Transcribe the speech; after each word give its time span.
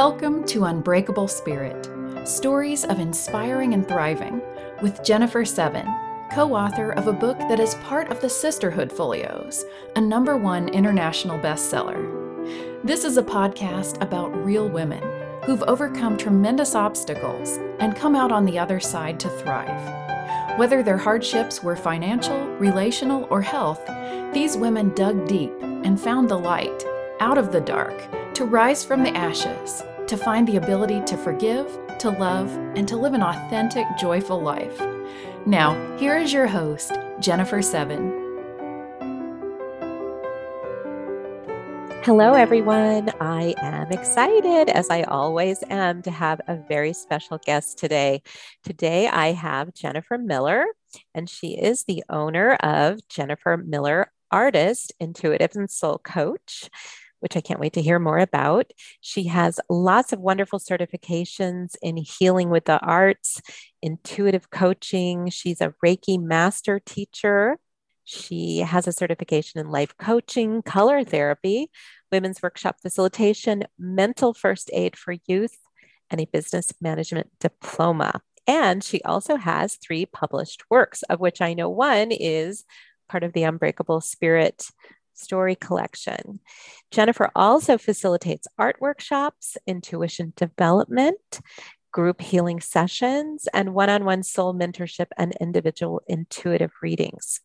Welcome 0.00 0.44
to 0.44 0.64
Unbreakable 0.64 1.28
Spirit 1.28 1.86
Stories 2.26 2.86
of 2.86 3.00
Inspiring 3.00 3.74
and 3.74 3.86
Thriving 3.86 4.40
with 4.80 5.04
Jennifer 5.04 5.44
Seven, 5.44 5.84
co 6.32 6.54
author 6.54 6.92
of 6.92 7.06
a 7.06 7.12
book 7.12 7.38
that 7.38 7.60
is 7.60 7.74
part 7.74 8.10
of 8.10 8.18
the 8.18 8.30
Sisterhood 8.30 8.90
Folios, 8.90 9.62
a 9.96 10.00
number 10.00 10.38
one 10.38 10.70
international 10.70 11.38
bestseller. 11.38 12.00
This 12.82 13.04
is 13.04 13.18
a 13.18 13.22
podcast 13.22 14.02
about 14.02 14.34
real 14.42 14.70
women 14.70 15.02
who've 15.44 15.62
overcome 15.64 16.16
tremendous 16.16 16.74
obstacles 16.74 17.58
and 17.78 17.94
come 17.94 18.16
out 18.16 18.32
on 18.32 18.46
the 18.46 18.58
other 18.58 18.80
side 18.80 19.20
to 19.20 19.28
thrive. 19.28 20.58
Whether 20.58 20.82
their 20.82 20.96
hardships 20.96 21.62
were 21.62 21.76
financial, 21.76 22.46
relational, 22.56 23.26
or 23.28 23.42
health, 23.42 23.82
these 24.32 24.56
women 24.56 24.94
dug 24.94 25.28
deep 25.28 25.52
and 25.60 26.00
found 26.00 26.30
the 26.30 26.38
light 26.38 26.86
out 27.20 27.36
of 27.36 27.52
the 27.52 27.60
dark 27.60 28.08
to 28.32 28.46
rise 28.46 28.82
from 28.82 29.02
the 29.02 29.14
ashes, 29.14 29.82
to 30.10 30.16
find 30.16 30.48
the 30.48 30.56
ability 30.56 31.00
to 31.02 31.16
forgive, 31.16 31.78
to 32.00 32.10
love, 32.10 32.52
and 32.74 32.88
to 32.88 32.96
live 32.96 33.14
an 33.14 33.22
authentic, 33.22 33.86
joyful 33.96 34.40
life. 34.40 34.76
Now, 35.46 35.96
here 35.98 36.18
is 36.18 36.32
your 36.32 36.48
host, 36.48 36.90
Jennifer 37.20 37.62
Seven. 37.62 38.10
Hello, 42.02 42.34
everyone. 42.34 43.12
I 43.20 43.54
am 43.58 43.92
excited, 43.92 44.68
as 44.68 44.90
I 44.90 45.04
always 45.04 45.62
am, 45.70 46.02
to 46.02 46.10
have 46.10 46.40
a 46.48 46.56
very 46.56 46.92
special 46.92 47.38
guest 47.38 47.78
today. 47.78 48.22
Today, 48.64 49.06
I 49.06 49.30
have 49.30 49.74
Jennifer 49.74 50.18
Miller, 50.18 50.66
and 51.14 51.30
she 51.30 51.50
is 51.50 51.84
the 51.84 52.02
owner 52.08 52.54
of 52.54 52.98
Jennifer 53.08 53.56
Miller 53.56 54.10
Artist, 54.32 54.92
Intuitive 54.98 55.54
and 55.54 55.70
Soul 55.70 55.98
Coach 55.98 56.68
which 57.20 57.36
I 57.36 57.40
can't 57.40 57.60
wait 57.60 57.74
to 57.74 57.82
hear 57.82 57.98
more 57.98 58.18
about. 58.18 58.72
She 59.00 59.24
has 59.28 59.60
lots 59.68 60.12
of 60.12 60.20
wonderful 60.20 60.58
certifications 60.58 61.76
in 61.80 61.96
healing 61.96 62.50
with 62.50 62.64
the 62.64 62.80
arts, 62.80 63.40
intuitive 63.80 64.50
coaching. 64.50 65.30
She's 65.30 65.60
a 65.60 65.74
Reiki 65.84 66.20
master 66.20 66.80
teacher. 66.80 67.58
She 68.04 68.58
has 68.58 68.88
a 68.88 68.92
certification 68.92 69.60
in 69.60 69.70
life 69.70 69.96
coaching, 69.96 70.62
color 70.62 71.04
therapy, 71.04 71.70
women's 72.10 72.42
workshop 72.42 72.76
facilitation, 72.82 73.64
mental 73.78 74.34
first 74.34 74.70
aid 74.72 74.96
for 74.96 75.14
youth, 75.26 75.56
and 76.10 76.20
a 76.20 76.26
business 76.26 76.72
management 76.80 77.30
diploma. 77.38 78.20
And 78.46 78.82
she 78.82 79.00
also 79.02 79.36
has 79.36 79.76
three 79.76 80.06
published 80.06 80.64
works, 80.68 81.02
of 81.04 81.20
which 81.20 81.40
I 81.40 81.54
know 81.54 81.68
one 81.68 82.10
is 82.10 82.64
part 83.08 83.22
of 83.22 83.32
the 83.32 83.44
Unbreakable 83.44 84.00
Spirit 84.00 84.70
story 85.20 85.54
collection. 85.54 86.40
Jennifer 86.90 87.30
also 87.34 87.78
facilitates 87.78 88.48
art 88.58 88.76
workshops, 88.80 89.56
intuition 89.66 90.32
development, 90.36 91.40
group 91.92 92.20
healing 92.20 92.60
sessions, 92.60 93.48
and 93.52 93.74
one 93.74 93.90
on 93.90 94.04
one 94.04 94.22
soul 94.22 94.54
mentorship 94.54 95.06
and 95.18 95.36
individual 95.40 96.02
intuitive 96.06 96.72
readings. 96.82 97.40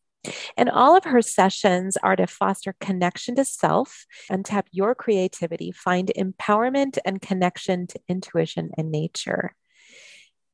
And 0.58 0.70
all 0.70 0.98
of 0.98 1.04
her 1.04 1.22
sessions 1.22 1.98
are 1.98 2.16
to 2.16 2.28
foster 2.28 2.76
connection 2.80 3.36
to 3.36 3.46
self 3.46 4.06
and 4.30 4.46
tap 4.46 4.68
your 4.72 4.96
creativity, 4.96 5.72
find 5.72 6.12
empowerment 6.18 6.98
and 7.06 7.22
connection 7.22 7.88
to 7.88 8.00
intuition 8.08 8.72
and 8.78 8.92
nature. 8.92 9.56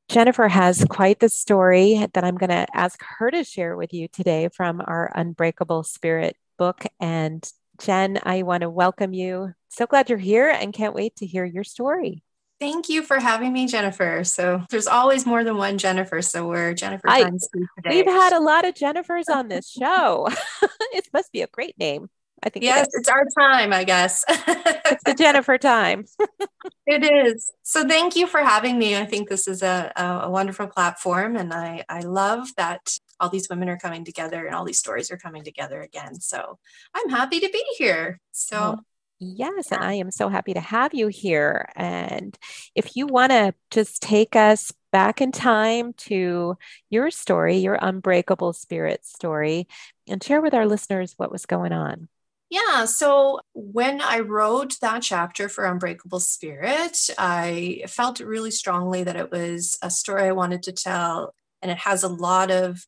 Jennifer 0.10 0.50
has 0.50 0.84
quite 0.90 1.20
the 1.20 1.30
story 1.30 2.06
that 2.14 2.24
I'm 2.26 2.36
going 2.36 2.50
to 2.50 2.68
ask 2.74 3.02
her 3.18 3.32
to 3.32 3.46
share 3.46 3.78
with 3.78 3.94
you 3.94 4.10
today 4.10 4.50
from 4.54 4.82
our 4.86 5.10
Unbreakable 5.16 5.84
Spirit 5.84 6.36
book. 6.62 6.86
And 7.00 7.44
Jen, 7.80 8.20
I 8.22 8.44
want 8.44 8.62
to 8.62 8.70
welcome 8.70 9.14
you. 9.14 9.52
So 9.70 9.88
glad 9.88 10.12
you're 10.12 10.20
here 10.20 10.48
and 10.48 10.72
can't 10.72 10.94
wait 10.94 11.16
to 11.16 11.26
hear 11.26 11.44
your 11.44 11.64
story. 11.64 12.22
Thank 12.60 12.88
you 12.88 13.02
for 13.02 13.20
having 13.20 13.52
me, 13.52 13.66
Jennifer. 13.66 14.24
So 14.24 14.64
there's 14.70 14.86
always 14.86 15.26
more 15.26 15.44
than 15.44 15.58
one 15.58 15.80
Jennifer. 15.80 16.22
So 16.22 16.48
we're 16.48 16.76
Jennifer 16.76 17.10
I, 17.10 17.24
times 17.24 17.48
today. 17.52 17.96
We've 17.96 18.06
had 18.06 18.34
a 18.34 18.40
lot 18.40 18.68
of 18.68 18.76
Jennifers 18.76 19.28
on 19.28 19.48
this 19.48 19.72
show. 19.72 20.30
it 20.94 21.08
must 21.12 21.32
be 21.32 21.42
a 21.42 21.48
great 21.48 21.80
name. 21.80 22.10
I 22.44 22.50
think 22.50 22.64
yes, 22.64 22.88
it 22.88 23.00
it's 23.00 23.10
our 23.10 23.26
time, 23.40 23.74
I 23.74 23.84
guess. 23.84 24.24
it's 24.28 25.04
the 25.04 25.16
Jennifer 25.16 25.58
time. 25.58 26.06
it 26.86 27.04
is. 27.04 27.52
So 27.64 27.88
thank 27.88 28.16
you 28.16 28.28
for 28.28 28.42
having 28.42 28.78
me. 28.78 28.96
I 28.96 29.06
think 29.06 29.30
this 29.30 29.48
is 29.48 29.64
a, 29.64 29.92
a 29.96 30.30
wonderful 30.30 30.68
platform, 30.68 31.36
and 31.36 31.54
I 31.54 31.84
I 31.88 32.00
love 32.00 32.50
that 32.58 32.98
all 33.22 33.30
these 33.30 33.48
women 33.50 33.70
are 33.70 33.78
coming 33.78 34.04
together 34.04 34.46
and 34.46 34.54
all 34.54 34.66
these 34.66 34.80
stories 34.80 35.12
are 35.12 35.18
coming 35.18 35.46
together 35.46 35.82
again. 35.82 36.20
So 36.20 36.58
I'm 36.94 37.10
happy 37.10 37.40
to 37.40 37.50
be 37.50 37.64
here. 37.78 38.20
So. 38.34 38.80
Yes, 39.24 39.72
and 39.72 39.84
I 39.84 39.94
am 39.94 40.10
so 40.10 40.30
happy 40.30 40.56
to 40.56 40.60
have 40.60 40.96
you 40.96 41.08
here. 41.08 41.70
And 41.76 42.36
if 42.74 42.96
you 42.96 43.06
want 43.06 43.32
to 43.32 43.54
just 43.70 44.02
take 44.02 44.36
us 44.36 44.74
back 44.92 45.22
in 45.22 45.32
time 45.32 45.94
to 45.94 46.58
your 46.90 47.12
story, 47.12 47.58
your 47.58 47.78
unbreakable 47.80 48.54
spirit 48.54 49.06
story, 49.06 49.68
and 50.08 50.24
share 50.24 50.42
with 50.42 50.56
our 50.56 50.66
listeners 50.66 51.14
what 51.18 51.32
was 51.32 51.46
going 51.46 51.72
on. 51.72 52.10
Yeah. 52.50 52.86
So 52.86 53.42
when 53.54 54.02
I 54.02 54.22
wrote 54.22 54.80
that 54.82 55.04
chapter 55.04 55.48
for 55.48 55.66
Unbreakable 55.66 56.20
Spirit, 56.20 56.98
I 57.18 57.84
felt 57.88 58.20
really 58.20 58.52
strongly 58.52 59.04
that 59.04 59.16
it 59.16 59.32
was 59.32 59.78
a 59.84 59.92
story 59.92 60.24
I 60.24 60.32
wanted 60.32 60.64
to 60.64 60.72
tell. 60.72 61.36
And 61.62 61.70
it 61.70 61.78
has 61.78 62.02
a 62.02 62.10
lot 62.10 62.50
of 62.50 62.84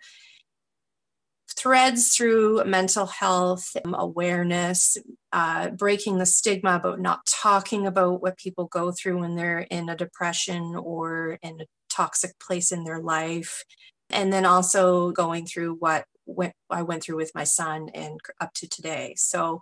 threads 1.58 2.16
through 2.16 2.64
mental 2.66 3.06
health 3.06 3.69
um, 3.86 3.96
awareness, 3.97 4.97
uh, 5.31 5.69
breaking 5.69 6.18
the 6.18 6.25
stigma 6.25 6.75
about 6.75 7.00
not 7.00 7.25
talking 7.25 7.88
about 7.88 8.22
what 8.22 8.38
people 8.38 8.66
go 8.66 8.91
through 8.91 9.19
when 9.19 9.36
they're 9.36 9.59
in 9.59 9.90
a 9.90 9.96
depression 9.96 10.75
or 10.75 11.38
in 11.41 11.62
a 11.62 11.66
toxic 11.90 12.38
place 12.40 12.72
in 12.72 12.84
their 12.84 13.00
life. 13.00 13.64
And 14.09 14.31
then 14.31 14.46
also 14.46 15.12
going 15.12 15.46
through 15.46 15.75
what 15.75 16.06
went 16.25 16.53
I 16.69 16.84
went 16.84 17.03
through 17.03 17.18
with 17.18 17.31
my 17.36 17.44
son 17.44 17.90
and 17.94 18.20
up 18.40 18.53
to 18.56 18.68
today. 18.68 19.14
So 19.18 19.62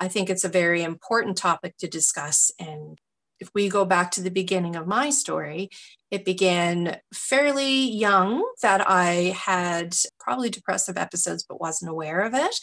I 0.00 0.08
think 0.08 0.30
it's 0.30 0.44
a 0.44 0.48
very 0.48 0.82
important 0.82 1.36
topic 1.36 1.76
to 1.78 1.88
discuss. 1.88 2.50
And 2.58 2.98
if 3.40 3.50
we 3.54 3.68
go 3.68 3.84
back 3.84 4.10
to 4.12 4.22
the 4.22 4.30
beginning 4.30 4.76
of 4.76 4.86
my 4.86 5.10
story, 5.10 5.70
it 6.10 6.24
began 6.24 6.98
fairly 7.12 7.90
young 7.90 8.44
that 8.62 8.88
I 8.88 9.34
had 9.36 9.96
probably 10.18 10.50
depressive 10.50 10.96
episodes 10.96 11.44
but 11.48 11.60
wasn't 11.60 11.90
aware 11.90 12.20
of 12.20 12.34
it. 12.34 12.54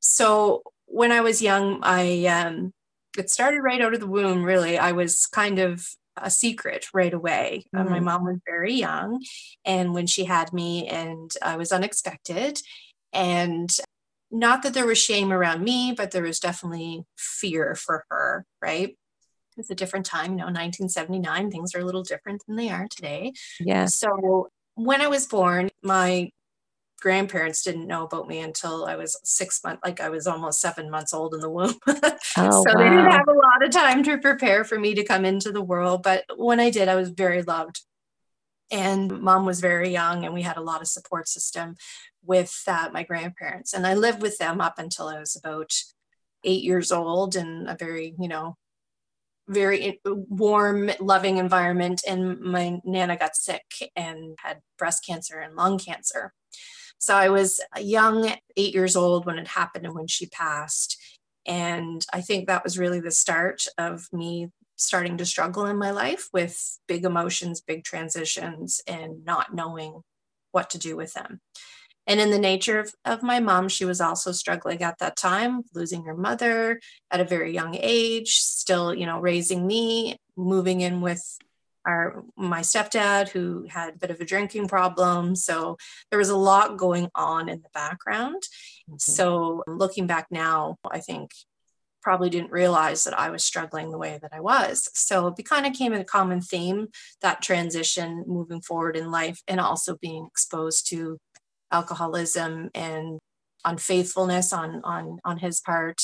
So 0.00 0.62
when 0.86 1.12
I 1.12 1.20
was 1.20 1.42
young, 1.42 1.80
I 1.82 2.26
um, 2.26 2.72
it 3.16 3.30
started 3.30 3.60
right 3.60 3.80
out 3.80 3.94
of 3.94 4.00
the 4.00 4.06
womb. 4.06 4.42
Really, 4.42 4.78
I 4.78 4.92
was 4.92 5.26
kind 5.26 5.58
of 5.58 5.86
a 6.16 6.30
secret 6.30 6.86
right 6.92 7.12
away. 7.12 7.64
Mm-hmm. 7.74 7.86
Uh, 7.86 7.90
my 7.90 8.00
mm. 8.00 8.04
mom 8.04 8.24
was 8.24 8.38
very 8.46 8.74
young, 8.74 9.22
and 9.64 9.94
when 9.94 10.06
she 10.06 10.24
had 10.24 10.52
me, 10.52 10.88
and 10.88 11.30
I 11.42 11.56
was 11.56 11.72
unexpected, 11.72 12.60
and 13.12 13.70
not 14.30 14.62
that 14.62 14.74
there 14.74 14.86
was 14.86 14.98
shame 14.98 15.32
around 15.32 15.62
me, 15.62 15.92
but 15.96 16.12
there 16.12 16.22
was 16.22 16.40
definitely 16.40 17.04
fear 17.16 17.74
for 17.74 18.04
her, 18.10 18.46
right? 18.62 18.96
It's 19.60 19.70
a 19.70 19.74
different 19.74 20.06
time, 20.06 20.32
you 20.32 20.38
know, 20.38 20.44
1979, 20.44 21.50
things 21.50 21.74
are 21.74 21.80
a 21.80 21.84
little 21.84 22.02
different 22.02 22.44
than 22.46 22.56
they 22.56 22.70
are 22.70 22.88
today. 22.88 23.32
Yeah. 23.60 23.86
So 23.86 24.48
when 24.74 25.00
I 25.00 25.08
was 25.08 25.26
born, 25.26 25.70
my 25.82 26.30
grandparents 27.00 27.62
didn't 27.62 27.86
know 27.86 28.04
about 28.04 28.28
me 28.28 28.40
until 28.40 28.84
I 28.84 28.96
was 28.96 29.18
six 29.24 29.60
months, 29.64 29.80
like 29.84 30.00
I 30.00 30.10
was 30.10 30.26
almost 30.26 30.60
seven 30.60 30.90
months 30.90 31.12
old 31.12 31.34
in 31.34 31.40
the 31.40 31.50
womb. 31.50 31.74
Oh, 32.36 32.64
so 32.64 32.72
wow. 32.74 32.78
they 32.78 32.88
didn't 32.88 33.10
have 33.10 33.28
a 33.28 33.32
lot 33.32 33.64
of 33.64 33.70
time 33.70 34.04
to 34.04 34.16
prepare 34.18 34.62
for 34.62 34.78
me 34.78 34.94
to 34.94 35.02
come 35.02 35.24
into 35.24 35.50
the 35.50 35.62
world. 35.62 36.04
But 36.04 36.24
when 36.36 36.60
I 36.60 36.70
did, 36.70 36.88
I 36.88 36.94
was 36.94 37.08
very 37.08 37.42
loved. 37.42 37.80
And 38.70 39.20
mom 39.20 39.46
was 39.46 39.60
very 39.60 39.90
young, 39.90 40.24
and 40.24 40.32
we 40.32 40.42
had 40.42 40.56
a 40.56 40.62
lot 40.62 40.80
of 40.80 40.86
support 40.86 41.26
system 41.26 41.74
with 42.24 42.62
uh, 42.68 42.88
my 42.92 43.02
grandparents. 43.02 43.72
And 43.72 43.84
I 43.84 43.94
lived 43.94 44.22
with 44.22 44.38
them 44.38 44.60
up 44.60 44.78
until 44.78 45.08
I 45.08 45.18
was 45.18 45.34
about 45.34 45.72
eight 46.44 46.62
years 46.62 46.92
old 46.92 47.34
in 47.34 47.66
a 47.66 47.76
very, 47.76 48.14
you 48.18 48.28
know, 48.28 48.56
very 49.50 49.84
eh, 49.84 50.10
warm, 50.28 50.90
loving 51.00 51.36
environment. 51.36 52.02
And 52.06 52.40
my 52.40 52.80
nana 52.84 53.16
got 53.16 53.36
sick 53.36 53.64
and 53.96 54.36
had 54.38 54.60
breast 54.78 55.04
cancer 55.04 55.38
and 55.38 55.56
lung 55.56 55.78
cancer. 55.78 56.32
So 56.98 57.14
I 57.14 57.30
was 57.30 57.60
young, 57.78 58.32
eight 58.56 58.74
years 58.74 58.94
old 58.94 59.26
when 59.26 59.38
it 59.38 59.48
happened 59.48 59.86
and 59.86 59.94
when 59.94 60.06
she 60.06 60.26
passed. 60.26 60.96
And 61.46 62.04
I 62.12 62.20
think 62.20 62.46
that 62.46 62.62
was 62.62 62.78
really 62.78 63.00
the 63.00 63.10
start 63.10 63.64
of 63.78 64.06
me 64.12 64.50
starting 64.76 65.16
to 65.18 65.26
struggle 65.26 65.66
in 65.66 65.78
my 65.78 65.90
life 65.90 66.28
with 66.32 66.78
big 66.86 67.04
emotions, 67.04 67.60
big 67.60 67.84
transitions, 67.84 68.80
and 68.86 69.24
not 69.24 69.54
knowing 69.54 70.02
what 70.52 70.70
to 70.70 70.78
do 70.78 70.96
with 70.96 71.12
them. 71.14 71.40
And 72.06 72.20
in 72.20 72.30
the 72.30 72.38
nature 72.38 72.80
of, 72.80 72.94
of 73.04 73.22
my 73.22 73.40
mom, 73.40 73.68
she 73.68 73.84
was 73.84 74.00
also 74.00 74.32
struggling 74.32 74.82
at 74.82 74.98
that 74.98 75.16
time, 75.16 75.62
losing 75.74 76.04
her 76.04 76.16
mother 76.16 76.80
at 77.10 77.20
a 77.20 77.24
very 77.24 77.52
young 77.52 77.76
age, 77.78 78.36
still, 78.36 78.94
you 78.94 79.06
know, 79.06 79.20
raising 79.20 79.66
me, 79.66 80.16
moving 80.36 80.80
in 80.80 81.00
with 81.00 81.22
our 81.86 82.24
my 82.36 82.60
stepdad 82.60 83.30
who 83.30 83.66
had 83.68 83.94
a 83.94 83.98
bit 83.98 84.10
of 84.10 84.20
a 84.20 84.24
drinking 84.24 84.68
problem 84.68 85.34
so 85.34 85.78
there 86.10 86.18
was 86.18 86.28
a 86.28 86.36
lot 86.36 86.76
going 86.76 87.08
on 87.14 87.48
in 87.48 87.62
the 87.62 87.70
background 87.72 88.42
mm-hmm. 88.86 88.96
so 88.98 89.62
looking 89.66 90.06
back 90.06 90.26
now 90.30 90.76
i 90.90 90.98
think 90.98 91.30
probably 92.02 92.30
didn't 92.30 92.50
realize 92.50 93.04
that 93.04 93.18
I 93.18 93.30
was 93.30 93.44
struggling 93.44 93.90
the 93.90 93.98
way 93.98 94.18
that 94.22 94.32
I 94.32 94.40
was. 94.40 94.88
So 94.94 95.34
it 95.38 95.44
kind 95.44 95.66
of 95.66 95.74
came 95.74 95.92
in 95.92 96.00
a 96.00 96.04
common 96.04 96.40
theme 96.40 96.88
that 97.20 97.42
transition 97.42 98.24
moving 98.26 98.62
forward 98.62 98.96
in 98.96 99.10
life 99.10 99.42
and 99.46 99.60
also 99.60 99.96
being 100.00 100.26
exposed 100.26 100.88
to 100.90 101.18
alcoholism 101.72 102.70
and 102.74 103.18
unfaithfulness 103.64 104.52
on 104.52 104.80
on 104.84 105.18
on 105.24 105.38
his 105.38 105.60
part 105.60 106.00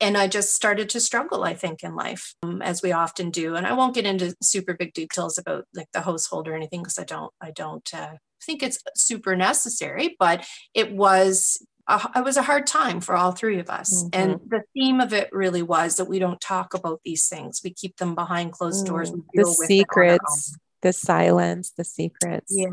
and 0.00 0.16
I 0.16 0.26
just 0.26 0.54
started 0.54 0.88
to 0.90 1.00
struggle, 1.00 1.44
I 1.44 1.54
think, 1.54 1.82
in 1.82 1.94
life, 1.94 2.34
um, 2.42 2.60
as 2.62 2.82
we 2.82 2.92
often 2.92 3.30
do. 3.30 3.54
And 3.54 3.66
I 3.66 3.72
won't 3.72 3.94
get 3.94 4.06
into 4.06 4.34
super 4.42 4.74
big 4.74 4.92
details 4.92 5.38
about 5.38 5.64
like 5.74 5.88
the 5.92 6.00
household 6.00 6.48
or 6.48 6.54
anything 6.54 6.82
because 6.82 6.98
I 6.98 7.04
don't, 7.04 7.32
I 7.40 7.52
don't 7.52 7.88
uh, 7.94 8.14
think 8.42 8.62
it's 8.62 8.82
super 8.96 9.36
necessary. 9.36 10.16
But 10.18 10.46
it 10.74 10.92
was, 10.92 11.64
a, 11.88 12.00
it 12.16 12.24
was 12.24 12.36
a 12.36 12.42
hard 12.42 12.66
time 12.66 13.00
for 13.00 13.16
all 13.16 13.32
three 13.32 13.60
of 13.60 13.70
us. 13.70 14.04
Mm-hmm. 14.04 14.20
And 14.20 14.40
the 14.48 14.62
theme 14.74 15.00
of 15.00 15.12
it 15.12 15.28
really 15.32 15.62
was 15.62 15.96
that 15.96 16.08
we 16.08 16.18
don't 16.18 16.40
talk 16.40 16.74
about 16.74 17.00
these 17.04 17.28
things. 17.28 17.60
We 17.64 17.72
keep 17.72 17.96
them 17.96 18.14
behind 18.14 18.52
closed 18.52 18.86
doors. 18.86 19.12
Mm, 19.12 19.22
the 19.32 19.46
secrets, 19.46 20.56
the 20.82 20.92
silence, 20.92 21.72
the 21.76 21.84
secrets. 21.84 22.52
Yeah 22.54 22.68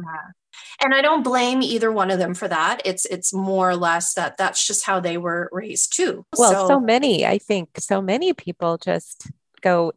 and 0.81 0.94
i 0.94 1.01
don't 1.01 1.24
blame 1.24 1.62
either 1.62 1.92
one 1.92 2.12
of 2.12 2.19
them 2.19 2.33
for 2.33 2.48
that 2.48 2.81
it's 2.86 3.06
it's 3.06 3.33
more 3.33 3.69
or 3.69 3.75
less 3.75 4.13
that 4.13 4.38
that's 4.38 4.65
just 4.65 4.86
how 4.86 5.00
they 5.00 5.18
were 5.18 5.50
raised 5.51 5.95
too 5.95 6.25
well 6.38 6.51
so, 6.51 6.68
so 6.68 6.80
many 6.80 7.25
i 7.25 7.38
think 7.38 7.69
so 7.77 8.01
many 8.01 8.33
people 8.33 8.77
just 8.77 9.30
go 9.62 9.92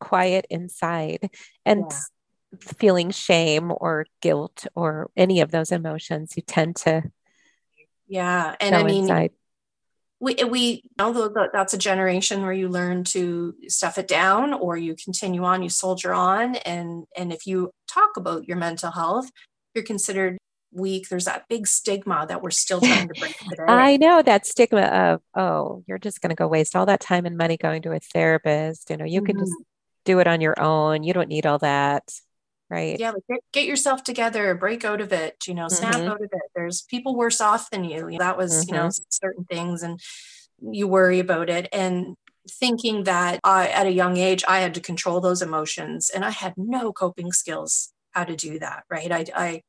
quiet 0.00 0.46
inside 0.50 1.30
and 1.64 1.86
yeah. 1.90 2.58
feeling 2.60 3.10
shame 3.10 3.72
or 3.76 4.06
guilt 4.20 4.66
or 4.74 5.10
any 5.16 5.40
of 5.40 5.50
those 5.50 5.72
emotions 5.72 6.34
you 6.36 6.42
tend 6.42 6.76
to 6.76 7.02
yeah 8.06 8.54
and 8.60 8.74
i 8.74 8.82
mean 8.82 9.04
inside. 9.04 9.30
we 10.20 10.34
we 10.44 10.82
although 11.00 11.32
that's 11.52 11.74
a 11.74 11.78
generation 11.78 12.42
where 12.42 12.52
you 12.52 12.68
learn 12.68 13.02
to 13.02 13.54
stuff 13.68 13.96
it 13.96 14.08
down 14.08 14.52
or 14.52 14.76
you 14.76 14.94
continue 15.02 15.42
on 15.44 15.62
you 15.62 15.70
soldier 15.70 16.12
on 16.12 16.56
and 16.56 17.04
and 17.16 17.32
if 17.32 17.46
you 17.46 17.70
talk 17.88 18.16
about 18.16 18.46
your 18.46 18.56
mental 18.56 18.90
health 18.90 19.30
you're 19.74 19.84
considered 19.84 20.38
weak. 20.74 21.08
There's 21.08 21.24
that 21.24 21.48
big 21.48 21.66
stigma 21.66 22.26
that 22.28 22.42
we're 22.42 22.50
still 22.50 22.80
trying 22.80 23.08
to 23.08 23.20
break 23.20 23.38
today. 23.48 23.64
I 23.66 23.96
know 23.96 24.22
that 24.22 24.46
stigma 24.46 24.82
of, 24.82 25.22
oh, 25.34 25.84
you're 25.86 25.98
just 25.98 26.20
going 26.20 26.30
to 26.30 26.36
go 26.36 26.48
waste 26.48 26.76
all 26.76 26.86
that 26.86 27.00
time 27.00 27.26
and 27.26 27.36
money 27.36 27.56
going 27.56 27.82
to 27.82 27.92
a 27.92 28.00
therapist. 28.00 28.90
You 28.90 28.96
know, 28.96 29.04
you 29.04 29.20
mm-hmm. 29.20 29.26
can 29.26 29.38
just 29.38 29.52
mm-hmm. 29.52 29.62
do 30.04 30.18
it 30.18 30.26
on 30.26 30.40
your 30.40 30.60
own. 30.60 31.02
You 31.02 31.12
don't 31.12 31.28
need 31.28 31.46
all 31.46 31.58
that. 31.58 32.12
Right. 32.70 32.98
Yeah. 32.98 33.10
Like 33.10 33.22
get, 33.28 33.40
get, 33.52 33.66
yourself 33.66 34.02
together, 34.02 34.54
break 34.54 34.84
out 34.84 35.00
of 35.00 35.12
it, 35.12 35.46
you 35.46 35.54
know, 35.54 35.68
snap 35.68 35.94
mm-hmm. 35.94 36.08
out 36.08 36.22
of 36.22 36.30
it. 36.32 36.42
There's 36.56 36.82
people 36.82 37.14
worse 37.14 37.40
off 37.40 37.70
than 37.70 37.84
you. 37.84 38.16
That 38.18 38.36
was, 38.36 38.52
mm-hmm. 38.52 38.68
you 38.68 38.80
know, 38.80 38.88
mm-hmm. 38.88 39.04
certain 39.10 39.44
things 39.44 39.82
and 39.82 40.00
you 40.60 40.88
worry 40.88 41.20
about 41.20 41.50
it. 41.50 41.68
And 41.72 42.16
thinking 42.50 43.04
that 43.04 43.38
I, 43.44 43.68
at 43.68 43.86
a 43.86 43.92
young 43.92 44.16
age, 44.16 44.44
I 44.48 44.60
had 44.60 44.74
to 44.74 44.80
control 44.80 45.20
those 45.20 45.42
emotions 45.42 46.10
and 46.10 46.24
I 46.24 46.30
had 46.30 46.54
no 46.56 46.92
coping 46.92 47.32
skills 47.32 47.93
how 48.14 48.24
to 48.24 48.36
do 48.36 48.58
that, 48.60 48.84
right? 48.90 49.10
I, 49.10 49.24
I, 49.34 49.62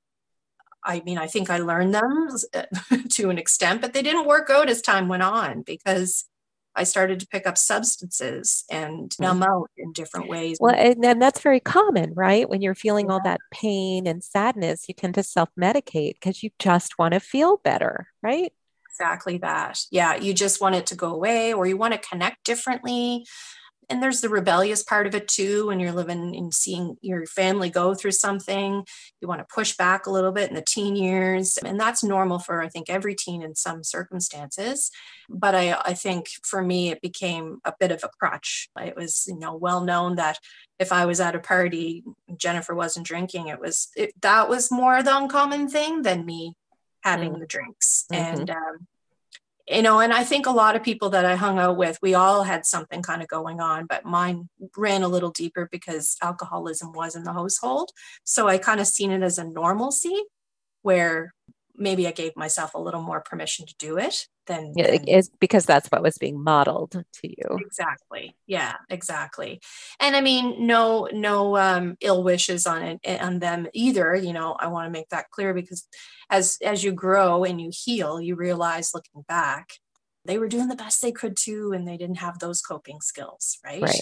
I 0.84 1.02
mean, 1.02 1.18
I 1.18 1.28
think 1.28 1.50
I 1.50 1.58
learned 1.58 1.96
them 1.96 2.30
to 3.10 3.30
an 3.30 3.38
extent, 3.38 3.82
but 3.82 3.94
they 3.94 4.02
didn't 4.02 4.28
work 4.28 4.50
out 4.50 4.70
as 4.70 4.82
time 4.82 5.08
went 5.08 5.24
on 5.24 5.64
because 5.64 6.26
I 6.76 6.84
started 6.84 7.20
to 7.22 7.28
pick 7.28 7.48
up 7.48 7.58
substances 7.58 8.66
and 8.70 9.10
mm. 9.10 9.20
numb 9.20 9.44
out 9.44 9.70
in 9.78 9.94
different 9.94 10.28
ways. 10.28 10.58
Well, 10.60 10.76
and, 10.76 11.04
and 11.04 11.22
that's 11.22 11.40
very 11.40 11.60
common, 11.60 12.14
right? 12.14 12.48
When 12.48 12.62
you're 12.62 12.76
feeling 12.76 13.08
yeah. 13.08 13.14
all 13.14 13.22
that 13.24 13.40
pain 13.52 14.08
and 14.08 14.24
sadness, 14.24 14.86
you 14.88 14.94
tend 14.94 15.16
to 15.16 15.24
self 15.24 15.50
medicate 15.60 16.14
because 16.16 16.44
you 16.44 16.52
just 16.60 17.00
want 17.00 17.14
to 17.14 17.20
feel 17.20 17.58
better, 17.64 18.08
right? 18.22 18.54
Exactly 18.90 19.38
that. 19.40 19.80
Yeah, 19.92 20.16
you 20.16 20.34
just 20.34 20.62
want 20.62 20.76
it 20.76 20.86
to 20.88 20.96
go 20.96 21.14
away 21.14 21.54
or 21.54 21.66
you 21.66 21.78
want 21.78 21.94
to 21.94 22.00
connect 22.00 22.46
differently 22.46 23.26
and 23.90 24.02
there's 24.02 24.22
the 24.22 24.30
rebellious 24.30 24.84
part 24.84 25.08
of 25.08 25.16
it 25.16 25.28
too 25.28 25.68
when 25.68 25.80
you're 25.80 25.92
living 25.92 26.36
and 26.36 26.54
seeing 26.54 26.98
your 27.02 27.26
family 27.26 27.70
go 27.70 27.94
through 27.94 28.12
something 28.12 28.86
you 29.22 29.28
want 29.28 29.40
to 29.40 29.54
push 29.54 29.76
back 29.76 30.06
a 30.06 30.12
little 30.12 30.32
bit 30.32 30.50
in 30.50 30.56
the 30.56 30.62
teen 30.62 30.96
years 30.96 31.58
and 31.58 31.80
that's 31.80 32.04
normal 32.04 32.40
for 32.40 32.62
i 32.62 32.68
think 32.68 32.90
every 32.90 33.16
teen 33.16 33.42
in 33.42 33.56
some 33.56 33.84
circumstances 33.84 34.92
but 35.30 35.56
i 35.56 35.74
i 35.86 35.94
think 35.94 36.28
for 36.44 36.62
me 36.62 36.90
it 36.90 37.02
became 37.02 37.60
a 37.66 37.74
bit 37.80 37.92
of 37.92 38.04
a 38.04 38.10
crutch 38.20 38.70
it 38.80 38.96
was 38.96 39.26
you 39.28 39.38
know 39.40 39.56
well 39.56 39.82
known 39.82 40.16
that 40.16 40.40
if 40.80 40.92
i 40.92 41.06
was 41.06 41.20
at 41.20 41.36
a 41.36 41.40
party 41.40 42.04
jennifer 42.38 42.76
wasn't 42.76 43.06
drinking 43.06 43.48
it 43.48 43.60
was 43.60 43.90
it, 43.96 44.12
that 44.22 44.50
was 44.50 44.72
more 44.72 45.02
the 45.02 45.16
uncommon 45.16 45.68
thing 45.68 46.02
than 46.02 46.26
me 46.26 46.54
having 47.04 47.34
mm. 47.34 47.40
the 47.40 47.48
drinks 47.48 48.06
mm-hmm. 48.12 48.40
and 48.40 48.50
um, 48.50 48.88
you 49.68 49.82
know 49.82 50.00
and 50.00 50.14
i 50.14 50.24
think 50.24 50.46
a 50.46 50.52
lot 50.52 50.76
of 50.76 50.84
people 50.84 51.10
that 51.10 51.26
i 51.26 51.36
hung 51.36 51.58
out 51.58 51.78
with 51.78 51.98
we 52.02 52.14
all 52.14 52.44
had 52.44 52.66
something 52.66 53.02
kind 53.02 53.22
of 53.22 53.28
going 53.28 53.60
on 53.60 53.86
but 53.86 54.06
mine 54.06 54.50
ran 54.78 55.04
a 55.04 55.08
little 55.08 55.32
deeper 55.32 55.68
because 55.72 56.18
alcoholism 56.22 56.92
was 56.94 57.16
in 57.16 57.24
the 57.24 57.34
household. 57.34 57.90
So 58.24 58.48
i 58.48 58.58
kind 58.58 58.80
of 58.80 58.88
seen 58.88 59.12
it 59.12 59.24
as 59.24 59.38
a 59.38 59.44
normalcy 59.44 60.24
where 60.82 61.34
maybe 61.76 62.08
i 62.08 62.12
gave 62.12 62.36
myself 62.36 62.74
a 62.74 62.80
little 62.80 63.02
more 63.02 63.22
permission 63.22 63.66
to 63.66 63.76
do 63.78 63.98
it 63.98 64.28
than, 64.46 64.74
yeah, 64.76 64.98
it's 65.08 65.30
because 65.40 65.66
that's 65.66 65.88
what 65.90 66.04
was 66.04 66.18
being 66.18 66.42
modeled 66.44 66.92
to 66.92 67.04
you. 67.28 67.58
Exactly. 67.60 68.36
Yeah 68.48 68.76
exactly. 68.90 69.62
And 70.00 70.16
i 70.16 70.22
mean 70.22 70.68
no 70.68 71.08
no 71.12 71.58
um, 71.58 71.98
ill 72.02 72.24
wishes 72.24 72.66
on 72.66 73.00
it 73.04 73.22
on 73.22 73.40
them 73.40 73.68
either 73.74 74.16
you 74.16 74.34
know 74.34 74.56
i 74.60 74.68
want 74.68 74.88
to 74.88 74.92
make 74.92 75.10
that 75.10 75.30
clear 75.32 75.54
because 75.54 75.88
as 76.30 76.58
as 76.64 76.84
you 76.84 76.92
grow 76.92 77.44
and 77.44 77.62
you 77.62 77.72
heal 77.74 78.22
you 78.22 78.36
realize 78.36 78.92
looking 78.94 79.24
back 79.28 79.70
they 80.26 80.38
were 80.38 80.48
doing 80.48 80.68
the 80.68 80.76
best 80.76 81.02
they 81.02 81.12
could 81.12 81.36
too 81.38 81.72
and 81.74 81.88
they 81.88 81.98
didn't 81.98 82.18
have 82.18 82.40
those 82.40 82.62
coping 82.62 83.02
skills 83.02 83.60
right? 83.64 83.82
Right. 83.82 84.02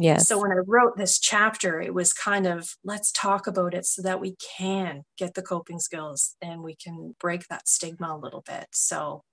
Yes. 0.00 0.28
So 0.28 0.40
when 0.40 0.52
I 0.52 0.60
wrote 0.64 0.96
this 0.96 1.18
chapter, 1.18 1.80
it 1.80 1.92
was 1.92 2.12
kind 2.12 2.46
of 2.46 2.76
let's 2.84 3.10
talk 3.10 3.48
about 3.48 3.74
it 3.74 3.84
so 3.84 4.00
that 4.02 4.20
we 4.20 4.36
can 4.36 5.02
get 5.16 5.34
the 5.34 5.42
coping 5.42 5.80
skills 5.80 6.36
and 6.40 6.62
we 6.62 6.76
can 6.76 7.16
break 7.18 7.48
that 7.48 7.66
stigma 7.66 8.14
a 8.14 8.16
little 8.16 8.44
bit. 8.46 8.68
So 8.72 9.24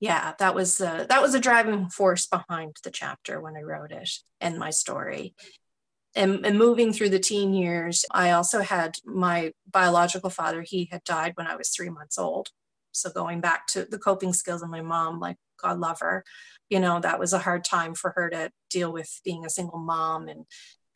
yeah, 0.00 0.34
that 0.38 0.54
was 0.54 0.78
the 0.78 1.06
that 1.08 1.22
was 1.22 1.34
a 1.34 1.40
driving 1.40 1.88
force 1.88 2.26
behind 2.26 2.76
the 2.84 2.90
chapter 2.90 3.40
when 3.40 3.56
I 3.56 3.62
wrote 3.62 3.92
it 3.92 4.10
and 4.40 4.58
my 4.58 4.70
story. 4.70 5.34
And, 6.14 6.46
and 6.46 6.56
moving 6.58 6.94
through 6.94 7.10
the 7.10 7.18
teen 7.18 7.52
years, 7.52 8.06
I 8.10 8.30
also 8.30 8.62
had 8.62 8.96
my 9.04 9.52
biological 9.70 10.30
father, 10.30 10.62
he 10.62 10.88
had 10.90 11.04
died 11.04 11.32
when 11.34 11.46
I 11.46 11.56
was 11.56 11.68
three 11.68 11.90
months 11.90 12.18
old. 12.18 12.48
So 12.92 13.10
going 13.10 13.42
back 13.42 13.66
to 13.68 13.84
the 13.84 13.98
coping 13.98 14.32
skills 14.32 14.62
of 14.62 14.70
my 14.70 14.80
mom, 14.80 15.20
like 15.20 15.36
God 15.62 15.78
love 15.78 16.00
her, 16.00 16.24
you 16.70 16.80
know, 16.80 17.00
that 17.00 17.18
was 17.18 17.34
a 17.34 17.38
hard 17.38 17.64
time 17.64 17.94
for 17.94 18.12
her 18.16 18.30
to 18.30 18.50
deal 18.70 18.90
with 18.90 19.20
being 19.24 19.44
a 19.44 19.50
single 19.50 19.78
mom 19.78 20.28
and 20.28 20.44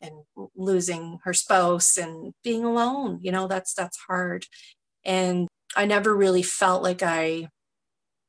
and 0.01 0.15
losing 0.55 1.19
her 1.23 1.33
spouse 1.33 1.97
and 1.97 2.33
being 2.43 2.63
alone. 2.63 3.19
You 3.21 3.31
know, 3.31 3.47
that's 3.47 3.73
that's 3.75 3.97
hard. 4.07 4.45
And 5.05 5.47
I 5.75 5.85
never 5.85 6.15
really 6.15 6.41
felt 6.41 6.81
like 6.81 7.03
I 7.03 7.47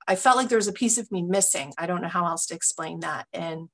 I 0.07 0.17
felt 0.17 0.37
like 0.37 0.49
there 0.49 0.59
was 0.59 0.69
a 0.69 0.73
piece 0.73 0.99
of 0.99 1.11
me 1.11 1.23
missing. 1.23 1.73
I 1.79 1.87
don't 1.87 2.03
know 2.03 2.09
how 2.09 2.27
else 2.27 2.47
to 2.47 2.55
explain 2.55 3.01
that. 3.01 3.27
And 3.33 3.69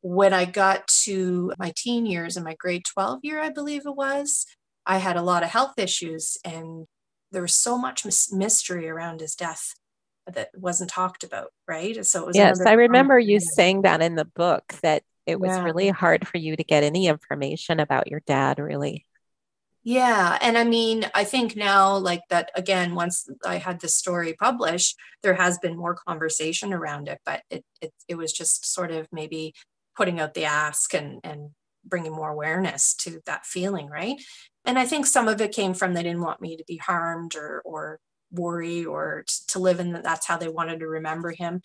when 0.00 0.32
I 0.32 0.44
got 0.44 0.86
to 1.04 1.52
my 1.58 1.72
teen 1.76 2.06
years 2.06 2.36
and 2.36 2.44
my 2.44 2.54
grade 2.54 2.84
12 2.84 3.20
year, 3.22 3.40
I 3.40 3.50
believe 3.50 3.86
it 3.86 3.96
was, 3.96 4.46
I 4.86 4.98
had 4.98 5.16
a 5.16 5.22
lot 5.22 5.42
of 5.42 5.50
health 5.50 5.78
issues 5.78 6.36
and 6.44 6.86
there 7.30 7.42
was 7.42 7.54
so 7.54 7.76
much 7.76 8.06
mystery 8.32 8.88
around 8.88 9.20
his 9.20 9.34
death 9.34 9.74
that 10.32 10.48
wasn't 10.54 10.90
talked 10.90 11.24
about, 11.24 11.52
right? 11.66 12.04
So 12.06 12.22
it 12.22 12.26
was 12.26 12.36
yes, 12.36 12.60
I 12.60 12.72
remember 12.72 13.18
you 13.18 13.40
saying 13.40 13.82
that 13.82 14.00
in 14.00 14.14
the 14.14 14.24
book 14.24 14.64
that 14.82 15.02
it 15.26 15.38
was 15.38 15.50
yeah. 15.50 15.62
really 15.62 15.88
hard 15.88 16.26
for 16.26 16.38
you 16.38 16.56
to 16.56 16.64
get 16.64 16.84
any 16.84 17.06
information 17.06 17.80
about 17.80 18.10
your 18.10 18.20
dad, 18.26 18.58
really. 18.58 19.04
Yeah. 19.88 20.36
And 20.42 20.58
I 20.58 20.64
mean, 20.64 21.06
I 21.14 21.24
think 21.24 21.56
now, 21.56 21.96
like 21.96 22.20
that, 22.28 22.50
again, 22.54 22.94
once 22.94 23.26
I 23.46 23.56
had 23.56 23.80
this 23.80 23.94
story 23.94 24.34
published, 24.38 24.98
there 25.22 25.32
has 25.32 25.56
been 25.56 25.78
more 25.78 25.94
conversation 25.94 26.74
around 26.74 27.08
it, 27.08 27.20
but 27.24 27.40
it, 27.48 27.64
it, 27.80 27.94
it 28.06 28.14
was 28.16 28.34
just 28.34 28.70
sort 28.70 28.90
of 28.90 29.08
maybe 29.12 29.54
putting 29.96 30.20
out 30.20 30.34
the 30.34 30.44
ask 30.44 30.92
and, 30.92 31.20
and 31.24 31.52
bringing 31.86 32.12
more 32.12 32.28
awareness 32.28 32.92
to 32.96 33.22
that 33.24 33.46
feeling, 33.46 33.86
right? 33.86 34.16
And 34.66 34.78
I 34.78 34.84
think 34.84 35.06
some 35.06 35.26
of 35.26 35.40
it 35.40 35.52
came 35.52 35.72
from 35.72 35.94
they 35.94 36.02
didn't 36.02 36.20
want 36.20 36.42
me 36.42 36.58
to 36.58 36.64
be 36.68 36.76
harmed 36.76 37.34
or, 37.34 37.62
or 37.64 37.98
worry 38.30 38.84
or 38.84 39.24
t- 39.26 39.36
to 39.48 39.58
live 39.58 39.80
in 39.80 39.92
that 39.92 40.04
that's 40.04 40.26
how 40.26 40.36
they 40.36 40.48
wanted 40.48 40.80
to 40.80 40.86
remember 40.86 41.30
him. 41.30 41.62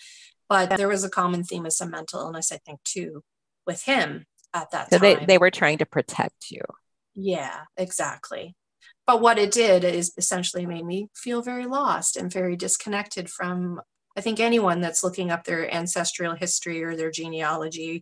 But 0.48 0.78
there 0.78 0.88
was 0.88 1.04
a 1.04 1.10
common 1.10 1.44
theme 1.44 1.66
of 1.66 1.74
some 1.74 1.92
mental 1.92 2.22
illness, 2.22 2.54
I 2.54 2.60
think, 2.66 2.84
too, 2.86 3.22
with 3.68 3.84
him 3.84 4.28
at 4.54 4.72
that 4.72 4.92
so 4.92 4.98
time. 4.98 5.20
they, 5.20 5.26
they 5.26 5.38
were 5.38 5.52
trying 5.52 5.80
to 5.80 5.86
protect 5.86 6.52
you. 6.52 6.62
Yeah, 7.16 7.62
exactly. 7.78 8.56
But 9.06 9.22
what 9.22 9.38
it 9.38 9.52
did 9.52 9.84
is 9.84 10.14
essentially 10.18 10.66
made 10.66 10.86
me 10.86 11.10
feel 11.16 11.42
very 11.42 11.66
lost 11.66 12.16
and 12.16 12.32
very 12.32 12.56
disconnected 12.56 13.30
from, 13.30 13.82
I 14.18 14.22
think, 14.22 14.40
anyone 14.40 14.82
that's 14.82 15.04
looking 15.04 15.30
up 15.32 15.44
their 15.44 15.72
ancestral 15.74 16.36
history 16.36 16.84
or 16.84 16.96
their 16.96 17.12
genealogy. 17.12 18.02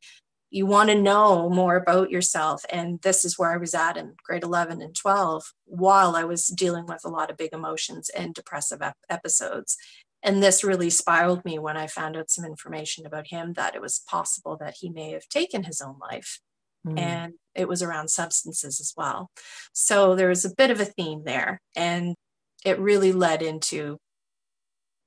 You 0.52 0.66
want 0.66 0.90
to 0.90 1.02
know 1.02 1.50
more 1.50 1.76
about 1.78 2.12
yourself. 2.12 2.64
And 2.72 3.02
this 3.02 3.26
is 3.26 3.40
where 3.40 3.52
I 3.54 3.58
was 3.58 3.74
at 3.74 3.98
in 3.98 4.16
grade 4.24 4.44
11 4.44 4.82
and 4.82 4.96
12 4.96 5.44
while 5.66 6.16
I 6.16 6.24
was 6.26 6.48
dealing 6.48 6.86
with 6.86 7.02
a 7.06 7.10
lot 7.10 7.32
of 7.32 7.38
big 7.38 7.54
emotions 7.54 8.10
and 8.10 8.34
depressive 8.34 8.82
ep- 8.82 8.98
episodes. 9.10 9.78
And 10.24 10.44
this 10.44 10.64
really 10.64 10.90
spiraled 10.92 11.44
me 11.46 11.58
when 11.58 11.78
I 11.78 11.88
found 11.88 12.16
out 12.16 12.30
some 12.30 12.46
information 12.46 13.06
about 13.06 13.28
him 13.28 13.54
that 13.54 13.76
it 13.76 13.82
was 13.82 14.04
possible 14.08 14.56
that 14.58 14.76
he 14.80 14.90
may 14.90 15.12
have 15.12 15.28
taken 15.30 15.64
his 15.64 15.82
own 15.82 15.96
life. 16.00 16.40
Mm. 16.86 17.00
And 17.00 17.34
it 17.56 17.68
was 17.68 17.82
around 17.82 18.10
substances 18.10 18.80
as 18.80 18.94
well. 18.96 19.30
So 19.74 20.16
there 20.16 20.30
was 20.30 20.46
a 20.46 20.56
bit 20.56 20.72
of 20.72 20.80
a 20.80 20.86
theme 20.86 21.24
there. 21.26 21.62
And 21.76 22.16
it 22.66 22.80
really 22.80 23.12
led 23.12 23.42
into 23.42 23.98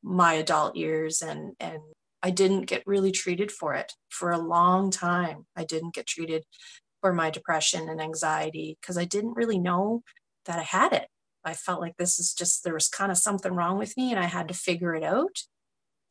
my 0.02 0.34
adult 0.34 0.76
years 0.76 1.22
and 1.22 1.54
and 1.58 1.80
I 2.22 2.30
didn't 2.30 2.62
get 2.62 2.86
really 2.86 3.12
treated 3.12 3.52
for 3.52 3.74
it 3.74 3.92
for 4.08 4.30
a 4.30 4.38
long 4.38 4.90
time. 4.90 5.44
I 5.54 5.64
didn't 5.64 5.94
get 5.94 6.06
treated 6.06 6.44
for 7.02 7.12
my 7.12 7.28
depression 7.28 7.86
and 7.90 8.00
anxiety 8.00 8.78
because 8.80 8.96
I 8.96 9.04
didn't 9.04 9.36
really 9.36 9.58
know 9.58 10.02
that 10.46 10.58
I 10.58 10.62
had 10.62 10.94
it. 10.94 11.08
I 11.44 11.52
felt 11.52 11.82
like 11.82 11.98
this 11.98 12.18
is 12.18 12.32
just, 12.32 12.64
there 12.64 12.72
was 12.72 12.88
kind 12.88 13.12
of 13.12 13.18
something 13.18 13.52
wrong 13.52 13.76
with 13.76 13.94
me 13.98 14.10
and 14.10 14.18
I 14.18 14.24
had 14.24 14.48
to 14.48 14.54
figure 14.54 14.94
it 14.94 15.02
out. 15.02 15.40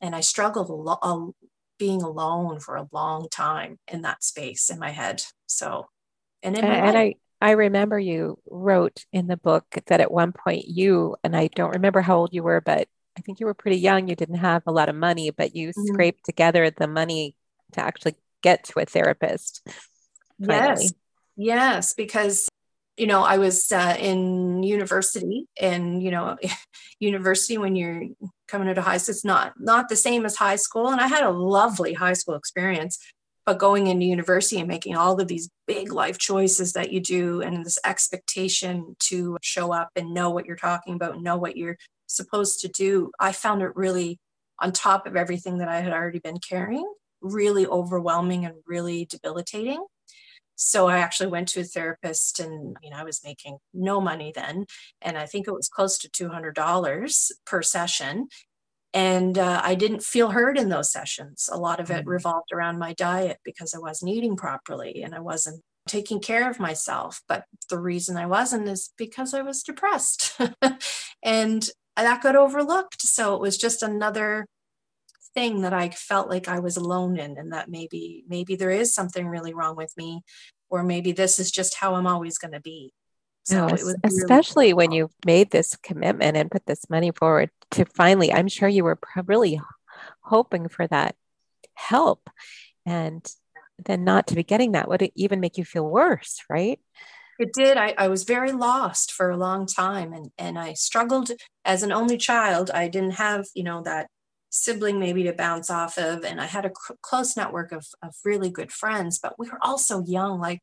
And 0.00 0.14
I 0.14 0.20
struggled 0.20 0.70
a 0.70 0.72
lot 0.72 1.34
being 1.80 2.00
alone 2.00 2.60
for 2.60 2.76
a 2.76 2.88
long 2.92 3.26
time 3.28 3.78
in 3.88 4.02
that 4.02 4.22
space 4.22 4.70
in 4.70 4.78
my 4.78 4.90
head. 4.90 5.24
So, 5.54 5.86
and, 6.42 6.56
and, 6.56 6.66
and 6.66 6.98
I, 6.98 7.14
I 7.40 7.52
remember 7.52 7.98
you 7.98 8.38
wrote 8.50 9.04
in 9.12 9.26
the 9.26 9.36
book 9.36 9.64
that 9.86 10.00
at 10.00 10.10
one 10.10 10.32
point 10.32 10.66
you, 10.66 11.16
and 11.24 11.36
I 11.36 11.48
don't 11.48 11.74
remember 11.74 12.00
how 12.00 12.16
old 12.16 12.32
you 12.32 12.42
were, 12.42 12.60
but 12.60 12.88
I 13.16 13.20
think 13.20 13.40
you 13.40 13.46
were 13.46 13.54
pretty 13.54 13.78
young. 13.78 14.08
You 14.08 14.16
didn't 14.16 14.36
have 14.36 14.62
a 14.66 14.72
lot 14.72 14.88
of 14.88 14.96
money, 14.96 15.30
but 15.30 15.54
you 15.54 15.68
mm-hmm. 15.68 15.92
scraped 15.92 16.24
together 16.24 16.70
the 16.70 16.88
money 16.88 17.36
to 17.72 17.80
actually 17.80 18.14
get 18.42 18.64
to 18.64 18.80
a 18.80 18.84
therapist. 18.84 19.66
Finally. 20.44 20.84
Yes. 20.84 20.92
Yes, 21.36 21.94
because 21.94 22.48
you 22.96 23.08
know, 23.08 23.22
I 23.22 23.38
was 23.38 23.72
uh, 23.72 23.96
in 23.98 24.62
university, 24.62 25.48
and 25.60 26.02
you 26.02 26.10
know, 26.10 26.36
university 27.00 27.58
when 27.58 27.74
you're 27.74 28.04
coming 28.46 28.68
out 28.68 28.78
of 28.78 28.84
high 28.84 28.98
school, 28.98 29.12
it's 29.12 29.24
not 29.24 29.54
not 29.58 29.88
the 29.88 29.96
same 29.96 30.24
as 30.24 30.36
high 30.36 30.56
school. 30.56 30.88
And 30.88 31.00
I 31.00 31.08
had 31.08 31.24
a 31.24 31.30
lovely 31.30 31.92
high 31.92 32.12
school 32.12 32.34
experience, 32.36 32.98
but 33.46 33.58
going 33.58 33.86
into 33.86 34.06
university 34.06 34.58
and 34.58 34.68
making 34.68 34.96
all 34.96 35.20
of 35.20 35.28
these 35.28 35.50
big 35.66 35.92
life 35.92 36.18
choices 36.18 36.72
that 36.72 36.92
you 36.92 37.00
do, 37.00 37.42
and 37.42 37.64
this 37.64 37.78
expectation 37.84 38.96
to 39.00 39.36
show 39.42 39.72
up 39.72 39.90
and 39.96 40.14
know 40.14 40.30
what 40.30 40.46
you're 40.46 40.56
talking 40.56 40.94
about, 40.94 41.14
and 41.14 41.24
know 41.24 41.36
what 41.36 41.56
you're 41.56 41.76
supposed 42.06 42.60
to 42.60 42.68
do, 42.68 43.10
I 43.20 43.32
found 43.32 43.62
it 43.62 43.74
really, 43.76 44.18
on 44.60 44.72
top 44.72 45.06
of 45.06 45.16
everything 45.16 45.58
that 45.58 45.68
I 45.68 45.80
had 45.80 45.92
already 45.92 46.20
been 46.20 46.38
carrying, 46.38 46.90
really 47.20 47.66
overwhelming 47.66 48.44
and 48.44 48.54
really 48.66 49.06
debilitating. 49.06 49.84
So 50.56 50.88
I 50.88 50.98
actually 50.98 51.30
went 51.30 51.48
to 51.48 51.60
a 51.60 51.64
therapist 51.64 52.38
and 52.38 52.76
you 52.82 52.90
know 52.90 52.96
I 52.96 53.04
was 53.04 53.24
making 53.24 53.58
no 53.72 54.00
money 54.00 54.32
then 54.34 54.66
and 55.02 55.18
I 55.18 55.26
think 55.26 55.48
it 55.48 55.54
was 55.54 55.68
close 55.68 55.98
to 55.98 56.08
$200 56.08 57.30
per 57.44 57.62
session 57.62 58.28
and 58.94 59.36
uh, 59.36 59.60
I 59.62 59.74
didn't 59.74 60.04
feel 60.04 60.30
heard 60.30 60.56
in 60.56 60.68
those 60.68 60.92
sessions. 60.92 61.50
A 61.52 61.58
lot 61.58 61.80
of 61.80 61.90
it 61.90 62.04
mm. 62.04 62.08
revolved 62.08 62.52
around 62.52 62.78
my 62.78 62.92
diet 62.94 63.38
because 63.44 63.74
I 63.74 63.78
wasn't 63.78 64.12
eating 64.12 64.36
properly 64.36 65.02
and 65.02 65.14
I 65.14 65.20
wasn't 65.20 65.62
taking 65.88 66.20
care 66.20 66.48
of 66.48 66.60
myself. 66.60 67.20
But 67.28 67.44
the 67.68 67.80
reason 67.80 68.16
I 68.16 68.26
wasn't 68.26 68.68
is 68.68 68.92
because 68.96 69.34
I 69.34 69.42
was 69.42 69.64
depressed. 69.64 70.38
and 71.24 71.68
that 71.96 72.22
got 72.22 72.36
overlooked. 72.36 73.02
So 73.02 73.34
it 73.34 73.40
was 73.40 73.58
just 73.58 73.82
another 73.82 74.46
thing 75.34 75.62
that 75.62 75.72
I 75.72 75.88
felt 75.90 76.30
like 76.30 76.46
I 76.46 76.60
was 76.60 76.76
alone 76.76 77.18
in 77.18 77.36
and 77.36 77.52
that 77.52 77.68
maybe 77.68 78.22
maybe 78.28 78.54
there 78.54 78.70
is 78.70 78.94
something 78.94 79.26
really 79.26 79.52
wrong 79.52 79.74
with 79.74 79.92
me 79.96 80.22
or 80.70 80.84
maybe 80.84 81.10
this 81.10 81.40
is 81.40 81.50
just 81.50 81.74
how 81.74 81.96
I'm 81.96 82.06
always 82.06 82.38
going 82.38 82.52
to 82.52 82.60
be. 82.60 82.92
So 83.44 83.68
no, 83.68 83.76
especially 84.04 84.66
really 84.66 84.74
when 84.74 84.92
you 84.92 85.10
made 85.26 85.50
this 85.50 85.76
commitment 85.76 86.36
and 86.36 86.50
put 86.50 86.64
this 86.66 86.88
money 86.88 87.12
forward 87.12 87.50
to 87.72 87.84
finally, 87.84 88.32
I'm 88.32 88.48
sure 88.48 88.68
you 88.68 88.84
were 88.84 88.98
really 89.26 89.60
hoping 90.22 90.68
for 90.68 90.86
that 90.86 91.14
help. 91.74 92.30
And 92.86 93.26
then 93.84 94.04
not 94.04 94.28
to 94.28 94.34
be 94.34 94.44
getting 94.44 94.72
that 94.72 94.88
would 94.88 95.10
even 95.14 95.40
make 95.40 95.58
you 95.58 95.64
feel 95.64 95.86
worse, 95.86 96.42
right? 96.48 96.80
It 97.38 97.52
did. 97.52 97.76
I, 97.76 97.94
I 97.98 98.08
was 98.08 98.24
very 98.24 98.52
lost 98.52 99.12
for 99.12 99.28
a 99.28 99.36
long 99.36 99.66
time 99.66 100.12
and, 100.12 100.30
and 100.38 100.58
I 100.58 100.72
struggled 100.74 101.30
as 101.64 101.82
an 101.82 101.92
only 101.92 102.16
child. 102.16 102.70
I 102.70 102.88
didn't 102.88 103.12
have, 103.12 103.46
you 103.54 103.64
know, 103.64 103.82
that 103.82 104.08
sibling 104.50 105.00
maybe 105.00 105.24
to 105.24 105.32
bounce 105.32 105.68
off 105.68 105.98
of 105.98 106.24
and 106.24 106.40
i 106.40 106.46
had 106.46 106.64
a 106.64 106.70
cr- 106.70 106.92
close 107.02 107.36
network 107.36 107.72
of, 107.72 107.84
of 108.04 108.14
really 108.24 108.48
good 108.48 108.70
friends 108.70 109.18
but 109.20 109.36
we 109.36 109.50
were 109.50 109.58
all 109.62 109.78
so 109.78 110.04
young 110.06 110.38
like 110.38 110.60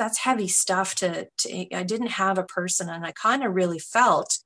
that's 0.00 0.18
heavy 0.18 0.48
stuff 0.48 0.94
to, 0.96 1.28
to 1.38 1.74
i 1.74 1.82
didn't 1.82 2.12
have 2.12 2.38
a 2.38 2.42
person 2.42 2.88
and 2.88 3.04
i 3.04 3.12
kind 3.12 3.44
of 3.44 3.54
really 3.54 3.78
felt 3.78 4.38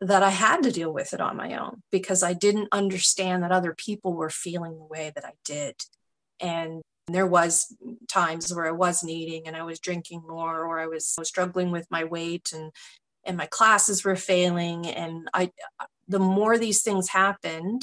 that 0.00 0.22
i 0.22 0.30
had 0.30 0.62
to 0.62 0.72
deal 0.72 0.92
with 0.92 1.14
it 1.14 1.20
on 1.20 1.36
my 1.36 1.56
own 1.56 1.82
because 1.90 2.22
i 2.22 2.32
didn't 2.32 2.68
understand 2.72 3.42
that 3.42 3.52
other 3.52 3.74
people 3.74 4.12
were 4.12 4.28
feeling 4.28 4.76
the 4.76 4.84
way 4.84 5.10
that 5.14 5.24
i 5.24 5.32
did. 5.44 5.74
And 6.38 6.82
there 7.06 7.26
was 7.26 7.74
times 8.08 8.52
where 8.52 8.66
i 8.66 8.72
wasn't 8.72 9.12
eating 9.12 9.46
and 9.46 9.56
i 9.56 9.62
was 9.62 9.78
drinking 9.78 10.22
more 10.28 10.64
or 10.64 10.80
i 10.80 10.86
was 10.86 11.16
struggling 11.22 11.70
with 11.70 11.86
my 11.90 12.04
weight 12.04 12.50
and 12.52 12.72
and 13.26 13.36
my 13.36 13.46
classes 13.46 14.04
were 14.04 14.16
failing. 14.16 14.86
And 14.86 15.28
i 15.34 15.50
the 16.08 16.18
more 16.20 16.56
these 16.56 16.82
things 16.82 17.08
happened, 17.08 17.82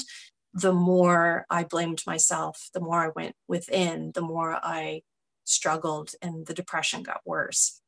the 0.54 0.72
more 0.72 1.44
I 1.50 1.64
blamed 1.64 2.02
myself, 2.06 2.70
the 2.72 2.80
more 2.80 3.04
I 3.04 3.10
went 3.14 3.34
within, 3.48 4.12
the 4.14 4.22
more 4.22 4.52
I 4.54 5.02
struggled 5.44 6.10
and 6.22 6.46
the 6.46 6.54
depression 6.54 7.02
got 7.02 7.20
worse. 7.24 7.80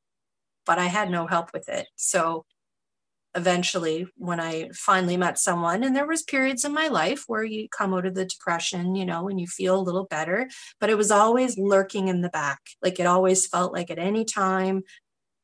But 0.64 0.78
I 0.78 0.86
had 0.86 1.10
no 1.10 1.26
help 1.26 1.52
with 1.52 1.68
it. 1.68 1.86
So 1.96 2.44
eventually 3.34 4.06
when 4.16 4.40
I 4.40 4.70
finally 4.72 5.16
met 5.16 5.38
someone 5.38 5.84
and 5.84 5.94
there 5.94 6.06
was 6.06 6.22
periods 6.22 6.64
in 6.64 6.72
my 6.72 6.88
life 6.88 7.24
where 7.26 7.44
you 7.44 7.68
come 7.68 7.92
out 7.92 8.06
of 8.06 8.14
the 8.14 8.24
depression, 8.24 8.94
you 8.94 9.04
know, 9.04 9.28
and 9.28 9.38
you 9.38 9.46
feel 9.46 9.78
a 9.78 9.82
little 9.82 10.06
better, 10.06 10.48
but 10.80 10.88
it 10.88 10.96
was 10.96 11.10
always 11.10 11.58
lurking 11.58 12.08
in 12.08 12.22
the 12.22 12.30
back. 12.30 12.60
Like 12.82 12.98
it 12.98 13.06
always 13.06 13.46
felt 13.46 13.74
like 13.74 13.90
at 13.90 13.98
any 13.98 14.24
time 14.24 14.82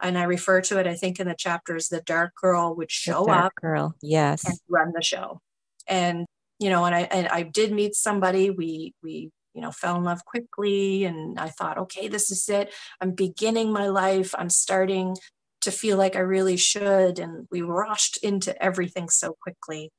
and 0.02 0.19
I 0.19 0.25
refer 0.25 0.61
to 0.62 0.78
it, 0.78 0.87
I 0.87 0.95
think, 0.95 1.21
in 1.21 1.28
the 1.28 1.35
chapters, 1.35 1.88
the 1.88 2.02
dark 2.02 2.35
girl 2.35 2.75
would 2.75 2.90
show 2.90 3.31
up, 3.31 3.54
girl, 3.54 3.95
yes, 4.02 4.45
and 4.45 4.59
run 4.69 4.92
the 4.95 5.02
show. 5.02 5.40
And 5.87 6.26
you 6.59 6.71
know, 6.71 6.85
and 6.85 6.95
I 6.95 7.02
and 7.02 7.28
I 7.28 7.42
did 7.42 7.73
meet 7.73 7.95
somebody. 7.95 8.50
We 8.50 8.95
we 9.02 9.31
you 9.54 9.61
know 9.61 9.71
fell 9.71 9.97
in 9.97 10.04
love 10.04 10.25
quickly, 10.25 11.04
and 11.04 11.38
I 11.38 11.49
thought, 11.49 11.78
okay, 11.78 12.09
this 12.09 12.30
is 12.30 12.49
it. 12.49 12.73
I'm 13.00 13.12
beginning 13.12 13.73
my 13.73 13.88
life. 13.88 14.35
I'm 14.37 14.50
starting 14.50 15.16
to 15.62 15.71
feel 15.71 15.97
like 15.97 16.16
I 16.16 16.21
really 16.21 16.56
should, 16.56 17.18
and 17.18 17.47
we 17.50 17.62
rushed 17.62 18.18
into 18.18 18.61
everything 18.62 19.09
so 19.09 19.37
quickly. 19.40 19.90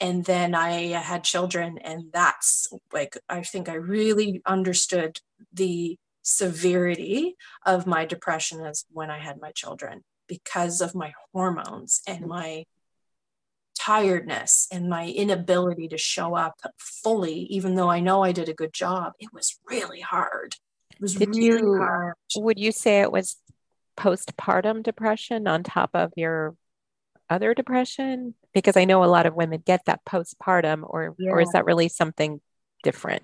And 0.00 0.24
then 0.24 0.54
I 0.54 0.92
uh, 0.92 1.00
had 1.00 1.24
children, 1.24 1.78
and 1.78 2.04
that's 2.12 2.68
like 2.92 3.18
I 3.28 3.42
think 3.42 3.68
I 3.68 3.74
really 3.74 4.42
understood 4.46 5.20
the 5.52 5.96
severity 6.22 7.36
of 7.64 7.86
my 7.86 8.04
depression 8.04 8.64
as 8.64 8.84
when 8.90 9.10
I 9.10 9.18
had 9.18 9.40
my 9.40 9.50
children 9.52 10.02
because 10.28 10.80
of 10.80 10.94
my 10.94 11.12
hormones 11.32 12.02
and 12.06 12.24
mm. 12.24 12.28
my 12.28 12.64
tiredness 13.78 14.66
and 14.72 14.88
my 14.88 15.06
inability 15.06 15.88
to 15.88 15.98
show 15.98 16.34
up 16.34 16.60
fully, 16.78 17.40
even 17.50 17.74
though 17.74 17.88
I 17.88 18.00
know 18.00 18.22
I 18.22 18.32
did 18.32 18.48
a 18.48 18.54
good 18.54 18.72
job. 18.72 19.12
It 19.18 19.32
was 19.32 19.58
really 19.68 20.00
hard. 20.00 20.56
It 20.92 21.00
was 21.00 21.14
did 21.14 21.28
really 21.28 21.44
you, 21.44 21.76
hard. 21.78 22.14
Would 22.36 22.58
you 22.58 22.72
say 22.72 23.00
it 23.00 23.12
was 23.12 23.36
postpartum 23.96 24.82
depression 24.82 25.46
on 25.46 25.62
top 25.62 25.90
of 25.94 26.12
your 26.16 26.56
other 27.30 27.54
depression? 27.54 28.34
Because 28.52 28.76
I 28.76 28.84
know 28.84 29.04
a 29.04 29.06
lot 29.06 29.26
of 29.26 29.34
women 29.34 29.62
get 29.64 29.84
that 29.86 30.04
postpartum, 30.04 30.82
or 30.82 31.14
yeah. 31.18 31.30
or 31.30 31.40
is 31.40 31.52
that 31.52 31.64
really 31.64 31.88
something 31.88 32.40
different? 32.82 33.22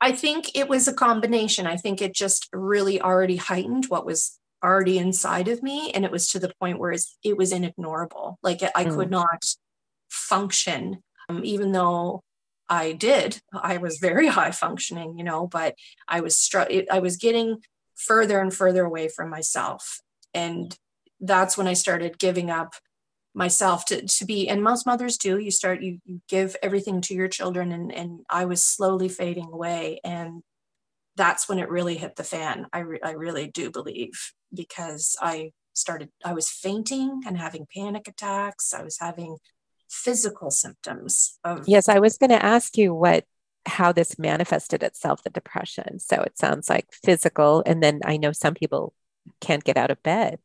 I 0.00 0.12
think 0.12 0.54
it 0.54 0.68
was 0.68 0.86
a 0.86 0.92
combination. 0.92 1.66
I 1.66 1.76
think 1.76 2.02
it 2.02 2.14
just 2.14 2.48
really 2.52 3.00
already 3.00 3.36
heightened 3.36 3.86
what 3.86 4.04
was 4.04 4.38
already 4.64 4.98
inside 4.98 5.48
of 5.48 5.62
me. 5.62 5.90
And 5.92 6.04
it 6.04 6.10
was 6.10 6.28
to 6.30 6.38
the 6.38 6.52
point 6.60 6.78
where 6.78 6.92
it 7.22 7.36
was 7.36 7.52
inignorable. 7.52 8.36
Like 8.42 8.62
I 8.74 8.84
mm. 8.84 8.94
could 8.94 9.10
not 9.10 9.44
function, 10.08 11.02
um, 11.28 11.44
even 11.44 11.72
though 11.72 12.22
I 12.68 12.92
did. 12.92 13.40
I 13.52 13.76
was 13.76 13.98
very 13.98 14.26
high 14.38 14.50
functioning, 14.50 15.18
you 15.18 15.24
know, 15.24 15.46
but 15.46 15.74
I 16.08 16.20
was 16.20 16.34
str- 16.34 16.70
I 16.90 16.98
was 16.98 17.16
getting 17.16 17.58
further 17.94 18.40
and 18.40 18.52
further 18.52 18.84
away 18.84 19.08
from 19.08 19.30
myself. 19.30 20.00
And 20.32 20.76
that's 21.20 21.56
when 21.56 21.68
I 21.68 21.74
started 21.74 22.18
giving 22.18 22.50
up 22.50 22.74
myself 23.34 23.84
to, 23.86 24.06
to 24.06 24.24
be 24.24 24.48
and 24.48 24.62
most 24.62 24.86
mothers 24.86 25.16
do 25.18 25.38
you 25.38 25.50
start 25.50 25.82
you, 25.82 25.98
you 26.04 26.20
give 26.28 26.56
everything 26.62 27.00
to 27.00 27.14
your 27.14 27.26
children 27.26 27.72
and, 27.72 27.92
and 27.92 28.20
i 28.30 28.44
was 28.44 28.62
slowly 28.62 29.08
fading 29.08 29.48
away 29.52 29.98
and 30.04 30.42
that's 31.16 31.48
when 31.48 31.58
it 31.58 31.68
really 31.68 31.96
hit 31.96 32.16
the 32.16 32.24
fan 32.24 32.66
i, 32.72 32.80
re, 32.80 32.98
I 33.02 33.12
really 33.12 33.46
do 33.48 33.70
believe 33.70 34.32
because 34.52 35.16
i 35.20 35.52
started 35.72 36.10
i 36.24 36.32
was 36.32 36.50
fainting 36.50 37.22
and 37.26 37.38
having 37.38 37.66
panic 37.74 38.08
attacks 38.08 38.72
i 38.72 38.82
was 38.82 38.98
having 39.00 39.38
physical 39.90 40.50
symptoms 40.50 41.38
of 41.44 41.68
yes 41.68 41.88
i 41.88 41.98
was 41.98 42.18
going 42.18 42.30
to 42.30 42.44
ask 42.44 42.76
you 42.76 42.94
what 42.94 43.24
how 43.66 43.92
this 43.92 44.18
manifested 44.18 44.82
itself 44.82 45.22
the 45.22 45.30
depression 45.30 45.98
so 45.98 46.20
it 46.20 46.36
sounds 46.36 46.68
like 46.68 46.86
physical 46.92 47.62
and 47.64 47.82
then 47.82 48.00
i 48.04 48.16
know 48.16 48.32
some 48.32 48.54
people 48.54 48.92
can't 49.40 49.64
get 49.64 49.76
out 49.76 49.90
of 49.90 50.02
bed 50.02 50.38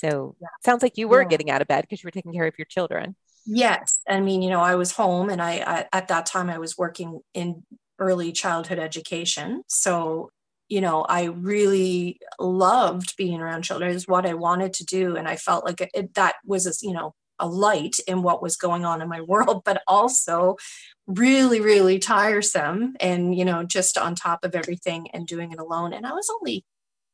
so 0.00 0.34
yeah. 0.40 0.48
sounds 0.64 0.82
like 0.82 0.96
you 0.96 1.08
were 1.08 1.22
yeah. 1.22 1.28
getting 1.28 1.50
out 1.50 1.60
of 1.60 1.68
bed 1.68 1.82
because 1.82 2.02
you 2.02 2.06
were 2.06 2.12
taking 2.12 2.32
care 2.32 2.46
of 2.46 2.58
your 2.58 2.64
children. 2.64 3.16
Yes. 3.44 4.00
I 4.08 4.20
mean, 4.20 4.42
you 4.42 4.50
know, 4.50 4.60
I 4.60 4.74
was 4.74 4.92
home 4.92 5.28
and 5.28 5.42
I, 5.42 5.62
I 5.66 5.86
at 5.92 6.08
that 6.08 6.26
time 6.26 6.48
I 6.48 6.58
was 6.58 6.78
working 6.78 7.20
in 7.34 7.64
early 8.00 8.32
childhood 8.32 8.78
education. 8.78 9.62
So, 9.68 10.30
you 10.68 10.80
know, 10.80 11.02
I 11.02 11.24
really 11.24 12.18
loved 12.38 13.16
being 13.16 13.40
around 13.40 13.62
children. 13.62 13.94
It's 13.94 14.08
what 14.08 14.26
I 14.26 14.34
wanted 14.34 14.72
to 14.74 14.84
do. 14.84 15.16
And 15.16 15.28
I 15.28 15.36
felt 15.36 15.64
like 15.64 15.88
it, 15.94 16.14
that 16.14 16.36
was, 16.44 16.66
a, 16.66 16.72
you 16.86 16.94
know, 16.94 17.14
a 17.38 17.46
light 17.46 17.98
in 18.06 18.22
what 18.22 18.42
was 18.42 18.56
going 18.56 18.84
on 18.84 19.02
in 19.02 19.08
my 19.08 19.20
world, 19.32 19.62
but 19.64 19.82
also 19.86 20.56
really, 21.06 21.60
really 21.60 21.98
tiresome 21.98 22.94
and, 23.00 23.36
you 23.36 23.44
know, 23.44 23.64
just 23.64 23.98
on 23.98 24.14
top 24.14 24.44
of 24.44 24.54
everything 24.54 25.08
and 25.12 25.26
doing 25.26 25.52
it 25.52 25.58
alone. 25.58 25.92
And 25.92 26.06
I 26.06 26.12
was 26.12 26.30
only 26.40 26.64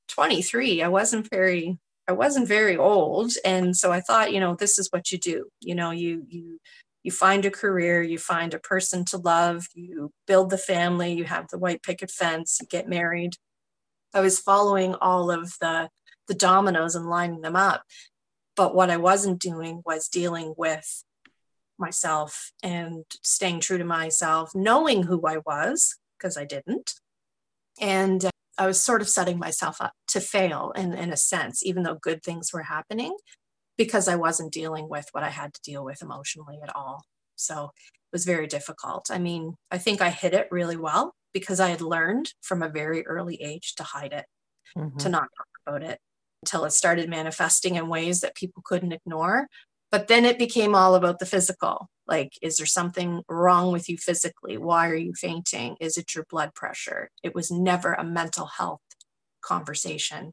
23. 0.09 0.83
I 0.83 0.88
wasn't 0.88 1.28
very 1.31 1.78
I 2.09 2.12
wasn't 2.12 2.47
very 2.47 2.76
old. 2.76 3.33
And 3.45 3.76
so 3.76 3.90
I 3.90 4.00
thought, 4.00 4.33
you 4.33 4.38
know, 4.38 4.55
this 4.55 4.78
is 4.78 4.88
what 4.93 5.11
you 5.11 5.19
do. 5.19 5.47
You 5.61 5.75
know, 5.75 5.90
you 5.90 6.25
you 6.28 6.61
you 7.06 7.12
find 7.12 7.44
a 7.44 7.52
career, 7.52 8.02
you 8.02 8.18
find 8.18 8.52
a 8.52 8.58
person 8.58 9.04
to 9.04 9.16
love, 9.16 9.68
you 9.75 10.10
build 10.26 10.50
the 10.50 10.58
family, 10.58 11.12
you 11.12 11.22
have 11.22 11.46
the 11.46 11.56
white 11.56 11.80
picket 11.84 12.10
fence, 12.10 12.58
you 12.60 12.66
get 12.66 12.88
married. 12.88 13.34
I 14.12 14.20
was 14.20 14.40
following 14.40 14.96
all 14.96 15.30
of 15.30 15.54
the 15.60 15.88
the 16.26 16.34
dominoes 16.34 16.96
and 16.96 17.08
lining 17.08 17.42
them 17.42 17.54
up. 17.54 17.84
But 18.56 18.75
what 18.75 18.90
I 18.90 18.96
wasn't 18.96 19.38
doing 19.40 19.82
was 19.86 20.08
dealing 20.08 20.54
with 20.56 21.04
myself 21.78 22.50
and 22.60 23.04
staying 23.22 23.60
true 23.60 23.78
to 23.78 23.84
myself, 23.84 24.50
knowing 24.52 25.04
who 25.04 25.25
I 25.25 25.36
was, 25.46 25.94
because 26.18 26.36
I 26.36 26.44
didn't, 26.44 26.94
and 27.80 28.25
uh, 28.25 28.30
I 28.58 28.66
was 28.66 28.82
sort 28.82 29.00
of 29.00 29.08
setting 29.08 29.38
myself 29.38 29.80
up 29.80 29.92
to 30.08 30.20
fail 30.20 30.72
in, 30.75 30.92
in 30.92 31.12
a 31.12 31.16
sense, 31.16 31.64
even 31.64 31.84
though 31.84 31.94
good 31.94 32.25
things 32.25 32.52
were 32.52 32.64
happening, 32.64 33.16
because 33.76 34.09
I 34.09 34.16
wasn't 34.16 34.52
dealing 34.52 34.88
with 34.88 35.06
what 35.12 35.25
I 35.25 35.30
had 35.30 35.54
to 35.54 35.61
deal 35.62 35.85
with 35.85 36.02
emotionally 36.02 36.59
at 36.62 36.75
all. 36.75 37.04
So 37.37 37.71
it 37.76 38.12
was 38.12 38.25
very 38.25 38.47
difficult. 38.47 39.11
I 39.11 39.18
mean, 39.18 39.54
I 39.71 39.78
think 39.78 40.00
I 40.00 40.11
hid 40.11 40.35
it 40.35 40.49
really 40.50 40.76
well 40.76 41.14
because 41.33 41.61
I 41.61 41.68
had 41.68 41.80
learned 41.83 42.33
from 42.42 42.62
a 42.62 42.68
very 42.68 43.06
early 43.06 43.40
age 43.42 43.75
to 43.76 43.83
hide 43.83 44.12
it, 44.12 44.26
mm-hmm. 44.76 44.97
to 44.99 45.09
not 45.09 45.28
talk 45.37 45.49
about 45.66 45.83
it 45.83 45.99
until 46.42 46.64
it 46.64 46.71
started 46.71 47.09
manifesting 47.09 47.75
in 47.75 47.88
ways 47.88 48.21
that 48.21 48.35
people 48.35 48.62
couldn't 48.64 48.92
ignore. 48.92 49.49
But 49.90 50.09
then 50.09 50.25
it 50.25 50.38
became 50.38 50.75
all 50.75 50.95
about 50.95 51.18
the 51.18 51.26
physical. 51.26 51.88
Like, 52.06 52.33
is 52.40 52.56
there 52.56 52.66
something 52.66 53.23
wrong 53.28 53.73
with 53.73 53.88
you 53.88 53.99
physically? 53.99 54.56
Why 54.56 54.88
are 54.88 54.97
you 54.97 55.12
fainting? 55.14 55.76
Is 55.80 55.97
it 55.97 56.14
your 56.14 56.25
blood 56.30 56.54
pressure? 56.54 57.11
It 57.23 57.35
was 57.35 57.50
never 57.50 57.92
a 57.92 58.04
mental 58.04 58.47
health 58.47 58.80
conversation 59.42 60.33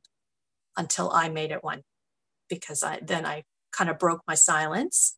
until 0.77 1.11
I 1.11 1.29
made 1.29 1.51
it 1.51 1.63
one 1.63 1.81
because 2.55 2.83
I 2.83 2.99
then 3.01 3.25
I 3.25 3.43
kind 3.71 3.89
of 3.89 3.99
broke 3.99 4.21
my 4.27 4.35
silence 4.35 5.17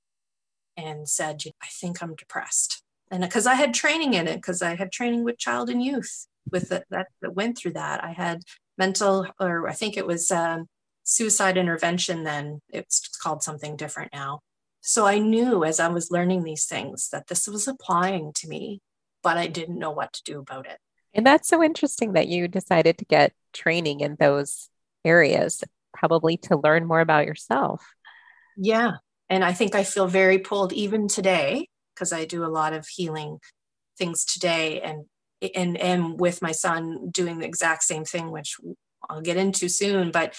and 0.77 1.07
said, 1.07 1.41
I 1.61 1.67
think 1.67 2.01
I'm 2.01 2.15
depressed. 2.15 2.81
And 3.11 3.21
because 3.21 3.45
I 3.47 3.55
had 3.55 3.73
training 3.73 4.13
in 4.13 4.27
it, 4.27 4.35
because 4.35 4.61
I 4.61 4.75
had 4.75 4.91
training 4.91 5.23
with 5.23 5.37
child 5.37 5.69
and 5.69 5.83
youth 5.83 6.27
with 6.51 6.69
the, 6.69 6.83
that 6.89 7.07
that 7.21 7.35
went 7.35 7.57
through 7.57 7.73
that. 7.73 8.03
I 8.03 8.11
had 8.11 8.41
mental, 8.77 9.27
or 9.39 9.67
I 9.67 9.73
think 9.73 9.97
it 9.97 10.07
was 10.07 10.31
um, 10.31 10.67
suicide 11.03 11.57
intervention 11.57 12.23
then. 12.23 12.61
It's 12.69 13.07
called 13.17 13.43
something 13.43 13.75
different 13.75 14.11
now. 14.13 14.39
So 14.81 15.07
I 15.07 15.17
knew 15.17 15.63
as 15.63 15.79
I 15.79 15.87
was 15.87 16.11
learning 16.11 16.43
these 16.43 16.65
things 16.65 17.09
that 17.09 17.27
this 17.27 17.47
was 17.47 17.67
applying 17.67 18.33
to 18.33 18.47
me, 18.47 18.81
but 19.23 19.37
I 19.37 19.47
didn't 19.47 19.79
know 19.79 19.91
what 19.91 20.13
to 20.13 20.23
do 20.23 20.39
about 20.39 20.67
it. 20.67 20.77
And 21.13 21.25
that's 21.25 21.47
so 21.47 21.63
interesting 21.63 22.13
that 22.13 22.27
you 22.27 22.47
decided 22.47 22.97
to 22.99 23.05
get 23.05 23.33
training 23.53 24.01
in 24.01 24.17
those 24.19 24.69
areas, 25.03 25.63
probably 25.95 26.37
to 26.37 26.57
learn 26.57 26.85
more 26.85 26.99
about 26.99 27.25
yourself. 27.25 27.83
Yeah. 28.57 28.93
And 29.29 29.43
I 29.43 29.53
think 29.53 29.75
I 29.75 29.83
feel 29.83 30.07
very 30.07 30.37
pulled 30.37 30.73
even 30.73 31.07
today 31.07 31.67
because 31.93 32.13
I 32.13 32.25
do 32.25 32.45
a 32.45 32.47
lot 32.47 32.73
of 32.73 32.87
healing 32.87 33.39
things 33.97 34.25
today 34.25 34.81
and 34.81 35.05
and 35.55 35.79
am 35.79 36.17
with 36.17 36.41
my 36.41 36.51
son 36.51 37.09
doing 37.09 37.39
the 37.39 37.45
exact 37.45 37.83
same 37.83 38.03
thing 38.03 38.31
which 38.31 38.55
I'll 39.09 39.21
get 39.21 39.37
into 39.37 39.69
soon 39.69 40.11
but 40.11 40.35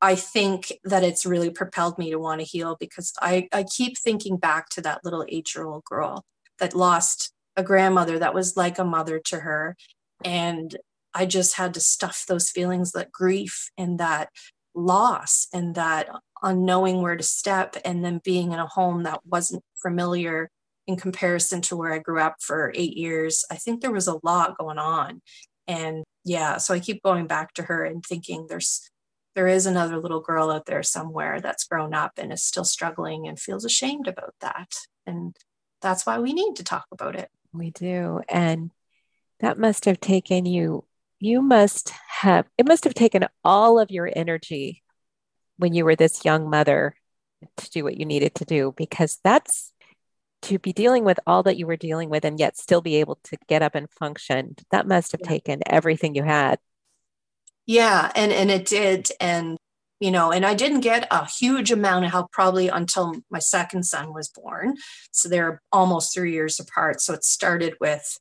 I 0.00 0.14
think 0.14 0.72
that 0.84 1.04
it's 1.04 1.26
really 1.26 1.50
propelled 1.50 1.98
me 1.98 2.10
to 2.10 2.18
want 2.18 2.40
to 2.40 2.46
heal 2.46 2.76
because 2.80 3.12
I, 3.20 3.48
I 3.52 3.64
keep 3.64 3.98
thinking 3.98 4.38
back 4.38 4.70
to 4.70 4.80
that 4.82 5.04
little 5.04 5.26
eight 5.28 5.54
year 5.54 5.66
old 5.66 5.84
girl 5.84 6.24
that 6.58 6.74
lost 6.74 7.32
a 7.56 7.62
grandmother 7.62 8.18
that 8.18 8.34
was 8.34 8.56
like 8.56 8.78
a 8.78 8.84
mother 8.84 9.20
to 9.26 9.40
her. 9.40 9.76
And 10.24 10.74
I 11.12 11.26
just 11.26 11.56
had 11.56 11.74
to 11.74 11.80
stuff 11.80 12.24
those 12.26 12.50
feelings, 12.50 12.92
that 12.92 13.12
grief 13.12 13.70
and 13.76 13.98
that 13.98 14.30
loss 14.74 15.48
and 15.52 15.74
that 15.74 16.08
unknowing 16.42 17.02
where 17.02 17.16
to 17.16 17.22
step 17.22 17.76
and 17.84 18.04
then 18.04 18.20
being 18.24 18.52
in 18.52 18.58
a 18.58 18.66
home 18.66 19.02
that 19.02 19.20
wasn't 19.26 19.62
familiar 19.82 20.50
in 20.86 20.96
comparison 20.96 21.60
to 21.60 21.76
where 21.76 21.92
I 21.92 21.98
grew 21.98 22.20
up 22.20 22.36
for 22.40 22.72
eight 22.74 22.96
years. 22.96 23.44
I 23.50 23.56
think 23.56 23.80
there 23.80 23.92
was 23.92 24.08
a 24.08 24.18
lot 24.22 24.58
going 24.58 24.78
on. 24.78 25.22
And 25.68 26.04
yeah, 26.24 26.56
so 26.56 26.74
I 26.74 26.80
keep 26.80 27.02
going 27.02 27.26
back 27.26 27.54
to 27.54 27.62
her 27.64 27.84
and 27.84 28.04
thinking 28.04 28.46
there's 28.48 28.90
there 29.36 29.46
is 29.46 29.66
another 29.66 29.98
little 29.98 30.20
girl 30.20 30.50
out 30.50 30.66
there 30.66 30.82
somewhere 30.82 31.40
that's 31.40 31.64
grown 31.64 31.94
up 31.94 32.12
and 32.16 32.32
is 32.32 32.42
still 32.42 32.64
struggling 32.64 33.28
and 33.28 33.38
feels 33.38 33.64
ashamed 33.64 34.08
about 34.08 34.34
that. 34.40 34.74
And 35.06 35.36
that's 35.80 36.04
why 36.04 36.18
we 36.18 36.32
need 36.32 36.56
to 36.56 36.64
talk 36.64 36.86
about 36.90 37.14
it. 37.14 37.28
We 37.52 37.70
do. 37.70 38.22
And 38.28 38.72
that 39.38 39.58
must 39.58 39.84
have 39.84 40.00
taken 40.00 40.46
you, 40.46 40.84
you 41.20 41.42
must 41.42 41.90
have, 42.20 42.46
it 42.58 42.66
must 42.66 42.84
have 42.84 42.94
taken 42.94 43.26
all 43.44 43.78
of 43.78 43.90
your 43.90 44.10
energy 44.14 44.82
when 45.56 45.74
you 45.74 45.84
were 45.84 45.96
this 45.96 46.24
young 46.24 46.50
mother 46.50 46.94
to 47.56 47.70
do 47.70 47.84
what 47.84 47.96
you 47.96 48.04
needed 48.04 48.34
to 48.36 48.44
do, 48.44 48.74
because 48.76 49.18
that's 49.22 49.72
to 50.42 50.58
be 50.58 50.72
dealing 50.72 51.04
with 51.04 51.20
all 51.26 51.42
that 51.42 51.58
you 51.58 51.66
were 51.66 51.76
dealing 51.76 52.08
with 52.08 52.24
and 52.24 52.40
yet 52.40 52.56
still 52.56 52.80
be 52.80 52.96
able 52.96 53.18
to 53.24 53.36
get 53.46 53.62
up 53.62 53.74
and 53.74 53.90
function. 53.90 54.56
That 54.70 54.88
must 54.88 55.12
have 55.12 55.20
taken 55.20 55.60
everything 55.66 56.14
you 56.14 56.22
had 56.22 56.58
yeah, 57.70 58.10
and 58.16 58.32
and 58.32 58.50
it 58.50 58.66
did, 58.66 59.10
and 59.20 59.56
you 60.00 60.10
know, 60.10 60.32
and 60.32 60.44
I 60.44 60.54
didn't 60.54 60.80
get 60.80 61.06
a 61.12 61.24
huge 61.24 61.70
amount 61.70 62.04
of 62.04 62.10
help 62.10 62.32
probably 62.32 62.66
until 62.66 63.14
my 63.30 63.38
second 63.38 63.84
son 63.84 64.12
was 64.12 64.28
born. 64.28 64.74
So 65.12 65.28
they're 65.28 65.62
almost 65.70 66.12
three 66.12 66.32
years 66.32 66.58
apart. 66.58 67.00
So 67.00 67.14
it 67.14 67.22
started 67.22 67.74
with 67.80 68.18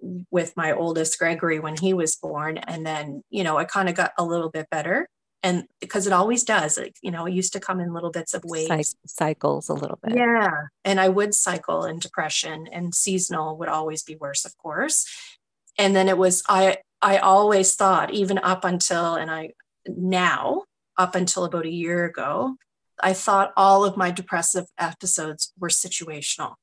with 0.00 0.56
my 0.56 0.72
oldest 0.72 1.18
Gregory 1.18 1.58
when 1.58 1.76
he 1.76 1.94
was 1.94 2.16
born, 2.16 2.58
and 2.58 2.86
then 2.86 3.22
you 3.30 3.44
know 3.44 3.56
I 3.56 3.64
kind 3.64 3.88
of 3.88 3.94
got 3.94 4.12
a 4.18 4.24
little 4.24 4.50
bit 4.50 4.68
better, 4.70 5.08
and 5.42 5.64
because 5.80 6.06
it 6.06 6.12
always 6.12 6.44
does, 6.44 6.78
like 6.78 6.96
you 7.02 7.10
know, 7.10 7.26
it 7.26 7.34
used 7.34 7.52
to 7.52 7.60
come 7.60 7.80
in 7.80 7.94
little 7.94 8.10
bits 8.10 8.34
of 8.34 8.42
waves, 8.44 8.96
cycles 9.06 9.68
a 9.68 9.74
little 9.74 9.98
bit. 10.02 10.16
Yeah, 10.16 10.50
and 10.84 11.00
I 11.00 11.08
would 11.08 11.34
cycle 11.34 11.84
in 11.84 11.98
depression, 11.98 12.66
and 12.72 12.94
seasonal 12.94 13.56
would 13.58 13.68
always 13.68 14.02
be 14.02 14.16
worse, 14.16 14.44
of 14.44 14.56
course. 14.58 15.06
And 15.78 15.94
then 15.94 16.08
it 16.08 16.18
was 16.18 16.42
I 16.48 16.78
I 17.02 17.18
always 17.18 17.74
thought, 17.74 18.12
even 18.12 18.38
up 18.38 18.64
until, 18.64 19.14
and 19.14 19.30
I 19.30 19.52
now, 19.86 20.64
up 20.96 21.14
until 21.14 21.44
about 21.44 21.66
a 21.66 21.70
year 21.70 22.04
ago, 22.04 22.56
I 23.02 23.12
thought 23.12 23.52
all 23.56 23.84
of 23.84 23.96
my 23.96 24.10
depressive 24.10 24.66
episodes 24.78 25.52
were 25.58 25.68
situational. 25.68 26.54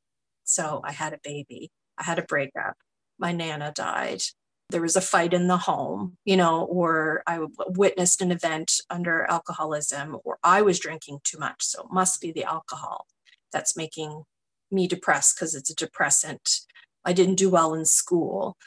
So 0.43 0.81
I 0.83 0.91
had 0.91 1.13
a 1.13 1.19
baby, 1.23 1.71
I 1.97 2.03
had 2.03 2.19
a 2.19 2.23
breakup, 2.23 2.75
my 3.23 3.31
Nana 3.31 3.71
died, 3.73 4.21
there 4.69 4.81
was 4.81 4.97
a 4.97 5.01
fight 5.01 5.33
in 5.33 5.47
the 5.47 5.57
home, 5.57 6.17
you 6.25 6.35
know, 6.35 6.63
or 6.65 7.23
I 7.25 7.39
witnessed 7.69 8.21
an 8.21 8.31
event 8.31 8.73
under 8.89 9.25
alcoholism, 9.29 10.17
or 10.25 10.37
I 10.43 10.61
was 10.61 10.79
drinking 10.79 11.19
too 11.23 11.39
much. 11.39 11.63
So 11.63 11.83
it 11.83 11.91
must 11.91 12.19
be 12.19 12.31
the 12.33 12.43
alcohol 12.43 13.07
that's 13.53 13.77
making 13.77 14.23
me 14.69 14.87
depressed 14.87 15.35
because 15.35 15.55
it's 15.55 15.69
a 15.69 15.75
depressant. 15.75 16.61
I 17.05 17.13
didn't 17.13 17.35
do 17.35 17.49
well 17.49 17.73
in 17.73 17.85
school. 17.85 18.57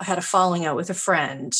I 0.00 0.04
had 0.04 0.18
a 0.18 0.22
falling 0.22 0.64
out 0.64 0.76
with 0.76 0.88
a 0.88 0.94
friend. 0.94 1.52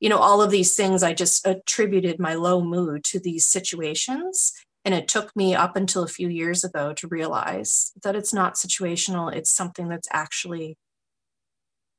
You 0.00 0.08
know, 0.08 0.18
all 0.18 0.42
of 0.42 0.50
these 0.50 0.74
things, 0.74 1.02
I 1.02 1.14
just 1.14 1.46
attributed 1.46 2.18
my 2.18 2.34
low 2.34 2.60
mood 2.60 3.04
to 3.04 3.20
these 3.20 3.46
situations. 3.46 4.52
And 4.84 4.94
it 4.94 5.08
took 5.08 5.34
me 5.36 5.54
up 5.54 5.76
until 5.76 6.02
a 6.02 6.08
few 6.08 6.28
years 6.28 6.64
ago 6.64 6.92
to 6.94 7.08
realize 7.08 7.92
that 8.02 8.16
it's 8.16 8.32
not 8.32 8.54
situational, 8.54 9.32
it's 9.32 9.50
something 9.50 9.88
that's 9.88 10.08
actually, 10.12 10.76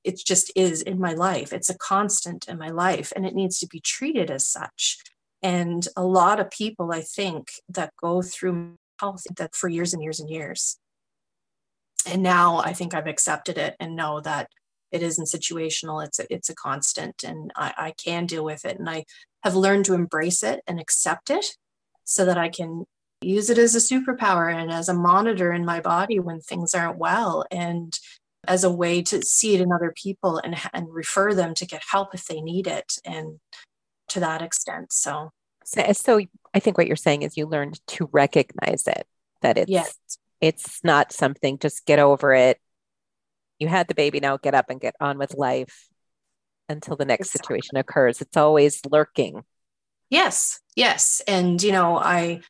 it 0.07 0.17
just 0.17 0.51
is 0.55 0.81
in 0.81 0.99
my 0.99 1.13
life. 1.13 1.51
It's 1.51 1.69
a 1.69 1.77
constant 1.77 2.47
in 2.47 2.57
my 2.57 2.69
life 2.69 3.11
and 3.13 3.25
it 3.25 3.35
needs 3.35 3.59
to 3.59 3.67
be 3.67 3.81
treated 3.81 4.31
as 4.31 4.47
such. 4.47 4.99
And 5.43 5.85
a 5.97 6.03
lot 6.03 6.39
of 6.39 6.49
people, 6.49 6.93
I 6.93 7.01
think, 7.01 7.51
that 7.67 7.93
go 8.01 8.21
through 8.21 8.75
health 9.01 9.23
that 9.35 9.53
for 9.53 9.67
years 9.67 9.93
and 9.93 10.01
years 10.01 10.21
and 10.21 10.29
years. 10.29 10.77
And 12.09 12.23
now 12.23 12.59
I 12.59 12.71
think 12.71 12.93
I've 12.93 13.05
accepted 13.05 13.57
it 13.57 13.75
and 13.81 13.97
know 13.97 14.21
that 14.21 14.47
it 14.91 15.03
isn't 15.03 15.25
situational 15.25 16.01
it's 16.01 16.17
a, 16.17 16.33
it's 16.33 16.49
a 16.49 16.55
constant 16.55 17.21
and 17.21 17.51
I, 17.57 17.73
I 17.77 17.93
can 18.01 18.25
deal 18.25 18.45
with 18.45 18.63
it 18.63 18.79
and 18.79 18.89
i 18.89 19.03
have 19.43 19.53
learned 19.53 19.83
to 19.85 19.93
embrace 19.93 20.43
it 20.43 20.61
and 20.65 20.79
accept 20.79 21.29
it 21.29 21.45
so 22.05 22.23
that 22.23 22.37
i 22.37 22.47
can 22.47 22.85
use 23.21 23.49
it 23.49 23.57
as 23.57 23.75
a 23.75 23.79
superpower 23.79 24.53
and 24.53 24.71
as 24.71 24.87
a 24.87 24.93
monitor 24.93 25.51
in 25.51 25.65
my 25.65 25.81
body 25.81 26.19
when 26.19 26.39
things 26.39 26.73
aren't 26.73 26.97
well 26.97 27.43
and 27.51 27.99
as 28.47 28.63
a 28.63 28.71
way 28.71 29.01
to 29.01 29.21
see 29.23 29.55
it 29.55 29.61
in 29.61 29.71
other 29.71 29.93
people 29.95 30.37
and, 30.37 30.55
and 30.73 30.87
refer 30.89 31.33
them 31.33 31.53
to 31.53 31.65
get 31.65 31.83
help 31.91 32.13
if 32.13 32.25
they 32.25 32.41
need 32.41 32.67
it 32.67 32.93
and 33.05 33.39
to 34.07 34.19
that 34.19 34.41
extent 34.41 34.91
so 34.91 35.31
so, 35.65 35.83
so 35.91 36.21
i 36.53 36.59
think 36.59 36.77
what 36.77 36.87
you're 36.87 36.95
saying 36.95 37.23
is 37.23 37.35
you 37.35 37.45
learned 37.45 37.79
to 37.87 38.09
recognize 38.13 38.87
it 38.87 39.05
that 39.41 39.57
it's 39.57 39.69
yes. 39.69 39.95
it's 40.41 40.83
not 40.83 41.11
something 41.11 41.57
just 41.59 41.85
get 41.85 41.99
over 41.99 42.33
it. 42.33 42.59
You 43.59 43.67
had 43.67 43.87
the 43.87 43.95
baby 43.95 44.19
now, 44.19 44.37
get 44.37 44.53
up 44.53 44.69
and 44.69 44.79
get 44.79 44.95
on 44.99 45.17
with 45.17 45.35
life 45.35 45.87
until 46.69 46.95
the 46.95 47.05
next 47.05 47.29
exactly. 47.29 47.55
situation 47.55 47.77
occurs. 47.77 48.21
It's 48.21 48.37
always 48.37 48.81
lurking. 48.89 49.43
Yes, 50.09 50.59
yes. 50.75 51.21
And, 51.27 51.61
you 51.61 51.71
know, 51.71 51.97
I, 51.97 52.41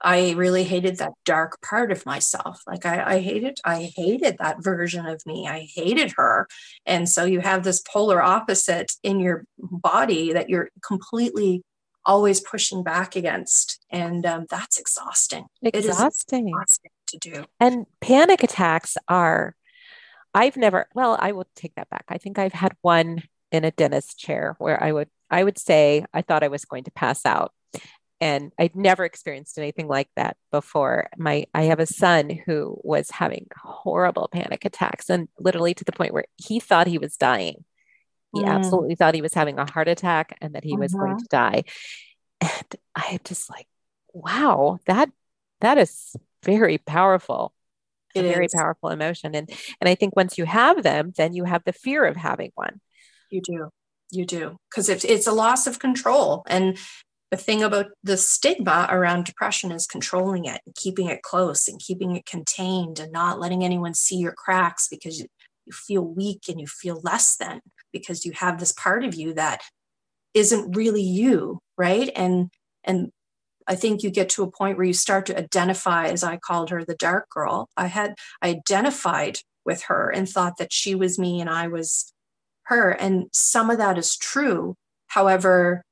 I 0.00 0.32
really 0.32 0.64
hated 0.64 0.98
that 0.98 1.14
dark 1.24 1.60
part 1.60 1.90
of 1.90 2.06
myself. 2.06 2.62
Like 2.66 2.86
I, 2.86 3.16
I 3.16 3.18
hated, 3.20 3.58
I 3.64 3.92
hated 3.96 4.36
that 4.38 4.62
version 4.62 5.06
of 5.06 5.24
me. 5.26 5.48
I 5.48 5.68
hated 5.74 6.12
her. 6.16 6.46
And 6.86 7.08
so 7.08 7.24
you 7.24 7.40
have 7.40 7.64
this 7.64 7.82
polar 7.82 8.22
opposite 8.22 8.92
in 9.02 9.18
your 9.18 9.44
body 9.58 10.32
that 10.32 10.48
you're 10.48 10.70
completely 10.86 11.62
always 12.04 12.40
pushing 12.40 12.82
back 12.82 13.16
against. 13.16 13.84
And 13.90 14.24
um, 14.24 14.46
that's 14.48 14.78
exhausting. 14.78 15.46
Exhausting. 15.62 16.48
exhausting 16.48 16.90
to 17.08 17.18
do. 17.18 17.44
And 17.58 17.86
panic 18.00 18.42
attacks 18.42 18.96
are, 19.08 19.56
I've 20.32 20.56
never, 20.56 20.88
well, 20.94 21.16
I 21.18 21.32
will 21.32 21.48
take 21.56 21.74
that 21.74 21.90
back. 21.90 22.04
I 22.08 22.18
think 22.18 22.38
I've 22.38 22.52
had 22.52 22.74
one 22.82 23.24
in 23.50 23.64
a 23.64 23.72
dentist 23.72 24.18
chair 24.18 24.54
where 24.58 24.82
I 24.82 24.92
would, 24.92 25.08
I 25.30 25.42
would 25.42 25.58
say 25.58 26.04
I 26.14 26.22
thought 26.22 26.44
I 26.44 26.48
was 26.48 26.64
going 26.64 26.84
to 26.84 26.90
pass 26.92 27.26
out 27.26 27.52
and 28.20 28.52
I'd 28.58 28.74
never 28.74 29.04
experienced 29.04 29.58
anything 29.58 29.86
like 29.86 30.08
that 30.16 30.36
before. 30.50 31.08
My 31.16 31.46
I 31.54 31.64
have 31.64 31.80
a 31.80 31.86
son 31.86 32.30
who 32.30 32.80
was 32.82 33.10
having 33.10 33.46
horrible 33.56 34.28
panic 34.32 34.64
attacks 34.64 35.08
and 35.08 35.28
literally 35.38 35.74
to 35.74 35.84
the 35.84 35.92
point 35.92 36.12
where 36.12 36.24
he 36.36 36.58
thought 36.58 36.86
he 36.86 36.98
was 36.98 37.16
dying. 37.16 37.64
He 38.34 38.42
mm. 38.42 38.48
absolutely 38.48 38.96
thought 38.96 39.14
he 39.14 39.22
was 39.22 39.34
having 39.34 39.58
a 39.58 39.70
heart 39.70 39.88
attack 39.88 40.36
and 40.40 40.54
that 40.54 40.64
he 40.64 40.72
uh-huh. 40.72 40.80
was 40.80 40.94
going 40.94 41.12
uh-huh. 41.12 41.18
to 41.18 41.26
die. 41.30 41.64
And 42.40 42.76
I 42.94 43.18
just 43.24 43.50
like, 43.50 43.66
wow, 44.12 44.78
that 44.86 45.10
that 45.60 45.78
is 45.78 46.14
very 46.44 46.78
powerful. 46.78 47.52
It 48.14 48.24
a 48.24 48.28
very 48.28 48.46
is. 48.46 48.54
powerful 48.54 48.90
emotion. 48.90 49.34
And 49.34 49.48
and 49.80 49.88
I 49.88 49.94
think 49.94 50.16
once 50.16 50.38
you 50.38 50.44
have 50.44 50.82
them, 50.82 51.12
then 51.16 51.34
you 51.34 51.44
have 51.44 51.62
the 51.64 51.72
fear 51.72 52.04
of 52.04 52.16
having 52.16 52.52
one. 52.54 52.80
You 53.30 53.42
do 53.42 53.70
you 54.10 54.24
do 54.24 54.58
because 54.70 54.88
it's, 54.88 55.04
it's 55.04 55.26
a 55.26 55.32
loss 55.32 55.66
of 55.66 55.78
control 55.78 56.42
and 56.48 56.78
the 57.30 57.36
thing 57.36 57.62
about 57.62 57.86
the 58.02 58.16
stigma 58.16 58.86
around 58.90 59.24
depression 59.24 59.70
is 59.70 59.86
controlling 59.86 60.44
it 60.46 60.60
and 60.64 60.74
keeping 60.74 61.08
it 61.08 61.22
close 61.22 61.68
and 61.68 61.80
keeping 61.80 62.16
it 62.16 62.26
contained 62.26 62.98
and 62.98 63.12
not 63.12 63.38
letting 63.38 63.62
anyone 63.62 63.94
see 63.94 64.16
your 64.16 64.32
cracks 64.32 64.88
because 64.88 65.20
you, 65.20 65.26
feel 65.70 66.00
weak 66.00 66.44
and 66.48 66.58
you 66.58 66.66
feel 66.66 66.98
less 67.04 67.36
than 67.36 67.60
because 67.92 68.24
you 68.24 68.32
have 68.32 68.58
this 68.58 68.72
part 68.72 69.04
of 69.04 69.14
you 69.14 69.34
that 69.34 69.60
isn't 70.32 70.74
really 70.74 71.02
you 71.02 71.60
right? 71.76 72.10
And 72.16 72.50
and 72.84 73.10
i 73.66 73.74
think 73.74 74.02
you 74.02 74.10
get 74.10 74.30
to 74.30 74.42
a 74.42 74.50
point 74.50 74.78
where 74.78 74.86
you 74.86 74.94
start 74.94 75.26
to 75.26 75.36
identify 75.36 76.06
as 76.06 76.24
i 76.24 76.38
called 76.38 76.70
her 76.70 76.84
the 76.84 76.94
dark 76.94 77.28
girl. 77.30 77.68
I 77.76 77.86
had 77.86 78.14
i 78.42 78.48
identified 78.48 79.40
with 79.64 79.82
her 79.84 80.10
and 80.10 80.28
thought 80.28 80.56
that 80.56 80.72
she 80.72 80.94
was 80.94 81.18
me 81.18 81.40
and 81.40 81.50
i 81.50 81.68
was 81.68 82.12
her. 82.64 82.90
And 82.90 83.28
some 83.32 83.70
of 83.70 83.78
that 83.78 83.96
is 83.96 84.16
true. 84.16 84.74
However 85.06 85.82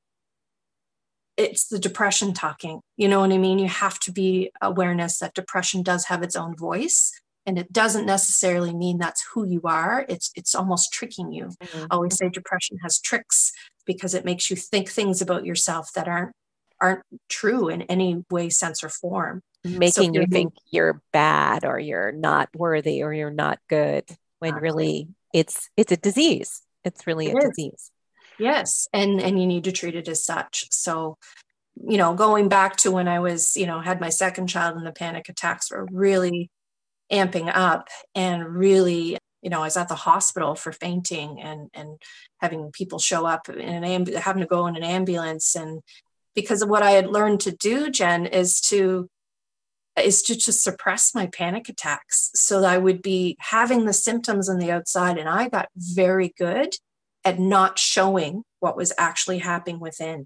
it's 1.37 1.67
the 1.67 1.79
depression 1.79 2.33
talking. 2.33 2.81
You 2.97 3.07
know 3.07 3.19
what 3.21 3.31
I 3.31 3.37
mean? 3.37 3.59
You 3.59 3.67
have 3.67 3.99
to 4.01 4.11
be 4.11 4.51
awareness 4.61 5.19
that 5.19 5.35
depression 5.35 5.83
does 5.83 6.05
have 6.05 6.23
its 6.23 6.35
own 6.35 6.55
voice 6.55 7.11
and 7.47 7.57
it 7.57 7.71
doesn't 7.71 8.05
necessarily 8.05 8.75
mean 8.75 8.97
that's 8.97 9.25
who 9.33 9.47
you 9.47 9.61
are 9.63 10.05
it's 10.09 10.29
it's 10.35 10.53
almost 10.53 10.91
tricking 10.91 11.31
you 11.31 11.45
mm-hmm. 11.45 11.85
i 11.89 11.95
always 11.95 12.15
say 12.15 12.29
depression 12.29 12.77
has 12.83 12.99
tricks 12.99 13.53
because 13.85 14.13
it 14.13 14.25
makes 14.25 14.51
you 14.51 14.55
think 14.55 14.89
things 14.89 15.21
about 15.21 15.45
yourself 15.45 15.91
that 15.93 16.07
aren't 16.07 16.33
aren't 16.79 17.01
true 17.29 17.69
in 17.69 17.81
any 17.83 18.23
way 18.29 18.49
sense 18.49 18.83
or 18.83 18.89
form 18.89 19.41
making 19.63 20.13
so 20.13 20.19
you 20.21 20.27
think 20.27 20.53
you're 20.69 21.01
bad 21.11 21.65
or 21.65 21.79
you're 21.79 22.11
not 22.11 22.49
worthy 22.55 23.01
or 23.01 23.11
you're 23.11 23.31
not 23.31 23.57
good 23.67 24.03
when 24.39 24.53
really 24.55 25.07
it's 25.33 25.69
it's 25.75 25.91
a 25.91 25.97
disease 25.97 26.61
it's 26.83 27.07
really 27.07 27.27
it 27.27 27.35
a 27.35 27.37
is. 27.37 27.49
disease 27.49 27.91
Yes, 28.39 28.87
and 28.93 29.21
and 29.21 29.39
you 29.39 29.47
need 29.47 29.63
to 29.65 29.71
treat 29.71 29.95
it 29.95 30.07
as 30.07 30.23
such. 30.23 30.67
So, 30.71 31.17
you 31.75 31.97
know, 31.97 32.13
going 32.13 32.49
back 32.49 32.77
to 32.77 32.91
when 32.91 33.07
I 33.07 33.19
was, 33.19 33.55
you 33.55 33.65
know, 33.65 33.79
had 33.79 34.01
my 34.01 34.09
second 34.09 34.47
child 34.47 34.77
and 34.77 34.85
the 34.85 34.91
panic 34.91 35.29
attacks 35.29 35.71
were 35.71 35.87
really 35.91 36.49
amping 37.11 37.51
up 37.53 37.87
and 38.15 38.45
really 38.45 39.17
you 39.41 39.51
know, 39.51 39.61
I 39.61 39.65
was 39.65 39.77
at 39.77 39.87
the 39.87 39.95
hospital 39.95 40.55
for 40.55 40.71
fainting 40.71 41.39
and 41.41 41.69
and 41.73 42.01
having 42.41 42.71
people 42.71 42.99
show 42.99 43.25
up 43.25 43.47
in 43.49 43.59
an 43.59 43.83
amb- 43.83 44.15
having 44.15 44.41
to 44.41 44.47
go 44.47 44.67
in 44.67 44.75
an 44.75 44.83
ambulance 44.83 45.55
and 45.55 45.81
because 46.35 46.61
of 46.61 46.69
what 46.69 46.83
I 46.83 46.91
had 46.91 47.07
learned 47.07 47.39
to 47.41 47.51
do, 47.51 47.89
Jen, 47.89 48.27
is 48.27 48.61
to 48.61 49.09
is 49.97 50.21
to 50.23 50.35
just 50.35 50.63
suppress 50.63 51.15
my 51.15 51.25
panic 51.27 51.69
attacks 51.69 52.29
so 52.35 52.61
that 52.61 52.69
I 52.69 52.77
would 52.77 53.01
be 53.01 53.35
having 53.39 53.85
the 53.85 53.93
symptoms 53.93 54.47
on 54.47 54.59
the 54.59 54.71
outside 54.71 55.17
and 55.17 55.27
I 55.27 55.49
got 55.49 55.69
very 55.75 56.33
good 56.37 56.75
at 57.27 57.39
not 57.39 57.77
showing 57.77 58.41
what 58.61 58.77
was 58.77 58.93
actually 58.97 59.39
happening 59.39 59.81
within. 59.81 60.25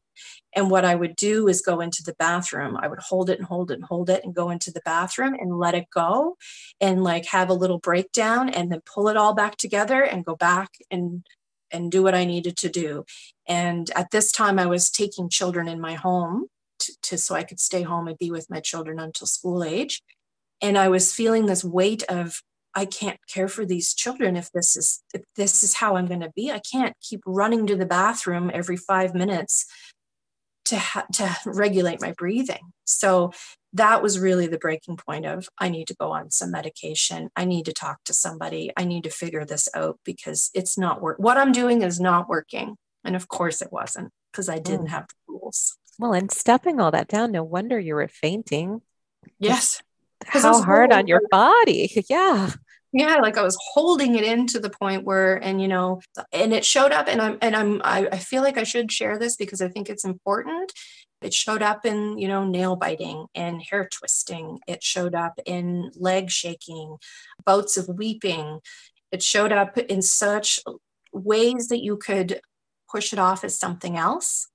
And 0.56 0.70
what 0.70 0.86
I 0.86 0.94
would 0.94 1.16
do 1.16 1.48
is 1.48 1.64
go 1.64 1.82
into 1.82 2.04
the 2.04 2.14
bathroom. 2.20 2.78
I 2.78 2.88
would 2.88 3.00
hold 3.00 3.32
it 3.32 3.40
and 3.40 3.48
hold 3.48 3.72
it 3.72 3.80
and 3.80 3.84
hold 3.84 4.12
it 4.12 4.24
and 4.24 4.36
go 4.36 4.52
into 4.52 4.70
the 4.70 4.84
bathroom 4.86 5.34
and 5.34 5.58
let 5.58 5.74
it 5.74 5.88
go 5.92 6.38
and 6.80 7.04
like 7.04 7.26
have 7.26 7.50
a 7.50 7.56
little 7.56 7.80
breakdown 7.80 8.50
and 8.50 8.72
then 8.72 8.82
pull 8.86 9.08
it 9.08 9.18
all 9.18 9.34
back 9.34 9.58
together 9.58 10.04
and 10.04 10.24
go 10.24 10.36
back 10.36 10.70
and 10.92 11.26
and 11.72 11.92
do 11.92 12.04
what 12.04 12.14
I 12.14 12.26
needed 12.26 12.56
to 12.58 12.70
do. 12.70 13.04
And 13.48 13.90
at 13.96 14.12
this 14.12 14.32
time 14.32 14.60
I 14.60 14.68
was 14.68 14.92
taking 14.92 15.28
children 15.28 15.68
in 15.68 15.82
my 15.82 15.96
home 15.96 16.48
to, 16.80 16.94
to 17.02 17.18
so 17.18 17.34
I 17.34 17.44
could 17.44 17.60
stay 17.60 17.82
home 17.82 18.08
and 18.08 18.18
be 18.18 18.30
with 18.30 18.48
my 18.48 18.60
children 18.60 19.00
until 19.00 19.26
school 19.26 19.64
age. 19.64 20.04
And 20.62 20.78
I 20.78 20.90
was 20.90 21.16
feeling 21.16 21.48
this 21.48 21.64
weight 21.64 22.04
of 22.04 22.44
I 22.74 22.86
can't 22.86 23.20
care 23.28 23.48
for 23.48 23.66
these 23.66 23.94
children 23.94 24.36
if 24.36 24.52
this 24.52 24.76
is 24.76 25.04
if 25.14 25.22
this 25.36 25.64
is 25.64 25.76
how 25.76 25.96
I'm 25.96 26.08
going 26.08 26.22
to 26.22 26.32
be. 26.36 26.52
I 26.52 26.60
can't 26.60 26.96
keep 27.02 27.22
running 27.26 27.68
to 27.68 27.76
the 27.76 27.86
bathroom 27.86 28.52
every 28.54 28.78
5 28.78 29.14
minutes 29.14 29.66
to 30.66 30.78
ha- 30.78 31.06
to 31.14 31.36
regulate 31.46 32.02
my 32.02 32.14
breathing. 32.14 32.74
So 32.86 33.32
that 33.74 34.02
was 34.04 34.20
really 34.20 34.48
the 34.48 34.58
breaking 34.58 34.98
point 34.98 35.26
of 35.26 35.48
I 35.58 35.70
need 35.70 35.88
to 35.88 35.96
go 35.96 36.12
on 36.12 36.32
some 36.32 36.52
medication. 36.52 37.30
I 37.36 37.46
need 37.46 37.66
to 37.66 37.74
talk 37.74 38.04
to 38.06 38.14
somebody. 38.14 38.72
I 38.76 38.86
need 38.86 39.04
to 39.06 39.10
figure 39.10 39.46
this 39.46 39.68
out 39.74 40.00
because 40.06 40.50
it's 40.54 40.78
not 40.78 41.02
work. 41.02 41.18
What 41.20 41.38
I'm 41.38 41.52
doing 41.52 41.82
is 41.82 42.00
not 42.00 42.30
working. 42.30 42.76
And 43.04 43.16
of 43.16 43.28
course 43.28 43.62
it 43.62 43.72
wasn't 43.72 44.12
because 44.32 44.50
I 44.50 44.60
didn't 44.60 44.88
mm. 44.88 44.92
have 44.92 45.08
the 45.08 45.34
tools. 45.34 45.78
Well, 46.00 46.14
and 46.14 46.32
stepping 46.32 46.80
all 46.80 46.92
that 46.92 47.08
down, 47.08 47.32
no 47.32 47.44
wonder 47.44 47.80
you 47.80 47.96
were 47.96 48.08
fainting. 48.08 48.82
Yes 49.40 49.82
how 50.26 50.62
hard 50.62 50.92
on 50.92 51.08
your 51.08 51.22
body. 51.30 52.04
Yeah. 52.10 52.52
Yeah, 52.94 53.16
like 53.18 53.38
I 53.38 53.42
was 53.42 53.58
holding 53.74 54.16
it 54.16 54.26
in 54.26 54.48
to 54.48 54.60
the 54.60 54.70
point 54.70 55.06
where, 55.06 55.38
and 55.38 55.62
you 55.62 55.70
know, 55.70 56.02
and 56.34 56.52
it 56.54 56.66
showed 56.66 56.92
up, 56.92 57.08
and 57.08 57.22
I'm, 57.22 57.38
and 57.42 57.56
I'm, 57.56 57.82
I, 57.86 58.10
I 58.12 58.18
feel 58.18 58.42
like 58.42 58.58
I 58.58 58.64
should 58.64 58.92
share 58.92 59.18
this 59.18 59.38
because 59.38 59.62
I 59.62 59.70
think 59.70 59.90
it's 59.90 60.04
important. 60.04 60.74
It 61.22 61.34
showed 61.34 61.62
up 61.62 61.86
in, 61.86 62.18
you 62.18 62.28
know, 62.28 62.44
nail 62.44 62.76
biting 62.76 63.28
and 63.34 63.62
hair 63.62 63.88
twisting. 63.90 64.60
It 64.68 64.84
showed 64.84 65.16
up 65.16 65.40
in 65.46 65.92
leg 65.96 66.32
shaking, 66.32 66.98
bouts 67.46 67.78
of 67.78 67.88
weeping. 67.88 68.60
It 69.12 69.24
showed 69.24 69.54
up 69.54 69.78
in 69.78 70.02
such 70.02 70.60
ways 71.14 71.68
that 71.68 71.84
you 71.84 71.96
could 71.96 72.42
push 72.92 73.14
it 73.14 73.20
off 73.20 73.44
as 73.44 73.58
something 73.58 73.98
else. 73.98 74.48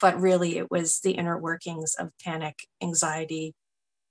But 0.00 0.20
really, 0.20 0.56
it 0.56 0.70
was 0.70 1.00
the 1.00 1.12
inner 1.12 1.38
workings 1.38 1.94
of 1.94 2.10
panic, 2.24 2.66
anxiety, 2.82 3.54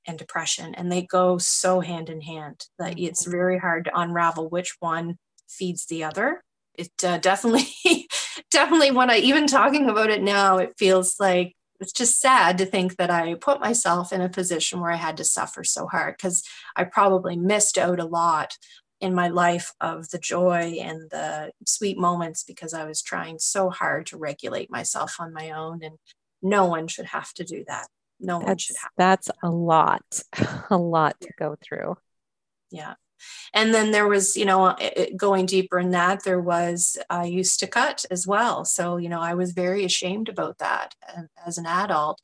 and 0.09 0.17
depression 0.17 0.73
and 0.75 0.91
they 0.91 1.03
go 1.03 1.37
so 1.37 1.79
hand 1.79 2.09
in 2.09 2.19
hand 2.19 2.65
that 2.79 2.95
mm-hmm. 2.95 3.05
it's 3.05 3.25
very 3.25 3.59
hard 3.59 3.85
to 3.85 3.99
unravel 3.99 4.49
which 4.49 4.75
one 4.79 5.17
feeds 5.47 5.85
the 5.85 6.03
other 6.03 6.43
it 6.73 6.91
uh, 7.03 7.17
definitely 7.19 7.67
definitely 8.51 8.91
when 8.91 9.09
i 9.09 9.17
even 9.17 9.45
talking 9.45 9.87
about 9.87 10.09
it 10.09 10.21
now 10.21 10.57
it 10.57 10.73
feels 10.77 11.15
like 11.19 11.53
it's 11.79 11.93
just 11.93 12.19
sad 12.19 12.57
to 12.57 12.65
think 12.65 12.97
that 12.97 13.11
i 13.11 13.35
put 13.35 13.61
myself 13.61 14.11
in 14.11 14.21
a 14.21 14.29
position 14.29 14.79
where 14.79 14.91
i 14.91 14.97
had 14.97 15.15
to 15.15 15.23
suffer 15.23 15.63
so 15.63 15.87
hard 15.87 16.15
because 16.17 16.43
i 16.75 16.83
probably 16.83 17.37
missed 17.37 17.77
out 17.77 17.99
a 17.99 18.05
lot 18.05 18.57
in 18.99 19.13
my 19.13 19.29
life 19.29 19.71
of 19.79 20.09
the 20.09 20.17
joy 20.17 20.77
and 20.81 21.09
the 21.11 21.51
sweet 21.65 21.97
moments 21.97 22.43
because 22.43 22.73
i 22.73 22.83
was 22.83 23.01
trying 23.01 23.37
so 23.37 23.69
hard 23.69 24.07
to 24.07 24.17
regulate 24.17 24.71
myself 24.71 25.17
on 25.19 25.31
my 25.31 25.51
own 25.51 25.83
and 25.83 25.97
no 26.41 26.65
one 26.65 26.87
should 26.87 27.05
have 27.05 27.31
to 27.33 27.43
do 27.43 27.63
that 27.67 27.87
no 28.19 28.39
that's, 28.39 28.47
one 28.47 28.57
should 28.57 28.75
have. 28.81 28.91
That's 28.97 29.29
a 29.43 29.49
lot, 29.49 30.23
a 30.69 30.77
lot 30.77 31.19
to 31.21 31.29
go 31.37 31.55
through. 31.61 31.97
Yeah. 32.71 32.95
And 33.53 33.73
then 33.73 33.91
there 33.91 34.07
was, 34.07 34.37
you 34.37 34.45
know, 34.45 34.75
going 35.17 35.45
deeper 35.45 35.79
in 35.79 35.91
that, 35.91 36.23
there 36.23 36.39
was, 36.39 36.97
I 37.09 37.25
used 37.25 37.59
to 37.59 37.67
cut 37.67 38.05
as 38.09 38.25
well. 38.25 38.63
So, 38.65 38.97
you 38.97 39.09
know, 39.09 39.19
I 39.19 39.33
was 39.33 39.51
very 39.51 39.83
ashamed 39.83 40.29
about 40.29 40.59
that 40.59 40.93
and 41.15 41.27
as 41.45 41.57
an 41.57 41.65
adult. 41.65 42.19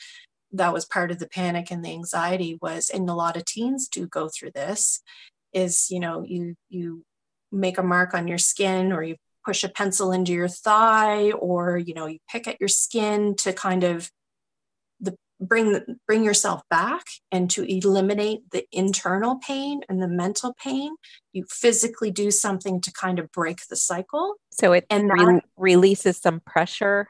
That 0.51 0.73
was 0.73 0.85
part 0.85 1.11
of 1.11 1.19
the 1.19 1.27
panic 1.27 1.69
and 1.69 1.83
the 1.83 1.91
anxiety 1.91 2.57
was, 2.61 2.89
and 2.89 3.09
a 3.09 3.13
lot 3.13 3.35
of 3.35 3.43
teens 3.43 3.89
do 3.89 4.07
go 4.07 4.29
through 4.29 4.51
this, 4.51 5.01
is, 5.51 5.89
you 5.89 5.99
know, 5.99 6.23
you, 6.25 6.55
you 6.69 7.03
make 7.51 7.77
a 7.77 7.83
mark 7.83 8.13
on 8.13 8.27
your 8.27 8.37
skin 8.37 8.93
or 8.93 9.03
you 9.03 9.15
push 9.43 9.63
a 9.63 9.69
pencil 9.69 10.11
into 10.11 10.31
your 10.31 10.47
thigh 10.47 11.31
or, 11.31 11.77
you 11.77 11.93
know, 11.93 12.05
you 12.05 12.19
pick 12.29 12.47
at 12.47 12.59
your 12.59 12.69
skin 12.69 13.35
to 13.35 13.51
kind 13.51 13.83
of 13.83 14.09
bring 15.39 15.81
bring 16.07 16.23
yourself 16.23 16.61
back 16.69 17.03
and 17.31 17.49
to 17.51 17.63
eliminate 17.63 18.49
the 18.51 18.65
internal 18.71 19.37
pain 19.37 19.81
and 19.89 20.01
the 20.01 20.07
mental 20.07 20.55
pain 20.61 20.95
you 21.33 21.45
physically 21.49 22.11
do 22.11 22.31
something 22.31 22.79
to 22.81 22.91
kind 22.91 23.19
of 23.19 23.31
break 23.31 23.59
the 23.69 23.75
cycle. 23.75 24.35
So 24.51 24.73
it 24.73 24.85
and 24.89 25.09
re- 25.11 25.25
that, 25.25 25.43
releases 25.57 26.17
some 26.17 26.39
pressure? 26.39 27.07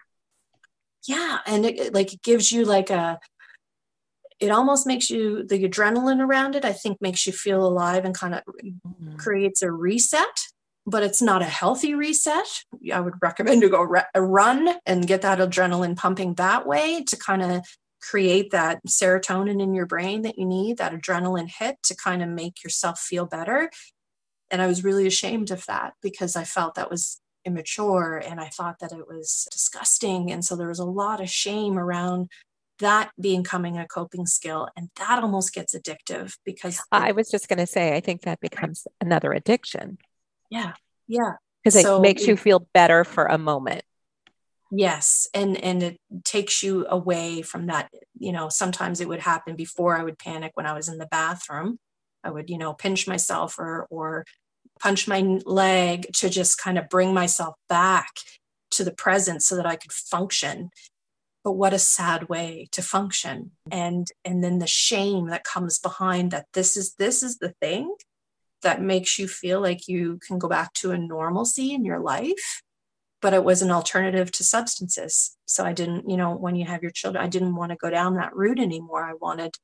Yeah 1.07 1.39
and 1.45 1.65
it, 1.65 1.93
like 1.93 2.13
it 2.13 2.21
gives 2.23 2.51
you 2.51 2.65
like 2.65 2.89
a 2.89 3.19
it 4.39 4.49
almost 4.49 4.85
makes 4.85 5.09
you 5.09 5.45
the 5.45 5.63
adrenaline 5.63 6.19
around 6.19 6.55
it 6.55 6.65
i 6.65 6.73
think 6.73 7.01
makes 7.01 7.25
you 7.25 7.31
feel 7.31 7.65
alive 7.65 8.03
and 8.03 8.13
kind 8.13 8.35
of 8.35 8.41
mm-hmm. 8.45 9.15
creates 9.15 9.61
a 9.61 9.71
reset 9.71 10.47
but 10.85 11.03
it's 11.03 11.21
not 11.21 11.41
a 11.41 11.45
healthy 11.45 11.95
reset. 11.95 12.63
I 12.93 12.99
would 12.99 13.15
recommend 13.21 13.61
to 13.61 13.69
go 13.69 13.81
re- 13.81 14.03
run 14.15 14.75
and 14.85 15.07
get 15.07 15.23
that 15.23 15.39
adrenaline 15.39 15.97
pumping 15.97 16.35
that 16.35 16.67
way 16.67 17.03
to 17.03 17.17
kind 17.17 17.41
of 17.41 17.65
create 18.09 18.51
that 18.51 18.79
serotonin 18.87 19.61
in 19.61 19.73
your 19.73 19.85
brain 19.85 20.21
that 20.23 20.37
you 20.37 20.45
need, 20.45 20.77
that 20.77 20.93
adrenaline 20.93 21.49
hit 21.49 21.77
to 21.83 21.95
kind 21.95 22.21
of 22.21 22.29
make 22.29 22.63
yourself 22.63 22.99
feel 22.99 23.25
better. 23.25 23.69
And 24.51 24.61
I 24.61 24.67
was 24.67 24.83
really 24.83 25.07
ashamed 25.07 25.51
of 25.51 25.65
that 25.65 25.93
because 26.01 26.35
I 26.35 26.43
felt 26.43 26.75
that 26.75 26.91
was 26.91 27.19
immature 27.45 28.17
and 28.17 28.39
I 28.39 28.47
thought 28.47 28.79
that 28.79 28.91
it 28.91 29.07
was 29.07 29.47
disgusting. 29.51 30.31
And 30.31 30.43
so 30.43 30.55
there 30.55 30.67
was 30.67 30.79
a 30.79 30.85
lot 30.85 31.21
of 31.21 31.29
shame 31.29 31.77
around 31.77 32.29
that 32.79 33.11
becoming 33.19 33.77
a 33.77 33.87
coping 33.87 34.25
skill. 34.25 34.67
And 34.75 34.89
that 34.97 35.23
almost 35.23 35.53
gets 35.53 35.75
addictive 35.75 36.35
because 36.45 36.81
I 36.91 37.13
was 37.13 37.29
just 37.29 37.47
going 37.47 37.59
to 37.59 37.67
say, 37.67 37.95
I 37.95 38.01
think 38.01 38.23
that 38.23 38.39
becomes 38.39 38.85
another 39.01 39.31
addiction. 39.31 39.97
Yeah. 40.49 40.73
Yeah. 41.07 41.33
Because 41.63 41.81
so 41.81 41.97
it 41.97 42.01
makes 42.01 42.27
you 42.27 42.37
feel 42.37 42.67
better 42.73 43.03
for 43.03 43.25
a 43.25 43.37
moment 43.37 43.83
yes 44.77 45.27
and 45.33 45.57
and 45.63 45.83
it 45.83 45.97
takes 46.23 46.63
you 46.63 46.85
away 46.89 47.41
from 47.41 47.67
that 47.67 47.89
you 48.17 48.31
know 48.31 48.49
sometimes 48.49 48.99
it 48.99 49.07
would 49.07 49.19
happen 49.19 49.55
before 49.55 49.97
i 49.97 50.03
would 50.03 50.17
panic 50.19 50.51
when 50.55 50.65
i 50.65 50.73
was 50.73 50.87
in 50.87 50.97
the 50.97 51.07
bathroom. 51.07 51.79
I 52.25 52.31
would 52.31 52.49
you 52.49 52.57
know 52.57 52.73
pinch 52.73 53.07
myself 53.07 53.57
or 53.59 53.87
or 53.89 54.25
punch 54.81 55.07
my 55.07 55.21
leg 55.45 56.07
to 56.15 56.29
just 56.29 56.57
kind 56.57 56.77
of 56.77 56.89
bring 56.89 57.13
myself 57.13 57.55
back 57.69 58.09
to 58.71 58.83
the 58.83 58.93
present 58.93 59.43
so 59.43 59.55
that 59.55 59.65
i 59.65 59.75
could 59.75 59.93
function. 59.93 60.71
But 61.43 61.53
what 61.53 61.73
a 61.73 61.79
sad 61.79 62.27
way 62.27 62.67
to 62.71 62.81
function. 62.81 63.51
And 63.71 64.07
and 64.25 64.43
then 64.43 64.57
the 64.57 64.67
shame 64.67 65.27
that 65.27 65.43
comes 65.43 65.77
behind 65.77 66.31
that 66.31 66.47
this 66.53 66.75
is 66.75 66.95
this 66.95 67.21
is 67.21 67.37
the 67.37 67.53
thing 67.61 67.95
that 68.63 68.81
makes 68.81 69.19
you 69.19 69.27
feel 69.27 69.61
like 69.61 69.87
you 69.87 70.19
can 70.25 70.39
go 70.39 70.49
back 70.49 70.73
to 70.73 70.91
a 70.91 70.97
normalcy 70.97 71.71
in 71.71 71.85
your 71.85 71.99
life 71.99 72.63
but 73.25 73.33
it 73.33 73.43
was 73.43 73.63
an 73.63 73.71
alternative 73.71 74.31
to 74.31 74.43
substances. 74.43 75.35
So 75.47 75.65
I 75.65 75.73
didn't, 75.73 76.07
you 76.07 76.15
know, 76.15 76.35
when 76.35 76.55
you 76.55 76.65
have 76.65 76.83
your 76.83 76.91
children, 76.91 77.23
I 77.23 77.27
didn't 77.27 77.55
want 77.55 77.71
to 77.71 77.75
go 77.75 77.89
down 77.89 78.17
that 78.17 78.35
route 78.35 78.59
anymore. 78.59 79.03
I 79.03 79.15
wanted, 79.15 79.55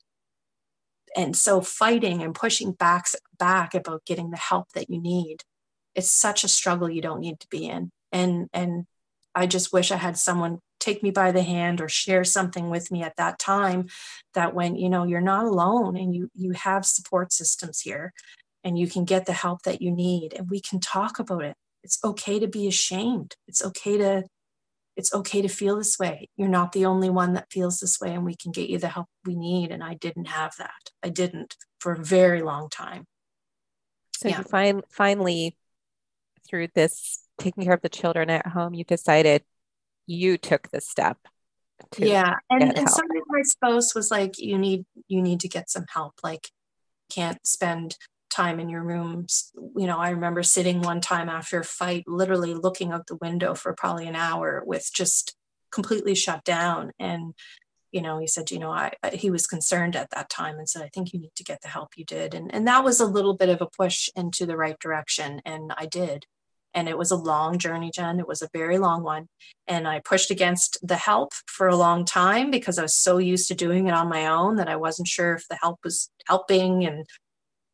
and 1.15 1.37
so 1.37 1.61
fighting 1.61 2.23
and 2.23 2.33
pushing 2.33 2.71
back 2.71 3.05
back 3.37 3.75
about 3.75 4.03
getting 4.03 4.31
the 4.31 4.37
help 4.37 4.69
that 4.73 4.89
you 4.89 4.99
need. 4.99 5.43
It's 5.93 6.09
such 6.09 6.43
a 6.43 6.47
struggle 6.47 6.89
you 6.89 7.03
don't 7.03 7.19
need 7.19 7.39
to 7.39 7.47
be 7.51 7.67
in. 7.67 7.91
And 8.11 8.47
and 8.51 8.85
I 9.35 9.45
just 9.45 9.71
wish 9.71 9.91
I 9.91 9.97
had 9.97 10.17
someone 10.17 10.57
take 10.79 11.03
me 11.03 11.11
by 11.11 11.31
the 11.31 11.43
hand 11.43 11.81
or 11.81 11.87
share 11.87 12.23
something 12.23 12.71
with 12.71 12.91
me 12.91 13.03
at 13.03 13.17
that 13.17 13.37
time 13.37 13.89
that 14.33 14.55
when 14.55 14.75
you 14.75 14.89
know 14.89 15.03
you're 15.03 15.21
not 15.21 15.45
alone 15.45 15.95
and 15.95 16.15
you 16.15 16.31
you 16.33 16.53
have 16.53 16.83
support 16.83 17.31
systems 17.31 17.81
here 17.81 18.11
and 18.63 18.79
you 18.79 18.87
can 18.87 19.05
get 19.05 19.27
the 19.27 19.33
help 19.33 19.61
that 19.61 19.83
you 19.83 19.91
need 19.91 20.33
and 20.33 20.49
we 20.49 20.59
can 20.59 20.79
talk 20.79 21.19
about 21.19 21.43
it 21.43 21.55
it's 21.83 21.99
okay 22.03 22.39
to 22.39 22.47
be 22.47 22.67
ashamed. 22.67 23.35
It's 23.47 23.63
okay 23.63 23.97
to 23.97 24.23
it's 24.97 25.13
okay 25.13 25.41
to 25.41 25.47
feel 25.47 25.77
this 25.77 25.97
way. 25.97 26.29
You're 26.35 26.49
not 26.49 26.73
the 26.73 26.85
only 26.85 27.09
one 27.09 27.33
that 27.33 27.51
feels 27.51 27.79
this 27.79 27.99
way 27.99 28.13
and 28.13 28.25
we 28.25 28.35
can 28.35 28.51
get 28.51 28.69
you 28.69 28.77
the 28.77 28.89
help 28.89 29.07
we 29.25 29.35
need 29.35 29.71
and 29.71 29.81
i 29.81 29.93
didn't 29.93 30.25
have 30.25 30.53
that. 30.57 30.91
I 31.01 31.09
didn't 31.09 31.55
for 31.79 31.93
a 31.93 32.03
very 32.03 32.41
long 32.41 32.69
time. 32.69 33.05
So 34.17 34.27
yeah. 34.27 34.39
you 34.39 34.43
find 34.43 34.83
finally 34.89 35.57
through 36.47 36.67
this 36.75 37.23
taking 37.39 37.63
care 37.63 37.73
of 37.73 37.81
the 37.81 37.89
children 37.89 38.29
at 38.29 38.45
home 38.45 38.73
you 38.73 38.83
decided 38.83 39.43
you 40.05 40.37
took 40.37 40.69
the 40.69 40.81
step 40.81 41.17
yeah 41.97 42.35
and, 42.49 42.77
and 42.77 42.89
somebody 42.89 43.21
my 43.27 43.41
spouse 43.41 43.95
was 43.95 44.11
like 44.11 44.37
you 44.37 44.57
need 44.57 44.85
you 45.07 45.21
need 45.21 45.39
to 45.41 45.47
get 45.47 45.69
some 45.69 45.85
help. 45.93 46.13
Like 46.23 46.49
can't 47.09 47.45
spend 47.45 47.97
time 48.31 48.59
in 48.59 48.69
your 48.69 48.83
rooms. 48.83 49.51
You 49.75 49.87
know, 49.87 49.99
I 49.99 50.09
remember 50.09 50.41
sitting 50.41 50.81
one 50.81 51.01
time 51.01 51.29
after 51.29 51.59
a 51.59 51.63
fight, 51.63 52.05
literally 52.07 52.53
looking 52.53 52.91
out 52.91 53.07
the 53.07 53.17
window 53.17 53.53
for 53.53 53.73
probably 53.73 54.07
an 54.07 54.15
hour 54.15 54.63
with 54.65 54.89
just 54.93 55.35
completely 55.71 56.15
shut 56.15 56.43
down. 56.43 56.91
And, 56.99 57.33
you 57.91 58.01
know, 58.01 58.17
he 58.17 58.27
said, 58.27 58.51
you 58.51 58.59
know, 58.59 58.71
I, 58.71 58.93
he 59.13 59.29
was 59.29 59.47
concerned 59.47 59.95
at 59.95 60.09
that 60.11 60.29
time 60.29 60.57
and 60.57 60.67
said, 60.67 60.81
I 60.81 60.89
think 60.93 61.13
you 61.13 61.19
need 61.19 61.35
to 61.35 61.43
get 61.43 61.61
the 61.61 61.67
help 61.67 61.89
you 61.95 62.05
did. 62.05 62.33
And, 62.33 62.53
and 62.53 62.67
that 62.67 62.83
was 62.83 62.99
a 62.99 63.05
little 63.05 63.35
bit 63.35 63.49
of 63.49 63.61
a 63.61 63.69
push 63.77 64.09
into 64.15 64.45
the 64.45 64.57
right 64.57 64.79
direction. 64.79 65.41
And 65.45 65.73
I 65.77 65.85
did. 65.85 66.25
And 66.73 66.87
it 66.87 66.97
was 66.97 67.11
a 67.11 67.17
long 67.17 67.57
journey, 67.57 67.91
Jen. 67.93 68.19
It 68.19 68.27
was 68.27 68.41
a 68.41 68.49
very 68.53 68.77
long 68.77 69.03
one. 69.03 69.27
And 69.67 69.87
I 69.87 69.99
pushed 69.99 70.31
against 70.31 70.77
the 70.81 70.95
help 70.95 71.33
for 71.45 71.67
a 71.67 71.75
long 71.75 72.05
time 72.05 72.49
because 72.49 72.79
I 72.79 72.83
was 72.83 72.95
so 72.95 73.17
used 73.17 73.49
to 73.49 73.55
doing 73.55 73.87
it 73.87 73.93
on 73.93 74.07
my 74.07 74.27
own 74.27 74.55
that 74.55 74.69
I 74.69 74.77
wasn't 74.77 75.09
sure 75.09 75.33
if 75.33 75.47
the 75.49 75.57
help 75.61 75.79
was 75.83 76.09
helping 76.27 76.85
and 76.85 77.05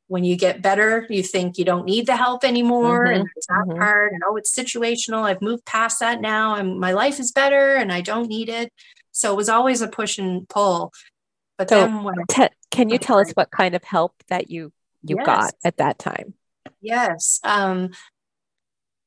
when 0.08 0.24
you 0.24 0.36
get 0.36 0.62
better, 0.62 1.06
you 1.10 1.22
think 1.22 1.58
you 1.58 1.66
don't 1.66 1.86
need 1.86 2.08
the 2.08 2.16
help 2.16 2.44
anymore. 2.44 3.06
Mm-hmm. 3.06 3.22
And 3.22 3.30
it's 3.36 3.48
that 3.48 3.66
mm-hmm. 3.68 3.78
part. 3.78 4.14
And 4.14 4.22
oh, 4.26 4.38
it's 4.38 4.58
situational. 4.58 5.24
I've 5.24 5.42
moved 5.42 5.66
past 5.66 6.00
that 6.00 6.22
now. 6.22 6.56
And 6.56 6.80
my 6.80 6.94
life 6.94 7.20
is 7.20 7.32
better 7.32 7.76
and 7.76 7.92
I 7.92 8.02
don't 8.02 8.28
need 8.28 8.50
it. 8.50 8.72
So 9.12 9.34
it 9.34 9.36
was 9.36 9.50
always 9.50 9.82
a 9.82 9.88
push 9.88 10.18
and 10.18 10.48
pull. 10.48 10.94
But 11.58 11.70
so 11.70 11.82
then 11.82 12.04
when 12.04 12.16
te- 12.30 12.50
can 12.72 12.90
you 12.90 12.98
tell 12.98 13.20
us 13.20 13.32
what 13.32 13.52
kind 13.52 13.76
of 13.76 13.84
help 13.84 14.14
that 14.30 14.50
you 14.50 14.72
you 15.04 15.18
yes. 15.18 15.26
got 15.26 15.54
at 15.64 15.78
that 15.78 16.00
time? 16.00 16.36
Yes. 16.82 17.40
Um, 17.44 17.92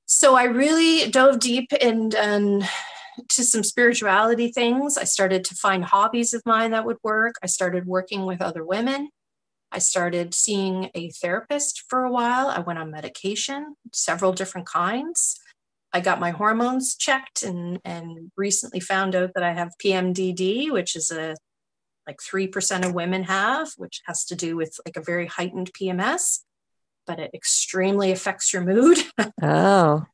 so 0.06 0.34
I 0.34 0.44
really 0.44 1.10
dove 1.10 1.38
deep 1.38 1.70
and 1.80 2.14
and 2.14 2.68
to 3.28 3.44
some 3.44 3.62
spirituality 3.62 4.50
things. 4.50 4.98
I 4.98 5.04
started 5.04 5.44
to 5.44 5.54
find 5.54 5.84
hobbies 5.84 6.34
of 6.34 6.42
mine 6.44 6.72
that 6.72 6.84
would 6.84 6.98
work. 7.02 7.36
I 7.42 7.46
started 7.46 7.86
working 7.86 8.24
with 8.26 8.42
other 8.42 8.64
women. 8.64 9.10
I 9.72 9.78
started 9.78 10.34
seeing 10.34 10.90
a 10.94 11.10
therapist 11.10 11.84
for 11.88 12.04
a 12.04 12.10
while. 12.10 12.48
I 12.48 12.60
went 12.60 12.78
on 12.78 12.90
medication, 12.90 13.76
several 13.92 14.32
different 14.32 14.66
kinds. 14.66 15.38
I 15.92 16.00
got 16.00 16.20
my 16.20 16.30
hormones 16.30 16.96
checked 16.96 17.42
and, 17.42 17.80
and 17.84 18.30
recently 18.36 18.80
found 18.80 19.14
out 19.14 19.32
that 19.34 19.42
I 19.42 19.52
have 19.52 19.70
PMDD, 19.82 20.70
which 20.70 20.96
is 20.96 21.10
a 21.10 21.36
like 22.06 22.18
3% 22.18 22.86
of 22.86 22.94
women 22.94 23.24
have, 23.24 23.68
which 23.76 24.00
has 24.06 24.24
to 24.26 24.34
do 24.34 24.56
with 24.56 24.76
like 24.84 24.96
a 24.96 25.02
very 25.02 25.26
heightened 25.26 25.70
PMS, 25.72 26.40
but 27.06 27.18
it 27.20 27.30
extremely 27.34 28.10
affects 28.10 28.52
your 28.52 28.62
mood. 28.62 28.98
Oh 29.42 30.04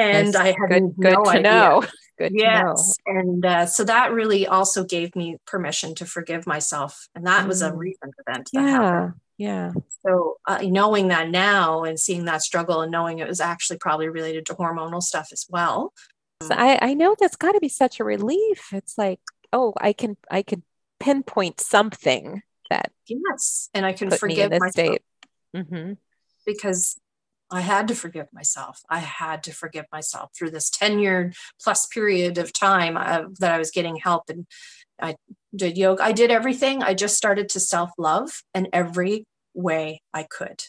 and 0.00 0.36
I 0.36 0.46
had 0.46 0.68
good, 0.68 0.96
good 0.96 1.12
no 1.12 1.24
to 1.24 1.30
idea. 1.30 1.42
know. 1.42 1.84
Good 2.20 2.32
yes, 2.34 2.98
and 3.06 3.46
uh, 3.46 3.64
so 3.64 3.82
that 3.84 4.12
really 4.12 4.46
also 4.46 4.84
gave 4.84 5.16
me 5.16 5.38
permission 5.46 5.94
to 5.94 6.04
forgive 6.04 6.46
myself, 6.46 7.08
and 7.14 7.26
that 7.26 7.46
mm. 7.46 7.48
was 7.48 7.62
a 7.62 7.70
mm. 7.70 7.78
recent 7.78 8.14
event. 8.26 8.50
yeah, 8.52 8.68
happened. 8.68 9.14
yeah. 9.38 9.72
So 10.06 10.36
uh, 10.46 10.58
knowing 10.62 11.08
that 11.08 11.30
now 11.30 11.84
and 11.84 11.98
seeing 11.98 12.26
that 12.26 12.42
struggle 12.42 12.82
and 12.82 12.92
knowing 12.92 13.20
it 13.20 13.26
was 13.26 13.40
actually 13.40 13.78
probably 13.78 14.10
related 14.10 14.44
to 14.46 14.54
hormonal 14.54 15.02
stuff 15.02 15.28
as 15.32 15.46
well. 15.48 15.94
So 16.42 16.54
I, 16.54 16.78
I 16.82 16.92
know 16.92 17.16
that's 17.18 17.36
got 17.36 17.52
to 17.52 17.60
be 17.60 17.70
such 17.70 18.00
a 18.00 18.04
relief. 18.04 18.68
It's 18.74 18.98
like, 18.98 19.20
oh, 19.54 19.72
I 19.80 19.94
can 19.94 20.18
I 20.30 20.42
can 20.42 20.62
pinpoint 20.98 21.58
something 21.58 22.42
that 22.68 22.92
yes, 23.06 23.70
and 23.72 23.86
I 23.86 23.94
can 23.94 24.10
forgive 24.10 24.50
myself. 24.50 24.98
Mm-hmm. 25.56 25.94
Because 26.44 27.00
I 27.50 27.62
had 27.62 27.88
to 27.88 27.94
forgive 27.94 28.26
myself. 28.32 28.80
I 28.88 28.98
had 28.98 29.42
to 29.44 29.52
forgive 29.52 29.86
myself 29.90 30.30
through 30.36 30.50
this 30.50 30.70
10 30.70 31.00
year 31.00 31.32
plus 31.62 31.86
period 31.86 32.38
of 32.38 32.52
time 32.52 32.96
uh, 32.96 33.22
that 33.40 33.52
I 33.52 33.58
was 33.58 33.70
getting 33.70 33.96
help. 33.96 34.24
And 34.28 34.46
I 35.00 35.16
did 35.54 35.76
yoga. 35.76 36.04
I 36.04 36.12
did 36.12 36.30
everything. 36.30 36.82
I 36.82 36.94
just 36.94 37.16
started 37.16 37.48
to 37.50 37.60
self 37.60 37.90
love 37.98 38.42
in 38.54 38.68
every 38.72 39.24
way 39.54 40.00
I 40.14 40.26
could. 40.28 40.62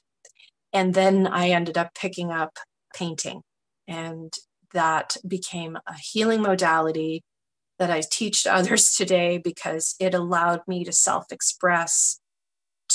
And 0.74 0.94
then 0.94 1.28
I 1.28 1.50
ended 1.50 1.78
up 1.78 1.94
picking 1.94 2.32
up 2.32 2.58
painting. 2.96 3.42
And 3.88 4.34
that 4.74 5.18
became 5.28 5.78
a 5.86 5.94
healing 5.98 6.42
modality 6.42 7.24
that 7.78 7.92
I 7.92 8.02
teach 8.10 8.44
to 8.44 8.54
others 8.54 8.94
today 8.98 9.38
because 9.38 9.96
it 10.00 10.14
allowed 10.14 10.62
me 10.68 10.84
to 10.86 10.92
self 10.92 11.32
express. 11.32 12.20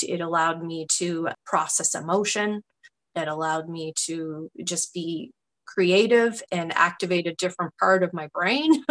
It 0.03 0.21
allowed 0.21 0.63
me 0.63 0.87
to 0.99 1.29
process 1.47 1.95
emotion 1.95 2.63
it 3.17 3.29
allowed 3.29 3.69
me 3.69 3.93
to 4.05 4.51
just 4.63 4.93
be 4.93 5.33
creative 5.67 6.43
and 6.53 6.73
activate 6.75 7.27
a 7.27 7.35
different 7.35 7.75
part 7.79 8.03
of 8.03 8.13
my 8.13 8.29
brain. 8.29 8.85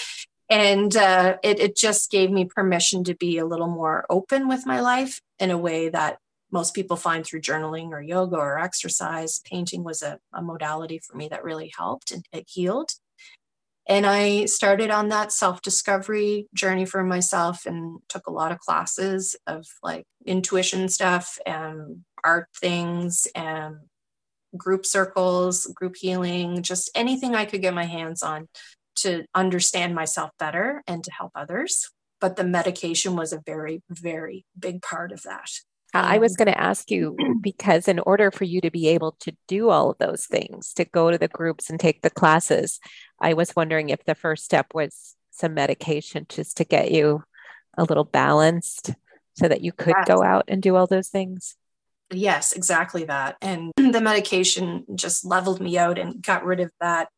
and 0.50 0.96
uh, 0.96 1.36
it, 1.42 1.58
it 1.60 1.76
just 1.76 2.10
gave 2.10 2.30
me 2.30 2.44
permission 2.44 3.04
to 3.04 3.14
be 3.14 3.38
a 3.38 3.46
little 3.46 3.68
more 3.68 4.06
open 4.10 4.48
with 4.48 4.66
my 4.66 4.80
life 4.80 5.20
in 5.38 5.50
a 5.50 5.58
way 5.58 5.88
that 5.88 6.18
most 6.50 6.74
people 6.74 6.96
find 6.96 7.26
through 7.26 7.40
journaling 7.40 7.90
or 7.90 8.00
yoga 8.00 8.36
or 8.36 8.58
exercise. 8.58 9.40
Painting 9.44 9.84
was 9.84 10.02
a, 10.02 10.18
a 10.32 10.42
modality 10.42 10.98
for 10.98 11.16
me 11.16 11.28
that 11.28 11.44
really 11.44 11.72
helped 11.76 12.10
and 12.10 12.24
it 12.32 12.44
healed. 12.48 12.90
And 13.86 14.04
I 14.04 14.44
started 14.44 14.90
on 14.90 15.08
that 15.08 15.32
self 15.32 15.62
discovery 15.62 16.46
journey 16.54 16.84
for 16.84 17.02
myself 17.02 17.64
and 17.64 18.00
took 18.08 18.26
a 18.26 18.32
lot 18.32 18.52
of 18.52 18.58
classes 18.58 19.34
of 19.46 19.66
like 19.82 20.04
intuition 20.26 20.88
stuff 20.90 21.38
and 21.46 22.04
art 22.24 22.48
things 22.60 23.26
and 23.34 23.76
group 24.56 24.86
circles, 24.86 25.66
group 25.74 25.96
healing, 25.96 26.62
just 26.62 26.90
anything 26.94 27.34
I 27.34 27.44
could 27.44 27.62
get 27.62 27.74
my 27.74 27.84
hands 27.84 28.22
on 28.22 28.48
to 28.96 29.24
understand 29.34 29.94
myself 29.94 30.30
better 30.38 30.82
and 30.86 31.04
to 31.04 31.10
help 31.12 31.32
others. 31.34 31.90
But 32.20 32.36
the 32.36 32.44
medication 32.44 33.14
was 33.14 33.32
a 33.32 33.42
very, 33.44 33.82
very 33.88 34.44
big 34.58 34.82
part 34.82 35.12
of 35.12 35.22
that. 35.22 35.48
Uh, 35.94 36.04
I 36.04 36.18
was 36.18 36.32
um, 36.32 36.44
going 36.44 36.54
to 36.54 36.60
ask 36.60 36.90
you 36.90 37.16
because, 37.40 37.88
in 37.88 37.98
order 38.00 38.30
for 38.30 38.44
you 38.44 38.60
to 38.60 38.70
be 38.70 38.88
able 38.88 39.12
to 39.20 39.34
do 39.46 39.70
all 39.70 39.90
of 39.90 39.98
those 39.98 40.26
things, 40.26 40.72
to 40.74 40.84
go 40.84 41.10
to 41.10 41.18
the 41.18 41.28
groups 41.28 41.70
and 41.70 41.78
take 41.78 42.02
the 42.02 42.10
classes, 42.10 42.80
I 43.20 43.34
was 43.34 43.54
wondering 43.54 43.88
if 43.88 44.04
the 44.04 44.14
first 44.14 44.44
step 44.44 44.74
was 44.74 45.14
some 45.30 45.54
medication 45.54 46.26
just 46.28 46.56
to 46.56 46.64
get 46.64 46.90
you 46.90 47.22
a 47.76 47.84
little 47.84 48.04
balanced 48.04 48.92
so 49.34 49.46
that 49.46 49.62
you 49.62 49.72
could 49.72 49.94
yes. 49.96 50.08
go 50.08 50.22
out 50.22 50.44
and 50.48 50.60
do 50.60 50.74
all 50.74 50.86
those 50.86 51.08
things. 51.08 51.56
Yes, 52.10 52.52
exactly 52.52 53.04
that. 53.04 53.36
And 53.42 53.72
the 53.76 54.00
medication 54.00 54.84
just 54.94 55.24
leveled 55.24 55.60
me 55.60 55.76
out 55.78 55.98
and 55.98 56.22
got 56.22 56.44
rid 56.44 56.60
of 56.60 56.70
that 56.80 57.08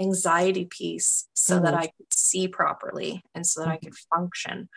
anxiety 0.00 0.64
piece 0.64 1.26
so 1.34 1.56
mm-hmm. 1.56 1.64
that 1.64 1.74
I 1.74 1.86
could 1.86 2.12
see 2.12 2.48
properly 2.48 3.22
and 3.34 3.46
so 3.46 3.60
that 3.60 3.66
mm-hmm. 3.66 3.74
I 3.74 3.78
could 3.78 3.94
function 4.14 4.68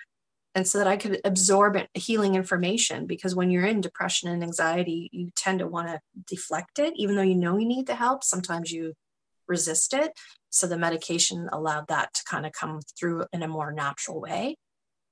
and 0.53 0.67
so 0.67 0.79
that 0.79 0.87
I 0.87 0.97
could 0.97 1.21
absorb 1.23 1.77
healing 1.93 2.35
information. 2.35 3.05
Because 3.05 3.35
when 3.35 3.49
you're 3.49 3.65
in 3.65 3.81
depression 3.81 4.29
and 4.29 4.43
anxiety, 4.43 5.09
you 5.13 5.31
tend 5.35 5.59
to 5.59 5.67
want 5.67 5.87
to 5.87 5.99
deflect 6.27 6.79
it, 6.79 6.93
even 6.97 7.15
though 7.15 7.21
you 7.21 7.35
know 7.35 7.57
you 7.57 7.67
need 7.67 7.87
the 7.87 7.95
help. 7.95 8.23
Sometimes 8.23 8.71
you 8.71 8.93
resist 9.47 9.93
it. 9.93 10.11
So 10.49 10.67
the 10.67 10.77
medication 10.77 11.49
allowed 11.51 11.87
that 11.87 12.13
to 12.13 12.23
kind 12.29 12.45
of 12.45 12.51
come 12.51 12.81
through 12.99 13.25
in 13.31 13.43
a 13.43 13.47
more 13.47 13.71
natural 13.71 14.19
way. 14.19 14.57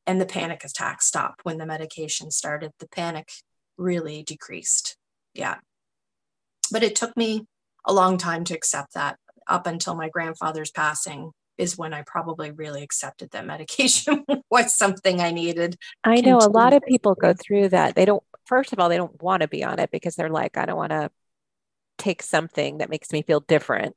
And 0.06 0.19
the 0.19 0.26
panic 0.26 0.63
attack 0.65 1.02
stopped 1.02 1.41
when 1.43 1.58
the 1.58 1.65
medication 1.65 2.32
started. 2.32 2.72
The 2.80 2.88
panic 2.89 3.30
really 3.79 4.23
decreased. 4.23 4.97
Yeah. 5.33 5.57
But 6.71 6.83
it 6.83 6.95
took 6.95 7.15
me 7.17 7.47
a 7.85 7.93
long 7.93 8.17
time 8.17 8.43
to 8.45 8.53
accept 8.53 8.93
that 8.93 9.17
up 9.47 9.65
until 9.65 9.95
my 9.95 10.09
grandfather's 10.09 10.71
passing 10.71 11.31
is 11.57 11.77
when 11.77 11.93
I 11.93 12.03
probably 12.03 12.51
really 12.51 12.83
accepted 12.83 13.31
that 13.31 13.45
medication 13.45 14.25
was 14.49 14.77
something 14.77 15.19
I 15.19 15.31
needed. 15.31 15.77
I 16.03 16.21
know 16.21 16.37
a 16.37 16.49
lot 16.49 16.73
of 16.73 16.83
people 16.83 17.15
go 17.15 17.33
through 17.33 17.69
that. 17.69 17.95
They 17.95 18.05
don't, 18.05 18.23
first 18.45 18.73
of 18.73 18.79
all, 18.79 18.89
they 18.89 18.97
don't 18.97 19.21
want 19.21 19.41
to 19.41 19.47
be 19.47 19.63
on 19.63 19.79
it 19.79 19.91
because 19.91 20.15
they're 20.15 20.29
like, 20.29 20.57
I 20.57 20.65
don't 20.65 20.77
want 20.77 20.91
to 20.91 21.09
take 21.97 22.23
something 22.23 22.77
that 22.77 22.89
makes 22.89 23.11
me 23.11 23.21
feel 23.21 23.41
different. 23.41 23.95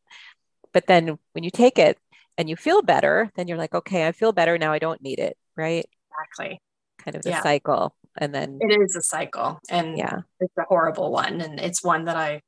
But 0.73 0.87
then 0.87 1.19
when 1.33 1.45
you 1.45 1.51
take 1.51 1.79
it 1.79 1.99
and 2.37 2.49
you 2.49 2.57
feel 2.57 2.83
better, 2.83 3.31
then 3.37 3.47
you're 3.47 3.59
like, 3.59 3.75
okay, 3.75 4.07
I 4.07 4.13
feel 4.13 4.33
better. 4.33 4.59
Now 4.59 4.73
I 4.73 4.79
don't 4.79 5.03
need 5.03 5.19
it. 5.19 5.37
Right. 5.57 5.87
Exactly. 6.11 6.61
Kind 6.99 7.15
of 7.15 7.23
the 7.23 7.31
yeah. 7.31 7.43
cycle. 7.43 7.95
And 8.17 8.35
then 8.35 8.59
it 8.61 8.81
is 8.81 8.97
a 8.97 9.03
cycle. 9.03 9.61
And 9.69 9.97
yeah, 9.97 10.21
it's 10.41 10.57
a 10.59 10.65
horrible 10.65 11.11
one. 11.11 11.41
And 11.41 11.59
it's 11.59 11.83
one 11.83 12.05
that 12.05 12.17
I 12.17 12.43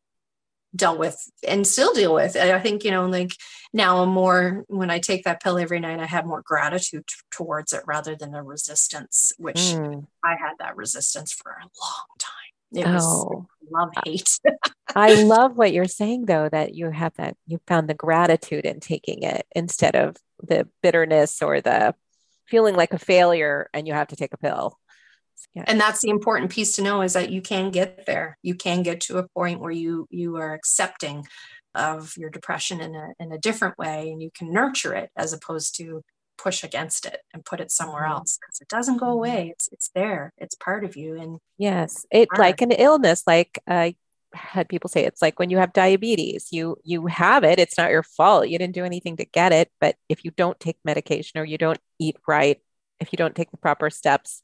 dealt 0.77 0.99
with 0.99 1.31
and 1.47 1.67
still 1.67 1.93
deal 1.93 2.15
with. 2.15 2.37
I 2.37 2.59
think, 2.59 2.85
you 2.85 2.91
know, 2.91 3.07
like 3.07 3.33
now 3.73 4.03
I'm 4.03 4.11
more, 4.11 4.65
when 4.69 4.91
I 4.91 4.99
take 4.99 5.25
that 5.25 5.43
pill 5.43 5.59
every 5.59 5.81
night, 5.81 6.01
I 6.01 6.07
have 6.07 6.27
more 6.27 6.43
gratitude 6.43 7.07
t- 7.07 7.15
towards 7.31 7.73
it 7.73 7.83
rather 7.87 8.17
than 8.17 8.35
a 8.35 8.43
resistance, 8.43 9.33
which 9.39 9.57
mm. 9.57 10.07
I 10.25 10.31
had 10.31 10.55
that 10.59 10.77
resistance 10.77 11.33
for 11.33 11.53
a 11.53 11.63
long 11.63 12.07
time. 12.19 12.31
It 12.73 12.87
was 12.87 13.05
oh. 13.07 13.47
love 13.71 13.91
hate. 14.05 14.41
I 14.97 15.23
love 15.23 15.57
what 15.57 15.73
you're 15.73 15.87
saying 15.87 16.27
though, 16.27 16.49
that 16.49 16.75
you 16.75 16.91
have 16.91 17.15
that, 17.15 17.37
you 17.47 17.61
found 17.67 17.89
the 17.89 17.95
gratitude 17.95 18.65
in 18.65 18.81
taking 18.81 19.23
it 19.23 19.47
instead 19.55 19.95
of 19.95 20.17
the 20.43 20.69
bitterness 20.83 21.41
or 21.41 21.61
the 21.61 21.95
feeling 22.47 22.75
like 22.75 22.93
a 22.93 22.99
failure 22.99 23.71
and 23.73 23.87
you 23.87 23.95
have 23.95 24.09
to 24.09 24.17
take 24.17 24.35
a 24.35 24.39
pill. 24.39 24.79
Yeah. 25.55 25.65
And 25.67 25.81
that's 25.81 26.01
the 26.01 26.11
important 26.11 26.51
piece 26.51 26.73
to 26.77 26.83
know 26.83 27.03
is 27.03 27.13
that 27.13 27.31
you 27.31 27.41
can 27.41 27.71
get 27.71 28.07
there. 28.07 28.39
You 28.43 28.55
can 28.55 28.83
get 28.83 29.01
to 29.03 29.19
a 29.19 29.29
point 29.29 29.61
where 29.61 29.71
you 29.71 30.07
you 30.11 30.37
are 30.37 30.53
accepting 30.53 31.27
of 31.75 32.17
your 32.17 32.31
depression 32.31 32.81
in 32.81 32.95
a 32.95 33.09
in 33.19 33.33
a 33.33 33.39
different 33.39 33.79
way 33.79 34.11
and 34.11 34.23
you 34.23 34.31
can 34.37 34.53
nurture 34.53 34.95
it 34.95 35.11
as 35.17 35.33
opposed 35.33 35.77
to 35.77 36.03
push 36.37 36.65
against 36.65 37.07
it 37.07 37.21
and 37.33 37.45
put 37.45 37.61
it 37.61 37.71
somewhere 37.71 38.03
mm-hmm. 38.03 38.13
else 38.13 38.39
because 38.41 38.61
it 38.61 38.69
doesn't 38.69 38.99
go 38.99 39.07
mm-hmm. 39.07 39.13
away. 39.13 39.49
It's 39.53 39.69
it's 39.73 39.91
there. 39.95 40.33
It's 40.39 40.55
part 40.55 40.85
of 40.85 40.97
you. 40.97 41.21
And 41.21 41.39
yes, 41.59 42.05
it 42.11 42.29
like 42.37 42.61
an 42.61 42.73
illness, 42.73 43.23
like 43.27 43.59
I 43.69 43.97
had 44.35 44.69
people 44.69 44.91
say 44.91 45.05
it's 45.05 45.23
like 45.23 45.39
when 45.39 45.51
you 45.51 45.59
have 45.59 45.73
diabetes 45.73 46.49
you 46.51 46.77
you 46.83 47.07
have 47.07 47.45
it 47.45 47.59
it's 47.59 47.79
not 47.79 47.91
your 47.91 48.03
fault 48.03 48.49
you 48.49 48.59
didn't 48.59 48.75
do 48.75 48.85
anything 48.85 49.17
to 49.17 49.25
get 49.25 49.53
it 49.53 49.71
but 49.81 49.97
if 50.09 50.25
you 50.25 50.33
don't 50.33 50.59
take 50.59 50.77
medication 50.85 51.39
or 51.41 51.45
you 51.45 51.57
don't 51.57 51.79
eat 51.99 52.17
right 52.27 52.61
if 53.01 53.13
you 53.13 53.17
don't 53.17 53.35
take 53.35 53.51
the 53.51 53.57
proper 53.57 53.91
steps 53.91 54.43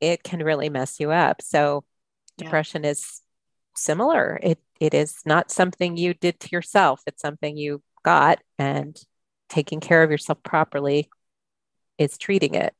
it 0.00 0.22
can 0.22 0.42
really 0.42 0.68
mess 0.68 1.00
you 1.00 1.10
up. 1.10 1.42
So 1.42 1.84
yeah. 2.36 2.44
depression 2.44 2.84
is 2.84 3.22
similar. 3.76 4.38
It 4.42 4.58
it 4.80 4.94
is 4.94 5.20
not 5.24 5.50
something 5.50 5.96
you 5.96 6.14
did 6.14 6.40
to 6.40 6.48
yourself. 6.50 7.02
It's 7.06 7.22
something 7.22 7.56
you 7.56 7.82
got 8.02 8.40
and 8.58 8.98
taking 9.48 9.80
care 9.80 10.02
of 10.02 10.10
yourself 10.10 10.42
properly 10.42 11.08
is 11.98 12.18
treating 12.18 12.54
it. 12.54 12.74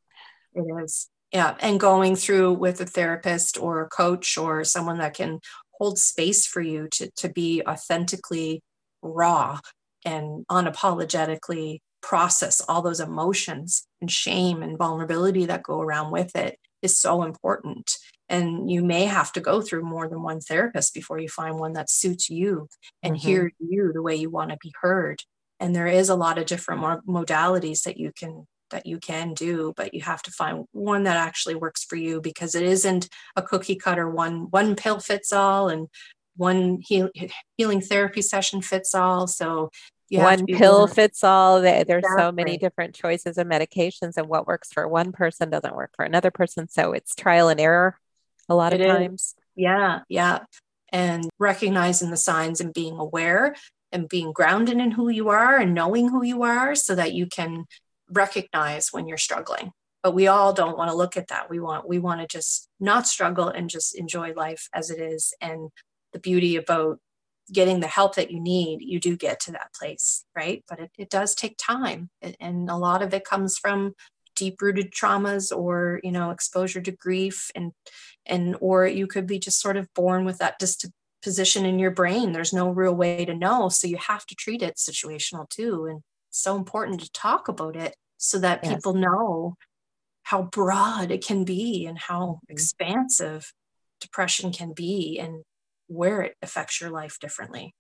It 0.55 0.65
is. 0.85 1.09
Yeah. 1.33 1.57
And 1.61 1.81
going 1.81 2.17
through 2.17 2.55
with 2.55 2.81
a 2.81 2.87
therapist 2.87 3.59
or 3.59 3.83
a 3.83 3.89
coach 3.89 4.39
or 4.39 4.63
someone 4.65 4.99
that 4.99 5.15
can 5.15 5.41
hold 5.73 5.99
space 5.99 6.47
for 6.47 6.61
you 6.61 6.89
to, 6.93 7.11
to 7.17 7.29
be 7.29 7.63
authentically 7.67 8.63
raw 9.03 9.61
and 10.05 10.47
unapologetically 10.51 11.81
process 12.01 12.63
all 12.69 12.83
those 12.83 13.01
emotions 13.01 13.87
and 14.01 14.11
shame 14.11 14.63
and 14.63 14.79
vulnerability 14.79 15.47
that 15.47 15.63
go 15.63 15.81
around 15.81 16.13
with 16.13 16.37
it 16.37 16.59
is 16.83 17.01
so 17.01 17.23
important. 17.23 17.93
And 18.29 18.71
you 18.71 18.83
may 18.85 19.05
have 19.05 19.33
to 19.33 19.41
go 19.41 19.61
through 19.61 19.83
more 19.83 20.09
than 20.09 20.23
one 20.23 20.41
therapist 20.41 20.95
before 20.95 21.19
you 21.19 21.29
find 21.29 21.59
one 21.59 21.75
that 21.75 21.91
suits 21.91 22.29
you 22.29 22.69
and 23.03 23.15
mm-hmm. 23.15 23.27
hears 23.27 23.53
you 23.59 23.93
the 23.93 24.03
way 24.03 24.17
you 24.17 24.31
want 24.31 24.51
to 24.51 24.59
be 24.61 24.73
heard. 24.81 25.23
And 25.61 25.75
there 25.75 25.87
is 25.87 26.09
a 26.09 26.17
lot 26.17 26.39
of 26.39 26.47
different 26.47 27.07
modalities 27.07 27.83
that 27.85 27.99
you 27.99 28.13
can 28.13 28.47
that 28.71 28.85
you 28.87 28.99
can 28.99 29.33
do 29.33 29.73
but 29.77 29.95
you 29.95 30.01
have 30.01 30.21
to 30.23 30.31
find 30.33 30.65
one 30.73 31.05
that 31.05 31.17
actually 31.17 31.55
works 31.55 31.85
for 31.85 31.95
you 31.95 32.21
because 32.21 32.57
it 32.57 32.65
isn't 32.65 33.09
a 33.37 33.43
cookie 33.43 33.77
cutter 33.77 34.11
one 34.11 34.51
one 34.51 34.75
pill 34.75 34.99
fits 34.99 35.33
all 35.33 35.69
and 35.69 35.87
one 36.37 36.79
heal, 36.83 37.09
healing 37.57 37.81
therapy 37.81 38.21
session 38.21 38.61
fits 38.61 38.95
all 38.95 39.27
so 39.27 39.71
one 40.11 40.47
pill 40.47 40.87
fits 40.87 41.25
all. 41.25 41.61
There's 41.61 41.83
exactly. 41.89 42.17
so 42.19 42.33
many 42.33 42.59
different 42.59 42.95
choices 42.95 43.39
of 43.39 43.47
medications, 43.47 44.17
and 44.17 44.29
what 44.29 44.47
works 44.47 44.73
for 44.73 44.87
one 44.87 45.13
person 45.13 45.51
doesn't 45.51 45.75
work 45.75 45.93
for 45.97 46.05
another 46.05 46.31
person. 46.31 46.69
So 46.69 46.93
it's 46.93 47.15
trial 47.15 47.49
and 47.49 47.61
error 47.61 47.99
a 48.49 48.55
lot 48.55 48.73
it 48.73 48.81
of 48.81 48.87
times. 48.87 49.23
Is. 49.23 49.35
Yeah, 49.57 50.01
yeah. 50.09 50.41
And 50.93 51.29
recognizing 51.39 52.11
the 52.11 52.17
signs 52.17 52.61
and 52.61 52.73
being 52.73 52.99
aware 52.99 53.57
and 53.91 54.09
being 54.09 54.33
grounded 54.33 54.79
in 54.79 54.93
who 54.93 55.09
you 55.09 55.31
are 55.31 55.57
and 55.59 55.75
knowing 55.75 56.09
who 56.09 56.23
you 56.23 56.43
are 56.43 56.75
so 56.75 56.95
that 56.95 57.13
you 57.13 57.27
can 57.27 57.65
recognize 58.11 58.93
when 58.93 59.09
you're 59.09 59.19
struggling. 59.19 59.73
But 60.03 60.15
we 60.15 60.29
all 60.29 60.53
don't 60.53 60.79
want 60.79 60.91
to 60.91 60.97
look 60.97 61.17
at 61.17 61.29
that. 61.29 61.51
We 61.51 61.59
want 61.59 61.89
we 61.89 61.99
want 61.99 62.21
to 62.21 62.27
just 62.29 62.69
not 62.79 63.09
struggle 63.09 63.49
and 63.49 63.69
just 63.69 63.97
enjoy 63.97 64.33
life 64.35 64.69
as 64.73 64.91
it 64.91 65.01
is. 65.01 65.35
And 65.41 65.71
the 66.13 66.21
beauty 66.21 66.55
about 66.57 67.01
getting 67.53 67.81
the 67.81 67.87
help 67.87 68.17
that 68.17 68.31
you 68.31 68.41
need, 68.41 68.83
you 68.83 68.99
do 68.99 69.17
get 69.17 69.41
to 69.41 69.53
that 69.53 69.73
place, 69.75 70.25
right? 70.35 70.65
But 70.69 70.81
it, 70.81 70.91
it 70.99 71.11
does 71.11 71.35
take 71.35 71.57
time. 71.59 72.11
And 72.41 72.69
a 72.69 72.77
lot 72.77 73.03
of 73.03 73.15
it 73.15 73.25
comes 73.25 73.59
from 73.59 73.95
deep 74.35 74.61
rooted 74.61 74.93
traumas 74.93 75.57
or, 75.57 76.01
you 76.03 76.13
know, 76.13 76.31
exposure 76.31 76.81
to 76.83 76.93
grief 76.93 77.51
and, 77.55 77.73
and, 78.27 78.57
or 78.61 78.87
you 78.87 79.07
could 79.07 79.27
be 79.27 79.39
just 79.39 79.61
sort 79.61 79.77
of 79.77 79.93
born 79.95 80.25
with 80.25 80.39
that 80.39 80.59
disposition 80.59 81.65
in 81.65 81.79
your 81.79 81.93
brain. 81.93 82.33
There's 82.33 82.53
no 82.53 82.69
real 82.69 82.95
way 82.95 83.25
to 83.25 83.35
know. 83.35 83.69
So 83.69 83.87
you 83.87 83.97
have 83.97 84.27
to 84.27 84.35
treat 84.35 84.63
it 84.63 84.77
situational 84.77 85.49
too. 85.49 85.87
And 85.87 86.03
so 86.31 86.57
important 86.57 87.01
to 87.01 87.13
talk 87.13 87.49
about 87.49 87.77
it 87.77 87.95
so 88.19 88.39
that 88.41 88.61
yes. 88.63 88.75
people 88.75 88.95
know 88.95 89.55
how 90.25 90.43
broad 90.43 91.11
it 91.11 91.25
can 91.25 91.45
be 91.45 91.87
and 91.87 91.99
how 91.99 92.21
mm-hmm. 92.21 92.53
expansive 92.53 93.53
depression 94.01 94.53
can 94.53 94.73
be 94.73 95.19
and 95.19 95.45
where 95.87 96.23
it 96.23 96.37
affects 96.43 96.81
your 96.81 96.91
life 96.91 97.19
differently. 97.21 97.75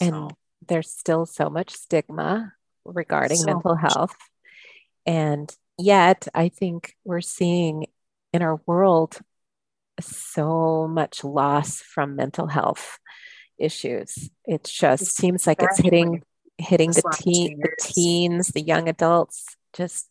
And 0.00 0.10
so, 0.10 0.30
there's 0.66 0.90
still 0.90 1.26
so 1.26 1.48
much 1.48 1.70
stigma 1.70 2.52
regarding 2.84 3.38
so 3.38 3.46
mental 3.46 3.74
much. 3.74 3.92
health. 3.92 4.16
And 5.04 5.54
yet, 5.78 6.28
I 6.34 6.48
think 6.48 6.94
we're 7.04 7.20
seeing 7.20 7.86
in 8.32 8.42
our 8.42 8.60
world 8.66 9.18
so 10.00 10.86
much 10.88 11.24
loss 11.24 11.80
from 11.80 12.16
mental 12.16 12.46
health 12.46 12.98
issues. 13.58 14.30
It 14.44 14.64
just 14.64 15.02
it's 15.02 15.12
seems 15.12 15.46
like 15.46 15.62
it's 15.62 15.78
hitting 15.78 16.22
hitting 16.58 16.90
the 16.90 17.02
teen 17.14 17.60
the 17.60 17.76
teens, 17.80 18.48
the 18.48 18.62
young 18.62 18.88
adults. 18.88 19.56
Just 19.72 20.08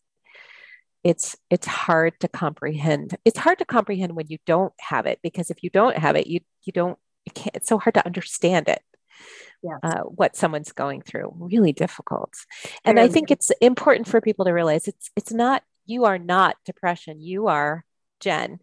it's 1.04 1.36
it's 1.50 1.66
hard 1.66 2.18
to 2.20 2.28
comprehend. 2.28 3.16
It's 3.24 3.38
hard 3.38 3.58
to 3.58 3.64
comprehend 3.64 4.16
when 4.16 4.26
you 4.28 4.38
don't 4.46 4.72
have 4.80 5.06
it 5.06 5.20
because 5.22 5.50
if 5.50 5.62
you 5.62 5.70
don't 5.70 5.96
have 5.96 6.16
it, 6.16 6.26
you 6.26 6.40
you 6.64 6.72
don't 6.72 6.98
it's 7.54 7.68
so 7.68 7.78
hard 7.78 7.94
to 7.94 8.06
understand 8.06 8.68
it. 8.68 8.82
yeah. 9.62 9.78
uh, 9.82 10.02
what 10.02 10.36
someone's 10.36 10.72
going 10.72 11.02
through. 11.02 11.32
Really 11.36 11.72
difficult. 11.72 12.34
And 12.84 13.00
I 13.00 13.08
think 13.08 13.30
it's 13.30 13.50
important 13.60 14.08
for 14.08 14.20
people 14.20 14.44
to 14.44 14.52
realize 14.52 14.88
it's 14.88 15.10
it's 15.16 15.32
not 15.32 15.62
you 15.86 16.04
are 16.04 16.18
not 16.18 16.56
depression. 16.64 17.20
You 17.20 17.46
are 17.48 17.84
Jenn 18.20 18.60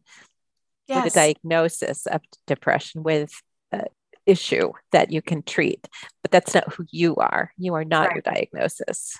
yes. 0.87 1.03
with 1.03 1.13
a 1.13 1.15
diagnosis 1.15 2.05
of 2.05 2.21
depression 2.47 3.03
with 3.03 3.33
an 3.71 3.85
issue 4.25 4.71
that 4.91 5.11
you 5.11 5.21
can 5.21 5.43
treat, 5.43 5.87
but 6.21 6.31
that's 6.31 6.53
not 6.53 6.73
who 6.73 6.85
you 6.91 7.15
are. 7.15 7.51
You 7.57 7.73
are 7.75 7.85
not 7.85 8.07
right. 8.07 8.15
your 8.15 8.21
diagnosis. 8.21 9.17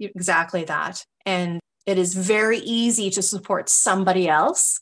Exactly 0.00 0.64
that. 0.64 1.04
And 1.24 1.60
it 1.86 1.98
is 1.98 2.14
very 2.14 2.58
easy 2.58 3.10
to 3.10 3.22
support 3.22 3.68
somebody 3.68 4.28
else 4.28 4.80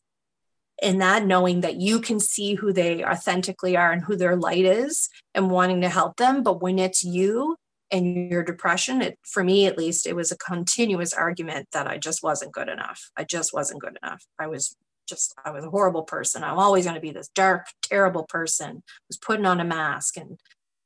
in 0.82 0.98
that 0.98 1.24
knowing 1.24 1.60
that 1.60 1.80
you 1.80 2.00
can 2.00 2.18
see 2.18 2.54
who 2.54 2.72
they 2.72 3.04
authentically 3.04 3.76
are 3.76 3.92
and 3.92 4.02
who 4.02 4.16
their 4.16 4.36
light 4.36 4.64
is 4.64 5.08
and 5.32 5.50
wanting 5.50 5.80
to 5.80 5.88
help 5.88 6.16
them. 6.16 6.42
But 6.42 6.60
when 6.60 6.78
it's 6.78 7.04
you 7.04 7.56
and 7.92 8.30
your 8.30 8.42
depression 8.42 9.02
it 9.02 9.18
for 9.22 9.44
me 9.44 9.66
at 9.66 9.76
least 9.76 10.06
it 10.06 10.16
was 10.16 10.32
a 10.32 10.36
continuous 10.38 11.12
argument 11.12 11.68
that 11.72 11.86
i 11.86 11.98
just 11.98 12.22
wasn't 12.22 12.50
good 12.50 12.68
enough. 12.68 13.10
I 13.16 13.24
just 13.24 13.52
wasn't 13.52 13.82
good 13.82 13.96
enough. 14.02 14.24
I 14.38 14.48
was 14.48 14.74
just 15.06 15.34
i 15.44 15.50
was 15.50 15.64
a 15.64 15.70
horrible 15.70 16.02
person. 16.02 16.42
I'm 16.42 16.58
always 16.58 16.84
going 16.84 16.96
to 16.96 17.00
be 17.00 17.12
this 17.12 17.28
dark 17.34 17.66
terrible 17.82 18.24
person 18.24 18.82
was 19.08 19.18
putting 19.18 19.46
on 19.46 19.60
a 19.60 19.64
mask 19.64 20.16
and 20.16 20.38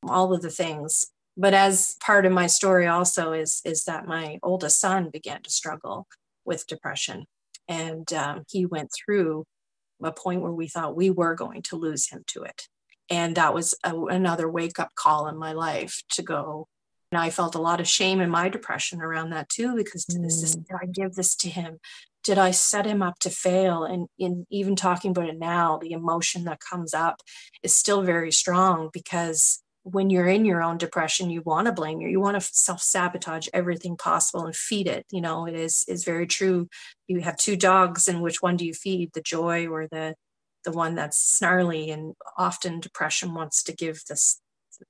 all 0.02 0.34
of 0.34 0.42
the 0.42 0.50
things. 0.50 1.06
But 1.36 1.54
as 1.54 1.96
part 2.04 2.26
of 2.26 2.32
my 2.32 2.48
story 2.48 2.86
also 2.86 3.32
is 3.32 3.62
is 3.64 3.84
that 3.84 4.06
my 4.06 4.38
oldest 4.42 4.80
son 4.80 5.08
began 5.10 5.42
to 5.42 5.50
struggle 5.50 6.06
with 6.44 6.66
depression. 6.66 7.26
And 7.68 8.12
um, 8.12 8.44
he 8.48 8.66
went 8.66 8.90
through 8.92 9.44
a 10.02 10.12
point 10.12 10.42
where 10.42 10.52
we 10.52 10.68
thought 10.68 10.96
we 10.96 11.10
were 11.10 11.34
going 11.34 11.62
to 11.62 11.76
lose 11.76 12.08
him 12.10 12.24
to 12.28 12.42
it. 12.42 12.68
And 13.08 13.36
that 13.36 13.54
was 13.54 13.74
a, 13.84 13.94
another 13.94 14.48
wake 14.48 14.78
up 14.78 14.94
call 14.94 15.28
in 15.28 15.36
my 15.36 15.52
life 15.52 16.02
to 16.10 16.22
go. 16.22 16.68
And 17.12 17.20
I 17.20 17.30
felt 17.30 17.54
a 17.54 17.60
lot 17.60 17.80
of 17.80 17.86
shame 17.86 18.20
in 18.20 18.30
my 18.30 18.48
depression 18.48 19.00
around 19.00 19.30
that 19.30 19.48
too, 19.48 19.76
because 19.76 20.04
mm. 20.06 20.22
this 20.22 20.42
is, 20.42 20.56
did 20.56 20.76
I 20.80 20.86
give 20.86 21.14
this 21.14 21.34
to 21.36 21.48
him? 21.48 21.78
Did 22.24 22.38
I 22.38 22.50
set 22.50 22.86
him 22.86 23.02
up 23.02 23.20
to 23.20 23.30
fail? 23.30 23.84
And 23.84 24.08
in 24.18 24.46
even 24.50 24.74
talking 24.74 25.12
about 25.12 25.28
it 25.28 25.38
now, 25.38 25.78
the 25.78 25.92
emotion 25.92 26.44
that 26.44 26.58
comes 26.58 26.92
up 26.92 27.22
is 27.62 27.76
still 27.76 28.02
very 28.02 28.32
strong 28.32 28.90
because 28.92 29.62
when 29.88 30.10
you're 30.10 30.26
in 30.26 30.44
your 30.44 30.62
own 30.62 30.78
depression 30.78 31.30
you 31.30 31.40
want 31.42 31.66
to 31.66 31.72
blame 31.72 32.00
you 32.00 32.08
you 32.08 32.20
want 32.20 32.34
to 32.34 32.48
self-sabotage 32.52 33.46
everything 33.54 33.96
possible 33.96 34.44
and 34.44 34.56
feed 34.56 34.88
it 34.88 35.06
you 35.12 35.20
know 35.20 35.46
it 35.46 35.54
is 35.54 35.84
is 35.88 36.04
very 36.04 36.26
true. 36.26 36.68
You 37.08 37.20
have 37.20 37.36
two 37.36 37.56
dogs 37.56 38.08
and 38.08 38.22
which 38.22 38.42
one 38.42 38.56
do 38.56 38.66
you 38.66 38.74
feed 38.74 39.12
the 39.12 39.20
joy 39.20 39.66
or 39.66 39.86
the 39.86 40.14
the 40.64 40.72
one 40.72 40.94
that's 40.94 41.18
snarly? 41.18 41.90
And 41.90 42.14
often 42.36 42.80
depression 42.80 43.34
wants 43.34 43.62
to 43.64 43.72
give 43.74 44.02
this 44.08 44.40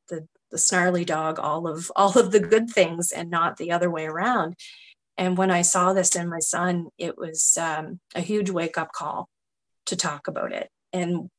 the 0.08 0.26
the 0.50 0.58
snarly 0.58 1.04
dog 1.04 1.38
all 1.38 1.66
of 1.66 1.90
all 1.96 2.18
of 2.18 2.32
the 2.32 2.40
good 2.40 2.70
things 2.70 3.12
and 3.12 3.30
not 3.30 3.56
the 3.56 3.72
other 3.72 3.90
way 3.90 4.06
around. 4.06 4.54
And 5.18 5.38
when 5.38 5.50
i 5.50 5.62
saw 5.62 5.92
this 5.92 6.14
in 6.16 6.28
my 6.28 6.40
son 6.40 6.88
it 6.98 7.16
was 7.18 7.56
um, 7.60 8.00
a 8.14 8.20
huge 8.20 8.50
wake 8.50 8.78
up 8.78 8.92
call 8.92 9.28
to 9.86 9.96
talk 9.96 10.28
about 10.28 10.52
it. 10.52 10.70
And 10.92 11.30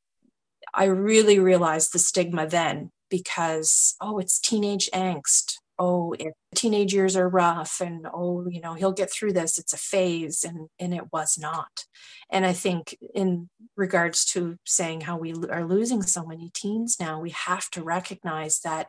i 0.74 0.84
really 0.84 1.38
realized 1.38 1.92
the 1.92 1.98
stigma 1.98 2.46
then 2.46 2.90
because, 3.10 3.94
oh, 4.00 4.18
it's 4.18 4.38
teenage 4.38 4.88
angst. 4.92 5.54
Oh, 5.78 6.12
if 6.18 6.32
teenage 6.56 6.92
years 6.92 7.16
are 7.16 7.28
rough 7.28 7.80
and 7.80 8.06
oh, 8.12 8.48
you 8.48 8.60
know, 8.60 8.74
he'll 8.74 8.92
get 8.92 9.12
through 9.12 9.32
this. 9.32 9.58
It's 9.58 9.72
a 9.72 9.78
phase. 9.78 10.44
And, 10.44 10.68
and 10.80 10.92
it 10.92 11.12
was 11.12 11.38
not. 11.38 11.84
And 12.30 12.44
I 12.44 12.52
think 12.52 12.96
in 13.14 13.48
regards 13.76 14.24
to 14.32 14.56
saying 14.66 15.02
how 15.02 15.16
we 15.18 15.34
are 15.50 15.64
losing 15.64 16.02
so 16.02 16.26
many 16.26 16.50
teens 16.52 16.96
now, 16.98 17.20
we 17.20 17.30
have 17.30 17.70
to 17.70 17.82
recognize 17.82 18.60
that 18.60 18.88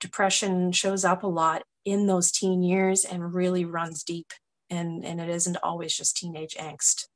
depression 0.00 0.72
shows 0.72 1.04
up 1.04 1.22
a 1.22 1.28
lot 1.28 1.62
in 1.84 2.06
those 2.06 2.32
teen 2.32 2.62
years 2.62 3.04
and 3.04 3.34
really 3.34 3.64
runs 3.64 4.02
deep. 4.02 4.32
And, 4.70 5.04
and 5.04 5.20
it 5.20 5.28
isn't 5.28 5.58
always 5.62 5.94
just 5.94 6.16
teenage 6.16 6.54
angst. 6.54 7.08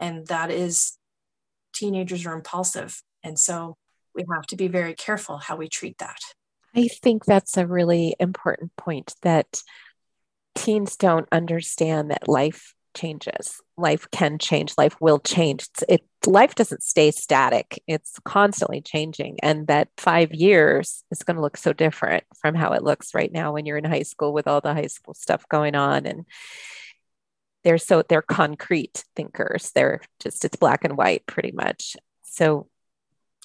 And 0.00 0.26
that 0.26 0.50
is 0.50 0.98
teenagers 1.74 2.26
are 2.26 2.34
impulsive. 2.34 3.02
And 3.22 3.38
so 3.38 3.76
we 4.14 4.24
have 4.32 4.46
to 4.46 4.56
be 4.56 4.68
very 4.68 4.94
careful 4.94 5.38
how 5.38 5.56
we 5.56 5.68
treat 5.68 5.98
that. 5.98 6.18
I 6.76 6.88
think 6.88 7.24
that's 7.24 7.56
a 7.56 7.66
really 7.66 8.16
important 8.18 8.74
point 8.76 9.14
that 9.22 9.60
teens 10.54 10.96
don't 10.96 11.28
understand 11.30 12.10
that 12.10 12.28
life 12.28 12.74
changes. 12.94 13.60
Life 13.76 14.08
can 14.10 14.38
change, 14.38 14.74
life 14.78 14.96
will 15.00 15.18
change. 15.18 15.68
It 15.88 16.02
life 16.26 16.54
doesn't 16.54 16.82
stay 16.82 17.10
static. 17.10 17.82
It's 17.86 18.18
constantly 18.24 18.80
changing 18.80 19.38
and 19.42 19.66
that 19.66 19.88
5 19.98 20.32
years 20.32 21.04
is 21.10 21.22
going 21.22 21.36
to 21.36 21.42
look 21.42 21.56
so 21.56 21.72
different 21.72 22.24
from 22.40 22.54
how 22.54 22.72
it 22.72 22.82
looks 22.82 23.14
right 23.14 23.30
now 23.32 23.52
when 23.52 23.66
you're 23.66 23.76
in 23.76 23.84
high 23.84 24.04
school 24.04 24.32
with 24.32 24.46
all 24.46 24.60
the 24.60 24.74
high 24.74 24.86
school 24.86 25.14
stuff 25.14 25.46
going 25.48 25.74
on 25.74 26.06
and 26.06 26.24
they're 27.62 27.78
so 27.78 28.02
they're 28.08 28.22
concrete 28.22 29.04
thinkers. 29.16 29.72
They're 29.74 30.00
just 30.20 30.44
it's 30.44 30.56
black 30.56 30.84
and 30.84 30.96
white 30.96 31.26
pretty 31.26 31.52
much. 31.52 31.96
So 32.22 32.68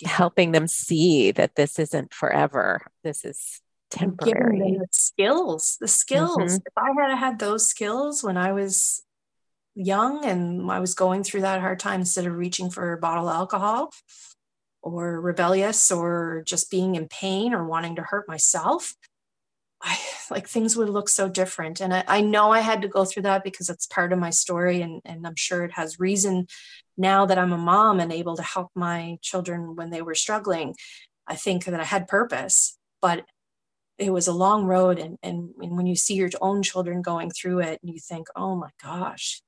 helping 0.06 0.52
them 0.52 0.68
see 0.68 1.32
that 1.32 1.56
this 1.56 1.80
isn't 1.80 2.14
forever. 2.14 2.82
This 3.04 3.26
is 3.26 3.62
temporary. 3.90 4.78
the 4.80 4.88
skills, 4.92 5.78
the 5.80 5.88
skills. 5.88 6.38
Mm-hmm. 6.38 6.56
If 6.56 6.74
I 6.78 7.10
had 7.10 7.18
had 7.18 7.40
those 7.40 7.68
skills 7.68 8.24
when 8.24 8.38
I 8.38 8.52
was 8.54 9.04
young 9.76 10.26
and 10.26 10.70
I 10.72 10.80
was 10.80 10.94
going 10.94 11.24
through 11.24 11.42
that 11.42 11.62
hard 11.62 11.80
time 11.80 12.02
instead 12.02 12.26
of 12.26 12.36
reaching 12.36 12.70
for 12.70 12.94
a 12.94 12.98
bottle 12.98 13.30
of 13.30 13.36
alcohol 13.36 13.92
or 14.82 15.20
rebellious 15.20 15.92
or 15.92 16.44
just 16.46 16.72
being 16.72 16.96
in 16.96 17.08
pain 17.08 17.54
or 17.54 17.66
wanting 17.66 17.96
to 17.96 18.02
hurt 18.04 18.28
myself, 18.28 18.94
I 19.82 19.98
like 20.30 20.48
things 20.48 20.76
would 20.76 20.90
look 20.90 21.10
so 21.10 21.30
different. 21.30 21.80
And 21.82 21.94
I, 21.94 22.04
I 22.08 22.22
know 22.22 22.52
I 22.52 22.60
had 22.60 22.82
to 22.82 22.88
go 22.88 23.06
through 23.06 23.24
that 23.24 23.44
because 23.44 23.70
it's 23.70 23.88
part 23.88 24.14
of 24.14 24.20
my 24.20 24.30
story 24.30 24.82
and, 24.82 25.02
and 25.06 25.26
I'm 25.26 25.36
sure 25.36 25.64
it 25.64 25.72
has 25.74 26.00
reason 26.00 26.48
now 27.00 27.26
that 27.26 27.40
I'm 27.40 27.54
a 27.54 27.58
mom 27.58 28.00
and 28.00 28.12
able 28.12 28.36
to 28.36 28.44
help 28.44 28.70
my 28.76 29.18
children 29.22 29.76
when 29.76 29.90
they 29.90 30.02
were 30.02 30.16
struggling, 30.16 30.76
I 31.26 31.36
think 31.36 31.66
that 31.66 31.80
I 31.80 31.86
had 31.86 32.08
purpose, 32.08 32.78
but 33.02 33.26
it 33.98 34.12
was 34.12 34.28
a 34.28 34.34
long 34.34 34.66
road. 34.66 35.00
And, 35.00 35.18
and, 35.24 35.52
and 35.62 35.78
when 35.78 35.88
you 35.88 35.96
see 35.96 36.16
your 36.16 36.30
own 36.42 36.62
children 36.62 37.02
going 37.02 37.32
through 37.32 37.60
it 37.60 37.80
and 37.82 37.94
you 37.94 38.00
think, 38.00 38.28
oh 38.36 38.56
my 38.56 38.70
gosh, 38.84 39.42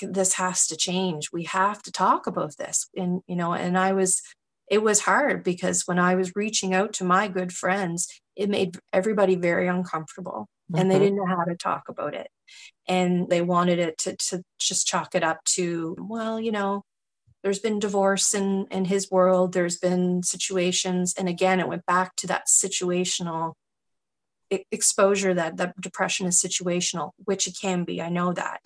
this 0.00 0.34
has 0.34 0.66
to 0.66 0.76
change. 0.76 1.30
We 1.32 1.44
have 1.44 1.82
to 1.84 1.92
talk 1.92 2.26
about 2.26 2.56
this. 2.56 2.88
And, 2.96 3.22
you 3.26 3.36
know, 3.36 3.52
and 3.54 3.78
I 3.78 3.92
was, 3.92 4.20
it 4.68 4.82
was 4.82 5.00
hard 5.00 5.44
because 5.44 5.86
when 5.86 5.98
I 5.98 6.16
was 6.16 6.34
reaching 6.34 6.74
out 6.74 6.92
to 6.94 7.04
my 7.04 7.28
good 7.28 7.52
friends, 7.52 8.08
it 8.34 8.50
made 8.50 8.78
everybody 8.92 9.36
very 9.36 9.68
uncomfortable 9.68 10.48
mm-hmm. 10.70 10.80
and 10.80 10.90
they 10.90 10.96
mm-hmm. 10.96 11.04
didn't 11.04 11.16
know 11.16 11.26
how 11.26 11.44
to 11.44 11.56
talk 11.56 11.84
about 11.88 12.14
it. 12.14 12.28
And 12.88 13.28
they 13.28 13.42
wanted 13.42 13.78
it 13.78 13.98
to, 13.98 14.16
to 14.28 14.42
just 14.58 14.86
chalk 14.86 15.14
it 15.14 15.24
up 15.24 15.42
to, 15.54 15.96
well, 15.98 16.40
you 16.40 16.52
know, 16.52 16.84
there's 17.46 17.60
been 17.60 17.78
divorce 17.78 18.34
in 18.34 18.66
in 18.72 18.86
his 18.86 19.08
world 19.08 19.52
there's 19.52 19.76
been 19.76 20.20
situations 20.20 21.14
and 21.16 21.28
again 21.28 21.60
it 21.60 21.68
went 21.68 21.86
back 21.86 22.16
to 22.16 22.26
that 22.26 22.48
situational 22.48 23.52
exposure 24.72 25.32
that 25.32 25.56
that 25.56 25.80
depression 25.80 26.26
is 26.26 26.42
situational 26.42 27.12
which 27.24 27.46
it 27.46 27.56
can 27.60 27.84
be 27.84 28.02
i 28.02 28.08
know 28.08 28.32
that. 28.32 28.60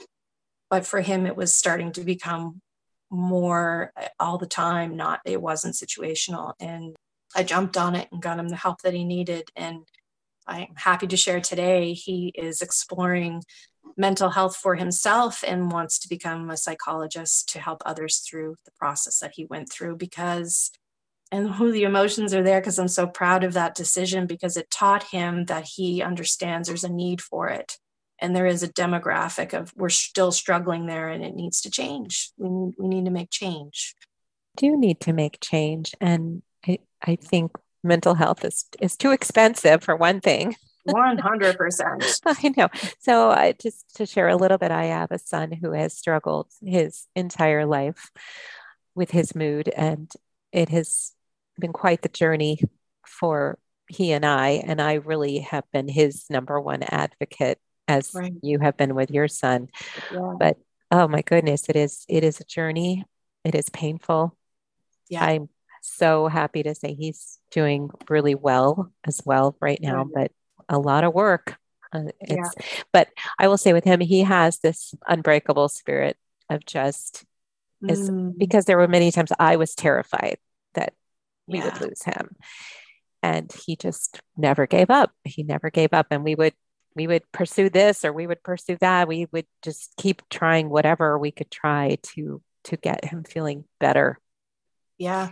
But 0.70 0.86
for 0.86 1.02
him 1.02 1.26
it 1.26 1.36
was 1.36 1.54
starting 1.54 1.92
to 1.92 2.00
become 2.00 2.62
more 3.10 3.92
uh, 3.98 4.06
all 4.18 4.38
the 4.38 4.46
time 4.46 4.96
not 4.96 5.20
it 5.26 5.42
wasn't 5.42 5.74
situational 5.74 6.54
and 6.58 6.96
i 7.36 7.42
jumped 7.42 7.76
on 7.76 7.94
it 7.94 8.08
and 8.10 8.22
got 8.22 8.38
him 8.38 8.48
the 8.48 8.56
help 8.56 8.80
that 8.80 8.94
he 8.94 9.04
needed 9.04 9.50
and 9.56 9.82
i'm 10.46 10.68
happy 10.76 11.06
to 11.06 11.18
share 11.18 11.42
today 11.42 11.92
he 11.92 12.32
is 12.34 12.62
exploring 12.62 13.42
mental 14.00 14.30
health 14.30 14.56
for 14.56 14.76
himself 14.76 15.44
and 15.46 15.70
wants 15.70 15.98
to 15.98 16.08
become 16.08 16.48
a 16.48 16.56
psychologist 16.56 17.50
to 17.50 17.60
help 17.60 17.82
others 17.84 18.18
through 18.18 18.56
the 18.64 18.70
process 18.72 19.18
that 19.18 19.32
he 19.34 19.44
went 19.44 19.70
through 19.70 19.94
because 19.94 20.70
and 21.30 21.50
who 21.50 21.70
the 21.70 21.84
emotions 21.84 22.34
are 22.34 22.42
there 22.42 22.60
because 22.60 22.78
I'm 22.78 22.88
so 22.88 23.06
proud 23.06 23.44
of 23.44 23.52
that 23.52 23.76
decision 23.76 24.26
because 24.26 24.56
it 24.56 24.70
taught 24.70 25.04
him 25.04 25.44
that 25.44 25.64
he 25.76 26.02
understands 26.02 26.66
there's 26.66 26.82
a 26.82 26.88
need 26.88 27.20
for 27.20 27.48
it 27.50 27.76
and 28.18 28.34
there 28.34 28.46
is 28.46 28.62
a 28.62 28.72
demographic 28.72 29.52
of 29.52 29.72
we're 29.76 29.90
still 29.90 30.32
struggling 30.32 30.86
there 30.86 31.08
and 31.10 31.22
it 31.22 31.36
needs 31.36 31.60
to 31.62 31.70
change. 31.70 32.32
We, 32.38 32.48
we 32.78 32.88
need 32.88 33.04
to 33.04 33.10
make 33.10 33.30
change. 33.30 33.94
Do 34.56 34.76
need 34.76 35.00
to 35.02 35.12
make 35.12 35.38
change. 35.40 35.94
And 36.00 36.42
I, 36.66 36.78
I 37.02 37.16
think 37.16 37.52
mental 37.84 38.14
health 38.14 38.44
is 38.44 38.64
is 38.80 38.96
too 38.96 39.10
expensive 39.10 39.84
for 39.84 39.94
one 39.94 40.20
thing 40.20 40.56
100%. 40.88 42.20
I 42.26 42.54
know. 42.56 42.68
So, 42.98 43.30
uh, 43.30 43.52
just 43.52 43.96
to 43.96 44.06
share 44.06 44.28
a 44.28 44.36
little 44.36 44.58
bit, 44.58 44.70
I 44.70 44.86
have 44.86 45.10
a 45.10 45.18
son 45.18 45.52
who 45.52 45.72
has 45.72 45.96
struggled 45.96 46.48
his 46.62 47.06
entire 47.14 47.66
life 47.66 48.10
with 48.94 49.10
his 49.10 49.34
mood, 49.34 49.68
and 49.68 50.10
it 50.52 50.68
has 50.70 51.12
been 51.58 51.72
quite 51.72 52.02
the 52.02 52.08
journey 52.08 52.60
for 53.06 53.58
he 53.88 54.12
and 54.12 54.24
I. 54.24 54.62
And 54.66 54.80
I 54.80 54.94
really 54.94 55.38
have 55.40 55.64
been 55.72 55.88
his 55.88 56.24
number 56.30 56.60
one 56.60 56.82
advocate, 56.82 57.58
as 57.88 58.14
right. 58.14 58.32
you 58.42 58.58
have 58.60 58.76
been 58.76 58.94
with 58.94 59.10
your 59.10 59.28
son. 59.28 59.68
Yeah. 60.12 60.34
But 60.38 60.58
oh 60.90 61.08
my 61.08 61.22
goodness, 61.22 61.68
it 61.68 61.76
is 61.76 62.04
it 62.08 62.24
is 62.24 62.40
a 62.40 62.44
journey. 62.44 63.04
It 63.44 63.54
is 63.54 63.68
painful. 63.68 64.36
Yeah. 65.08 65.24
I'm 65.24 65.48
so 65.82 66.28
happy 66.28 66.62
to 66.62 66.74
say 66.74 66.94
he's 66.94 67.38
doing 67.50 67.90
really 68.08 68.34
well 68.34 68.92
as 69.06 69.22
well 69.24 69.56
right 69.60 69.80
now, 69.80 70.04
but 70.04 70.30
a 70.70 70.78
lot 70.78 71.04
of 71.04 71.12
work. 71.12 71.56
Uh, 71.92 72.04
it's, 72.20 72.32
yeah. 72.32 72.64
But 72.92 73.08
I 73.38 73.48
will 73.48 73.58
say 73.58 73.72
with 73.74 73.84
him, 73.84 74.00
he 74.00 74.20
has 74.20 74.60
this 74.60 74.94
unbreakable 75.06 75.68
spirit 75.68 76.16
of 76.48 76.64
just 76.64 77.24
is 77.86 78.10
mm. 78.10 78.36
because 78.36 78.64
there 78.64 78.78
were 78.78 78.88
many 78.88 79.10
times 79.10 79.32
I 79.38 79.56
was 79.56 79.74
terrified 79.74 80.38
that 80.74 80.94
we 81.46 81.58
yeah. 81.58 81.64
would 81.64 81.80
lose 81.80 82.02
him. 82.02 82.36
And 83.22 83.52
he 83.66 83.76
just 83.76 84.20
never 84.36 84.66
gave 84.66 84.90
up. 84.90 85.12
He 85.24 85.42
never 85.42 85.70
gave 85.70 85.92
up. 85.92 86.06
And 86.10 86.24
we 86.24 86.34
would 86.34 86.54
we 86.96 87.06
would 87.06 87.30
pursue 87.32 87.70
this 87.70 88.04
or 88.04 88.12
we 88.12 88.26
would 88.26 88.42
pursue 88.42 88.76
that. 88.80 89.08
We 89.08 89.26
would 89.32 89.46
just 89.62 89.94
keep 89.96 90.22
trying 90.28 90.70
whatever 90.70 91.18
we 91.18 91.30
could 91.30 91.50
try 91.50 91.98
to 92.14 92.42
to 92.64 92.76
get 92.76 93.04
him 93.04 93.24
feeling 93.24 93.64
better. 93.78 94.18
Yeah. 94.98 95.30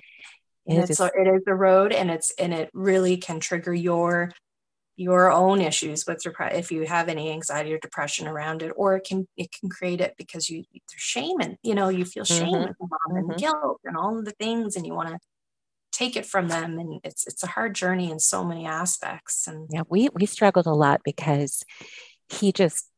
And 0.66 0.78
it's, 0.78 1.00
a, 1.00 1.06
it 1.06 1.26
is 1.26 1.42
a 1.46 1.54
road 1.54 1.92
and 1.92 2.10
it's 2.10 2.32
and 2.38 2.52
it 2.52 2.70
really 2.74 3.16
can 3.16 3.40
trigger 3.40 3.72
your 3.72 4.32
your 4.98 5.30
own 5.30 5.60
issues 5.60 6.04
with 6.08 6.20
depression 6.20 6.58
if 6.58 6.72
you 6.72 6.84
have 6.84 7.08
any 7.08 7.30
anxiety 7.30 7.72
or 7.72 7.78
depression 7.78 8.26
around 8.26 8.62
it 8.62 8.72
or 8.76 8.96
it 8.96 9.04
can 9.04 9.28
it 9.36 9.48
can 9.52 9.68
create 9.68 10.00
it 10.00 10.12
because 10.18 10.50
you 10.50 10.64
there's 10.72 11.00
shame 11.00 11.36
and 11.40 11.56
you 11.62 11.72
know 11.72 11.88
you 11.88 12.04
feel 12.04 12.24
shame 12.24 12.52
mm-hmm. 12.52 13.16
and 13.16 13.28
mm-hmm. 13.28 13.38
guilt 13.38 13.80
and 13.84 13.96
all 13.96 14.18
of 14.18 14.24
the 14.24 14.32
things 14.32 14.74
and 14.74 14.84
you 14.84 14.92
want 14.92 15.08
to 15.08 15.18
take 15.92 16.16
it 16.16 16.26
from 16.26 16.48
them 16.48 16.80
and 16.80 17.00
it's 17.04 17.28
it's 17.28 17.44
a 17.44 17.48
hard 17.48 17.76
journey 17.76 18.10
in 18.10 18.18
so 18.18 18.44
many 18.44 18.66
aspects 18.66 19.46
and 19.46 19.68
yeah 19.70 19.82
we 19.88 20.08
we 20.14 20.26
struggled 20.26 20.66
a 20.66 20.74
lot 20.74 21.00
because 21.04 21.62
he 22.28 22.50
just 22.50 22.88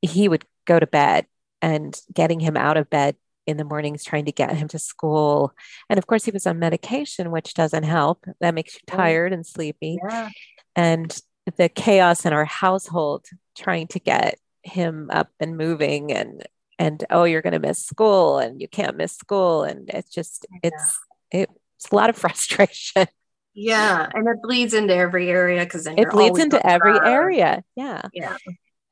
he 0.00 0.28
would 0.28 0.44
go 0.64 0.80
to 0.80 0.86
bed 0.86 1.26
and 1.60 2.00
getting 2.14 2.40
him 2.40 2.56
out 2.56 2.78
of 2.78 2.88
bed 2.88 3.14
in 3.46 3.56
the 3.56 3.64
mornings 3.64 4.04
trying 4.04 4.24
to 4.24 4.32
get 4.32 4.54
him 4.56 4.68
to 4.68 4.78
school. 4.78 5.52
And 5.88 5.98
of 5.98 6.06
course 6.06 6.24
he 6.24 6.30
was 6.30 6.46
on 6.46 6.58
medication 6.58 7.30
which 7.30 7.54
doesn't 7.54 7.84
help. 7.84 8.24
That 8.40 8.54
makes 8.54 8.74
you 8.74 8.80
tired 8.86 9.32
and 9.32 9.46
sleepy. 9.46 9.98
Yeah. 10.08 10.30
And 10.74 11.18
the 11.56 11.68
chaos 11.68 12.26
in 12.26 12.32
our 12.32 12.44
household 12.44 13.26
trying 13.56 13.86
to 13.88 14.00
get 14.00 14.38
him 14.62 15.08
up 15.12 15.28
and 15.38 15.56
moving 15.56 16.12
and 16.12 16.42
and 16.78 17.04
oh 17.10 17.24
you're 17.24 17.42
going 17.42 17.52
to 17.52 17.60
miss 17.60 17.84
school 17.84 18.38
and 18.38 18.60
you 18.60 18.68
can't 18.68 18.96
miss 18.96 19.16
school. 19.16 19.62
And 19.62 19.88
it's 19.88 20.10
just 20.10 20.46
it's 20.62 20.98
it's 21.30 21.90
a 21.90 21.94
lot 21.94 22.10
of 22.10 22.16
frustration. 22.16 23.06
Yeah. 23.54 24.08
And 24.12 24.28
it 24.28 24.42
bleeds 24.42 24.74
into 24.74 24.94
every 24.94 25.30
area 25.30 25.64
because 25.64 25.86
it 25.86 26.10
bleeds 26.10 26.38
into 26.38 26.64
every 26.66 26.98
area. 26.98 27.64
Yeah. 27.74 28.02
Yeah. 28.12 28.36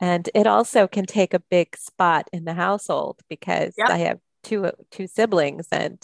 And 0.00 0.28
it 0.34 0.46
also 0.46 0.86
can 0.86 1.06
take 1.06 1.34
a 1.34 1.38
big 1.38 1.76
spot 1.76 2.28
in 2.32 2.44
the 2.44 2.54
household 2.54 3.20
because 3.28 3.74
yep. 3.78 3.90
i 3.90 3.98
have 3.98 4.18
two 4.44 4.70
two 4.90 5.06
siblings 5.06 5.66
and 5.72 5.98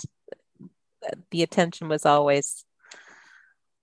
the 1.31 1.43
attention 1.43 1.89
was 1.89 2.05
always 2.05 2.65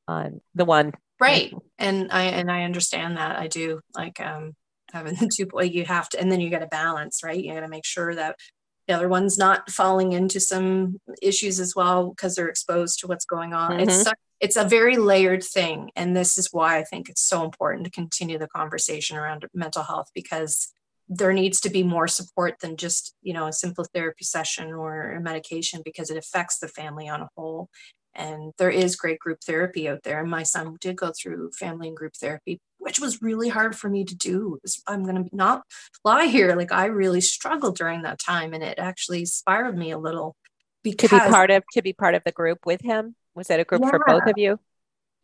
on 0.08 0.42
the 0.56 0.66
one. 0.66 0.94
Right. 1.20 1.54
And 1.80 2.12
i 2.12 2.24
and 2.24 2.52
i 2.52 2.64
understand 2.64 3.18
that. 3.18 3.38
I 3.38 3.48
do 3.48 3.82
like 3.96 4.20
um 4.20 4.56
having 4.92 5.16
the 5.16 5.30
two 5.36 5.46
boy 5.46 5.64
you 5.64 5.86
have 5.86 6.10
to 6.10 6.20
and 6.20 6.32
then 6.32 6.42
you 6.42 6.50
got 6.50 6.60
to 6.60 6.68
balance 6.68 7.22
right? 7.24 7.42
You 7.42 7.54
got 7.54 7.62
to 7.62 7.68
make 7.68 7.86
sure 7.86 8.14
that 8.16 8.36
the 8.88 8.94
other 8.94 9.10
one's 9.10 9.38
not 9.38 9.70
falling 9.70 10.14
into 10.14 10.40
some 10.40 11.00
issues 11.22 11.60
as 11.60 11.76
well 11.76 12.10
because 12.10 12.36
they're 12.36 12.48
exposed 12.48 13.00
to 13.00 13.08
what's 13.08 13.26
going 13.26 13.54
on. 13.54 13.72
Mm-hmm. 13.72 13.90
it's 13.90 14.12
it's 14.40 14.56
a 14.56 14.64
very 14.64 14.98
layered 14.98 15.44
thing. 15.44 15.90
And 15.96 16.16
this 16.16 16.38
is 16.38 16.50
why 16.52 16.78
i 16.78 16.84
think 16.84 17.10
it's 17.10 17.24
so 17.24 17.44
important 17.44 17.86
to 17.86 17.92
continue 17.92 18.38
the 18.38 18.48
conversation 18.48 19.18
around 19.18 19.46
mental 19.54 19.84
health 19.84 20.10
because 20.14 20.72
there 21.10 21.34
needs 21.34 21.62
to 21.62 21.70
be 21.70 21.84
more 21.84 22.08
support 22.08 22.60
than 22.60 22.76
just 22.76 23.16
you 23.22 23.34
know 23.34 23.48
a 23.48 23.54
simple 23.54 23.86
therapy 23.94 24.26
session 24.26 24.74
or 24.74 25.12
a 25.12 25.22
medication 25.22 25.82
because 25.84 26.10
it 26.10 26.18
affects 26.18 26.60
the 26.60 26.68
family 26.68 27.08
on 27.08 27.22
a 27.22 27.30
whole 27.36 27.70
and 28.18 28.52
there 28.58 28.72
is 28.72 28.96
great 28.96 29.20
group 29.20 29.40
therapy 29.46 29.88
out 29.88 30.02
there. 30.04 30.20
And 30.20 30.30
my 30.30 30.44
son 30.44 30.76
did 30.82 30.98
go 30.98 31.12
through 31.16 31.52
family 31.52 31.88
and 31.88 31.96
group 31.96 32.14
therapy, 32.16 32.60
which 32.80 33.00
was 33.00 33.22
really 33.22 33.48
hard 33.48 33.76
for 33.76 33.90
me 33.90 34.04
to 34.06 34.16
do. 34.16 34.60
I'm 34.88 35.04
going 35.04 35.24
to 35.24 35.36
not 35.36 35.62
lie 36.04 36.26
here. 36.26 36.56
Like 36.56 36.72
I 36.72 36.86
really 36.86 37.22
struggled 37.22 37.78
during 37.78 38.02
that 38.02 38.20
time 38.20 38.54
and 38.54 38.64
it 38.64 38.80
actually 38.80 39.20
inspired 39.20 39.78
me 39.78 39.92
a 39.92 40.00
little. 40.00 40.36
Because, 40.84 41.10
to 41.10 41.20
be 41.20 41.30
part 41.30 41.52
of 41.52 41.64
to 41.74 41.82
be 41.82 41.94
part 41.94 42.16
of 42.16 42.24
the 42.24 42.32
group 42.32 42.60
with 42.66 42.82
him 42.82 43.16
was 43.36 43.48
that 43.48 43.60
a 43.60 43.66
group 43.66 43.82
yeah, 43.82 43.90
for 43.90 44.00
both 44.08 44.26
of 44.26 44.38
you 44.38 44.58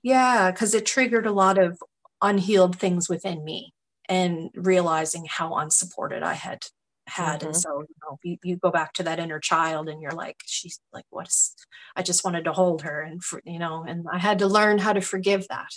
yeah 0.01 0.51
because 0.51 0.73
it 0.73 0.85
triggered 0.85 1.25
a 1.25 1.31
lot 1.31 1.57
of 1.57 1.79
unhealed 2.21 2.77
things 2.77 3.07
within 3.07 3.45
me 3.45 3.72
and 4.09 4.49
realizing 4.55 5.25
how 5.25 5.55
unsupported 5.55 6.23
i 6.23 6.33
had 6.33 6.65
had 7.07 7.39
mm-hmm. 7.39 7.47
and 7.47 7.57
so 7.57 7.81
you 7.81 7.95
know 8.01 8.17
you, 8.23 8.37
you 8.43 8.55
go 8.55 8.71
back 8.71 8.93
to 8.93 9.03
that 9.03 9.19
inner 9.19 9.39
child 9.39 9.89
and 9.89 10.01
you're 10.01 10.11
like 10.11 10.37
she's 10.45 10.79
like 10.93 11.05
what's 11.09 11.55
i 11.95 12.01
just 12.01 12.23
wanted 12.23 12.45
to 12.45 12.53
hold 12.53 12.81
her 12.83 13.01
and 13.01 13.23
for, 13.23 13.41
you 13.45 13.59
know 13.59 13.83
and 13.87 14.05
i 14.11 14.17
had 14.17 14.39
to 14.39 14.47
learn 14.47 14.77
how 14.77 14.93
to 14.93 15.01
forgive 15.01 15.47
that 15.49 15.69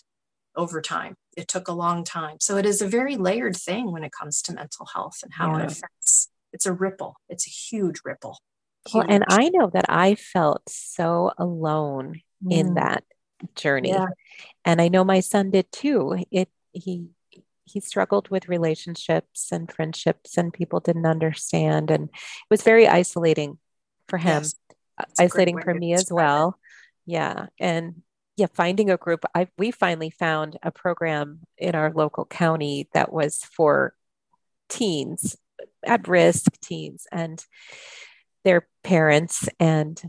over 0.56 0.80
time 0.80 1.16
it 1.36 1.48
took 1.48 1.68
a 1.68 1.72
long 1.72 2.04
time 2.04 2.36
so 2.40 2.56
it 2.56 2.64
is 2.64 2.80
a 2.80 2.88
very 2.88 3.16
layered 3.16 3.56
thing 3.56 3.92
when 3.92 4.04
it 4.04 4.12
comes 4.12 4.40
to 4.40 4.54
mental 4.54 4.86
health 4.86 5.18
and 5.22 5.32
how 5.32 5.56
yeah. 5.56 5.64
it 5.64 5.72
affects 5.72 6.28
it's 6.52 6.66
a 6.66 6.72
ripple 6.72 7.16
it's 7.28 7.46
a 7.46 7.50
huge 7.50 8.00
ripple 8.04 8.38
huge. 8.86 8.94
well 8.94 9.06
and 9.08 9.24
i 9.28 9.48
know 9.48 9.68
that 9.72 9.84
i 9.88 10.14
felt 10.14 10.62
so 10.68 11.32
alone 11.38 12.20
mm. 12.44 12.52
in 12.52 12.74
that 12.74 13.04
journey 13.54 13.90
yeah. 13.90 14.06
and 14.64 14.80
i 14.80 14.88
know 14.88 15.04
my 15.04 15.20
son 15.20 15.50
did 15.50 15.70
too 15.72 16.16
it 16.30 16.48
he 16.72 17.08
he 17.66 17.80
struggled 17.80 18.28
with 18.28 18.48
relationships 18.48 19.50
and 19.52 19.70
friendships 19.70 20.38
and 20.38 20.52
people 20.52 20.80
didn't 20.80 21.06
understand 21.06 21.90
and 21.90 22.04
it 22.04 22.50
was 22.50 22.62
very 22.62 22.88
isolating 22.88 23.58
for 24.08 24.18
him. 24.18 24.42
Yes, 24.42 24.54
uh, 24.98 25.04
isolating 25.18 25.60
for 25.60 25.74
me 25.74 25.92
as 25.92 26.10
well 26.10 26.56
it. 27.06 27.12
yeah 27.12 27.46
and 27.60 28.02
yeah 28.36 28.46
finding 28.54 28.90
a 28.90 28.96
group 28.96 29.24
i 29.34 29.46
we 29.58 29.70
finally 29.70 30.10
found 30.10 30.56
a 30.62 30.70
program 30.70 31.40
in 31.58 31.74
our 31.74 31.92
local 31.92 32.24
county 32.24 32.88
that 32.94 33.12
was 33.12 33.40
for 33.44 33.94
teens 34.68 35.36
at 35.84 36.08
risk 36.08 36.46
teens 36.62 37.06
and 37.12 37.44
their 38.44 38.68
parents 38.82 39.48
and 39.58 40.00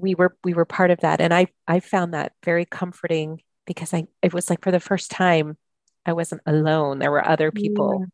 we 0.00 0.14
were 0.14 0.36
we 0.44 0.54
were 0.54 0.64
part 0.64 0.90
of 0.90 1.00
that. 1.00 1.20
And 1.20 1.32
i 1.32 1.46
i 1.66 1.80
found 1.80 2.14
that 2.14 2.32
very 2.44 2.64
comforting 2.64 3.40
because 3.66 3.94
i 3.94 4.06
it 4.22 4.34
was 4.34 4.50
like 4.50 4.62
for 4.62 4.70
the 4.70 4.80
first 4.80 5.10
time 5.10 5.56
I 6.04 6.12
wasn't 6.12 6.42
alone. 6.46 6.98
There 6.98 7.10
were 7.10 7.26
other 7.26 7.50
people, 7.52 7.98
yeah. 8.00 8.06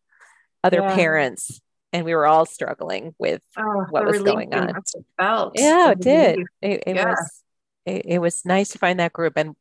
other 0.64 0.80
yeah. 0.80 0.94
parents, 0.94 1.60
and 1.92 2.04
we 2.04 2.14
were 2.14 2.26
all 2.26 2.46
struggling 2.46 3.14
with 3.18 3.42
oh, 3.56 3.86
what 3.90 4.04
was 4.04 4.22
going 4.22 4.54
on. 4.54 4.74
Felt. 5.18 5.52
Yeah, 5.56 5.92
it 5.92 6.00
did. 6.00 6.38
It, 6.60 6.82
it 6.86 6.96
yeah. 6.96 7.10
was 7.10 7.42
it, 7.88 8.02
it 8.04 8.18
was 8.18 8.44
nice 8.44 8.70
to 8.70 8.78
find 8.78 9.00
that 9.00 9.12
group 9.12 9.34
and 9.36 9.56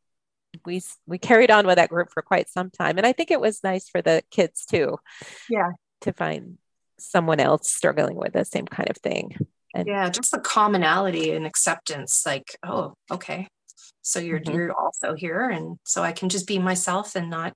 we 0.65 0.81
we 1.05 1.17
carried 1.17 1.51
on 1.51 1.65
with 1.65 1.77
that 1.77 1.89
group 1.89 2.09
for 2.11 2.21
quite 2.21 2.49
some 2.49 2.69
time 2.69 2.97
and 2.97 3.05
i 3.05 3.11
think 3.11 3.31
it 3.31 3.39
was 3.39 3.63
nice 3.63 3.89
for 3.89 4.01
the 4.01 4.23
kids 4.31 4.65
too 4.65 4.97
yeah 5.49 5.71
to 6.01 6.11
find 6.11 6.57
someone 6.99 7.39
else 7.39 7.71
struggling 7.71 8.15
with 8.15 8.33
the 8.33 8.45
same 8.45 8.65
kind 8.65 8.89
of 8.89 8.97
thing 8.97 9.35
and 9.75 9.87
yeah 9.87 10.09
just 10.09 10.31
the 10.31 10.39
commonality 10.39 11.31
and 11.31 11.45
acceptance 11.45 12.23
like 12.25 12.57
oh 12.63 12.93
okay 13.11 13.47
so 14.01 14.19
you're 14.19 14.39
mm-hmm. 14.39 14.55
you're 14.55 14.73
also 14.73 15.13
here 15.13 15.49
and 15.49 15.77
so 15.83 16.01
i 16.01 16.11
can 16.11 16.29
just 16.29 16.47
be 16.47 16.59
myself 16.59 17.15
and 17.15 17.29
not 17.29 17.53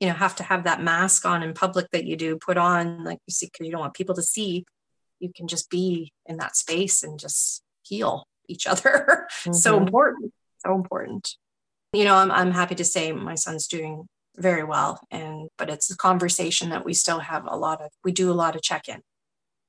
you 0.00 0.08
know 0.08 0.14
have 0.14 0.34
to 0.36 0.42
have 0.42 0.64
that 0.64 0.82
mask 0.82 1.24
on 1.24 1.42
in 1.42 1.54
public 1.54 1.88
that 1.92 2.06
you 2.06 2.16
do 2.16 2.36
put 2.36 2.56
on 2.56 3.04
like 3.04 3.18
you 3.26 3.32
see 3.32 3.46
because 3.46 3.64
you 3.64 3.70
don't 3.70 3.80
want 3.80 3.94
people 3.94 4.14
to 4.14 4.22
see 4.22 4.64
you 5.20 5.30
can 5.34 5.46
just 5.46 5.70
be 5.70 6.12
in 6.26 6.38
that 6.38 6.56
space 6.56 7.02
and 7.02 7.20
just 7.20 7.62
heal 7.82 8.26
each 8.48 8.66
other 8.72 9.28
mm-hmm. 9.42 9.52
so 9.52 9.76
important 9.76 10.32
so 10.64 10.74
important 10.74 11.36
you 11.92 12.04
know 12.04 12.14
I'm, 12.14 12.30
I'm 12.30 12.52
happy 12.52 12.74
to 12.76 12.84
say 12.84 13.12
my 13.12 13.34
son's 13.34 13.68
doing 13.68 14.08
very 14.36 14.64
well 14.64 15.00
and 15.10 15.48
but 15.58 15.68
it's 15.68 15.90
a 15.90 15.96
conversation 15.96 16.70
that 16.70 16.84
we 16.84 16.94
still 16.94 17.18
have 17.18 17.44
a 17.46 17.56
lot 17.56 17.80
of 17.82 17.90
we 18.02 18.12
do 18.12 18.30
a 18.30 18.32
lot 18.32 18.56
of 18.56 18.62
check-in 18.62 19.02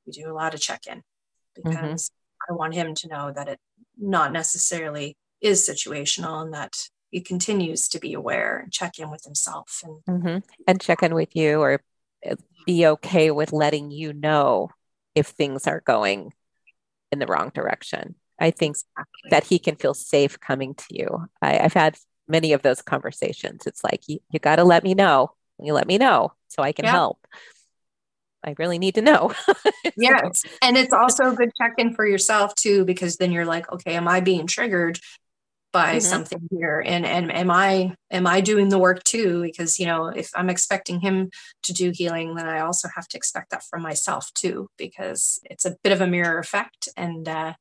we 0.06 0.14
do 0.14 0.32
a 0.32 0.34
lot 0.34 0.54
of 0.54 0.62
check-in 0.62 1.00
mm-hmm. 1.00 1.70
because 1.70 2.10
mm-hmm. 2.10 2.54
i 2.54 2.56
want 2.56 2.74
him 2.74 2.96
to 2.96 3.08
know 3.08 3.32
that 3.36 3.50
it 3.50 3.60
not 3.98 4.32
necessarily 4.32 5.18
is 5.42 5.68
situational 5.68 6.42
and 6.42 6.54
that 6.54 6.74
he 7.12 7.22
continues 7.22 7.88
to 7.89 7.99
be 7.99 8.14
aware 8.14 8.57
and 8.57 8.72
check 8.72 8.97
in 8.97 9.12
with 9.12 9.24
himself 9.24 9.84
and 9.84 10.03
mm-hmm. 10.05 10.38
and 10.66 10.82
check 10.82 11.03
in 11.03 11.14
with 11.14 11.36
you 11.36 11.59
or 11.59 11.82
uh, 12.30 12.36
be 12.66 12.88
okay 12.88 13.32
with 13.32 13.51
letting 13.51 13.91
you 13.91 14.14
know 14.14 14.70
if 15.14 15.28
things 15.28 15.68
are 15.68 15.82
going 15.82 16.34
in 17.12 17.20
the 17.20 17.28
wrong 17.28 17.51
direction. 17.53 18.16
I 18.39 18.51
think 18.51 18.78
exactly. 18.78 19.30
that 19.30 19.43
he 19.43 19.59
can 19.59 19.76
feel 19.76 19.93
safe 19.93 20.39
coming 20.39 20.74
to 20.74 20.86
you. 20.89 21.28
I, 21.41 21.53
have 21.53 21.74
had 21.74 21.97
many 22.28 22.53
of 22.53 22.64
those 22.64 22.82
conversations. 22.82 23.68
It's 23.68 23.84
like 23.84 24.07
you, 24.07 24.20
you 24.32 24.39
got 24.39 24.55
to 24.55 24.64
let 24.64 24.84
me 24.84 24.95
know. 24.95 25.34
You 25.62 25.74
let 25.74 25.86
me 25.86 25.99
know 25.99 26.34
so 26.47 26.64
I 26.64 26.72
can 26.72 26.86
yeah. 26.86 26.91
help. 26.91 27.20
I 28.43 28.55
really 28.57 28.80
need 28.80 28.95
to 28.95 29.03
know. 29.03 29.34
yes. 29.97 30.43
And 30.64 30.76
it's 30.76 30.93
also 30.93 31.32
a 31.32 31.36
good 31.36 31.51
check 31.62 31.74
in 31.78 31.93
for 31.93 32.07
yourself 32.07 32.55
too, 32.55 32.86
because 32.86 33.18
then 33.18 33.32
you're 33.32 33.45
like, 33.45 33.72
okay, 33.72 33.93
am 33.93 34.07
I 34.07 34.22
being 34.22 34.47
triggered 34.47 34.99
by 35.72 35.95
mm-hmm. 35.95 35.99
something 35.99 36.47
here 36.51 36.84
and 36.86 37.05
and 37.05 37.32
am 37.32 37.49
i 37.49 37.93
am 38.11 38.28
i 38.28 38.41
doing 38.41 38.69
the 38.69 38.80
work 38.80 39.03
too 39.03 39.41
because 39.41 39.80
you 39.80 39.86
know 39.86 40.07
if 40.07 40.30
i'm 40.36 40.49
expecting 40.49 40.99
him 40.99 41.30
to 41.63 41.74
do 41.74 41.91
healing 41.93 42.36
then 42.36 42.47
i 42.47 42.59
also 42.59 42.88
have 42.95 43.07
to 43.07 43.17
expect 43.17 43.51
that 43.51 43.63
from 43.63 43.82
myself 43.82 44.32
too 44.34 44.67
because 44.78 45.39
it's 45.43 45.65
a 45.65 45.76
bit 45.84 45.93
of 45.93 46.01
a 46.01 46.07
mirror 46.07 46.38
effect 46.39 46.89
and 46.97 47.28
uh 47.28 47.53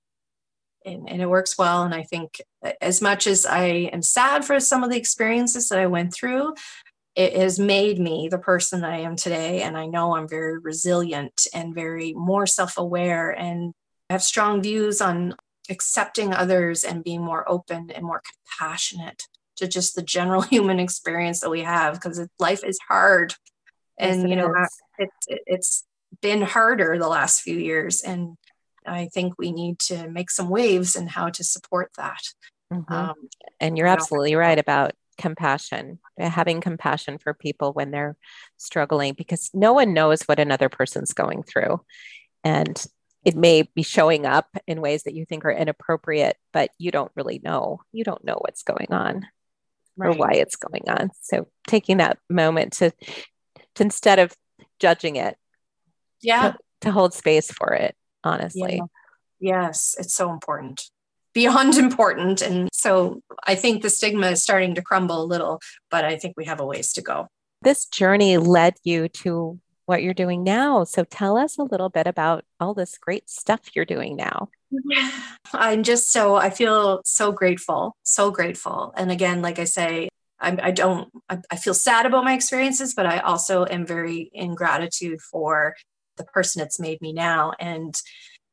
and, 0.84 1.10
and, 1.10 1.20
it 1.20 1.28
works 1.28 1.58
well. 1.58 1.82
And 1.82 1.94
I 1.94 2.04
think 2.04 2.40
as 2.80 3.02
much 3.02 3.26
as 3.26 3.44
I 3.44 3.90
am 3.92 4.00
sad 4.00 4.46
for 4.46 4.58
some 4.60 4.82
of 4.82 4.88
the 4.88 4.96
experiences 4.96 5.68
that 5.68 5.78
I 5.78 5.86
went 5.86 6.14
through, 6.14 6.54
it 7.14 7.36
has 7.36 7.58
made 7.58 7.98
me 7.98 8.28
the 8.30 8.38
person 8.38 8.84
I 8.84 9.00
am 9.00 9.16
today. 9.16 9.62
And 9.62 9.76
I 9.76 9.86
know 9.86 10.16
I'm 10.16 10.28
very 10.28 10.58
resilient 10.58 11.46
and 11.52 11.74
very 11.74 12.14
more 12.14 12.46
self 12.46 12.78
aware 12.78 13.30
and 13.30 13.74
have 14.08 14.22
strong 14.22 14.62
views 14.62 15.00
on 15.00 15.34
accepting 15.70 16.34
others 16.34 16.84
and 16.84 17.04
being 17.04 17.22
more 17.22 17.48
open 17.48 17.90
and 17.90 18.04
more 18.04 18.22
compassionate 18.58 19.22
to 19.56 19.68
just 19.68 19.94
the 19.94 20.02
general 20.02 20.42
human 20.54 20.80
experience 20.80 21.40
that 21.40 21.50
we 21.50 21.62
have 21.62 21.94
because 21.94 22.26
life 22.38 22.64
is 22.64 22.78
hard. 22.88 23.34
And, 23.98 24.22
yes, 24.22 24.30
you 24.30 24.36
know, 24.36 24.66
it, 24.98 25.10
it's 25.46 25.84
been 26.20 26.42
harder 26.42 26.98
the 26.98 27.08
last 27.08 27.42
few 27.42 27.56
years. 27.56 28.00
And 28.00 28.36
I 28.86 29.08
think 29.12 29.34
we 29.38 29.52
need 29.52 29.78
to 29.80 30.08
make 30.08 30.30
some 30.30 30.48
waves 30.48 30.96
in 30.96 31.06
how 31.06 31.28
to 31.30 31.44
support 31.44 31.90
that. 31.96 32.22
Mm-hmm. 32.72 32.92
Um, 32.92 33.14
and 33.60 33.76
you're 33.76 33.86
absolutely 33.86 34.34
right 34.34 34.58
about 34.58 34.92
compassion, 35.18 35.98
having 36.18 36.62
compassion 36.62 37.18
for 37.18 37.34
people 37.34 37.72
when 37.72 37.90
they're 37.90 38.16
struggling, 38.56 39.12
because 39.12 39.50
no 39.52 39.74
one 39.74 39.92
knows 39.92 40.22
what 40.22 40.40
another 40.40 40.70
person's 40.70 41.12
going 41.12 41.42
through. 41.42 41.80
And 42.42 42.82
it 43.24 43.36
may 43.36 43.62
be 43.62 43.82
showing 43.82 44.26
up 44.26 44.48
in 44.66 44.80
ways 44.80 45.02
that 45.02 45.14
you 45.14 45.24
think 45.26 45.44
are 45.44 45.50
inappropriate, 45.50 46.36
but 46.52 46.70
you 46.78 46.90
don't 46.90 47.12
really 47.14 47.40
know. 47.42 47.80
You 47.92 48.04
don't 48.04 48.24
know 48.24 48.38
what's 48.40 48.62
going 48.62 48.88
on 48.90 49.26
right. 49.96 50.08
or 50.08 50.18
why 50.18 50.32
it's 50.32 50.56
going 50.56 50.88
on. 50.88 51.10
So 51.20 51.48
taking 51.66 51.98
that 51.98 52.18
moment 52.28 52.74
to, 52.74 52.90
to 53.74 53.82
instead 53.82 54.18
of 54.18 54.34
judging 54.78 55.16
it, 55.16 55.36
yeah, 56.22 56.52
to, 56.52 56.58
to 56.82 56.92
hold 56.92 57.14
space 57.14 57.50
for 57.50 57.74
it 57.74 57.94
honestly. 58.24 58.76
Yeah. 58.76 58.84
Yes, 59.40 59.94
it's 59.98 60.14
so 60.14 60.30
important. 60.30 60.82
Beyond 61.32 61.74
important. 61.76 62.42
And 62.42 62.68
so 62.72 63.22
I 63.46 63.54
think 63.54 63.82
the 63.82 63.90
stigma 63.90 64.28
is 64.28 64.42
starting 64.42 64.74
to 64.74 64.82
crumble 64.82 65.22
a 65.22 65.24
little, 65.24 65.60
but 65.90 66.04
I 66.04 66.16
think 66.16 66.34
we 66.36 66.44
have 66.46 66.60
a 66.60 66.66
ways 66.66 66.92
to 66.94 67.02
go. 67.02 67.28
This 67.62 67.86
journey 67.86 68.38
led 68.38 68.74
you 68.84 69.08
to 69.08 69.58
what 69.90 70.04
you're 70.04 70.14
doing 70.14 70.44
now. 70.44 70.84
So 70.84 71.02
tell 71.02 71.36
us 71.36 71.58
a 71.58 71.64
little 71.64 71.88
bit 71.88 72.06
about 72.06 72.44
all 72.60 72.74
this 72.74 72.96
great 72.96 73.28
stuff 73.28 73.74
you're 73.74 73.84
doing 73.84 74.14
now. 74.14 74.48
I'm 75.52 75.82
just 75.82 76.12
so, 76.12 76.36
I 76.36 76.50
feel 76.50 77.00
so 77.04 77.32
grateful, 77.32 77.96
so 78.04 78.30
grateful. 78.30 78.94
And 78.96 79.10
again, 79.10 79.42
like 79.42 79.58
I 79.58 79.64
say, 79.64 80.08
I, 80.38 80.56
I 80.62 80.70
don't, 80.70 81.08
I, 81.28 81.38
I 81.50 81.56
feel 81.56 81.74
sad 81.74 82.06
about 82.06 82.22
my 82.22 82.34
experiences, 82.34 82.94
but 82.94 83.04
I 83.04 83.18
also 83.18 83.66
am 83.66 83.84
very 83.84 84.30
in 84.32 84.54
gratitude 84.54 85.20
for 85.20 85.74
the 86.16 86.24
person 86.24 86.62
it's 86.62 86.78
made 86.78 87.00
me 87.02 87.12
now. 87.12 87.54
And 87.58 88.00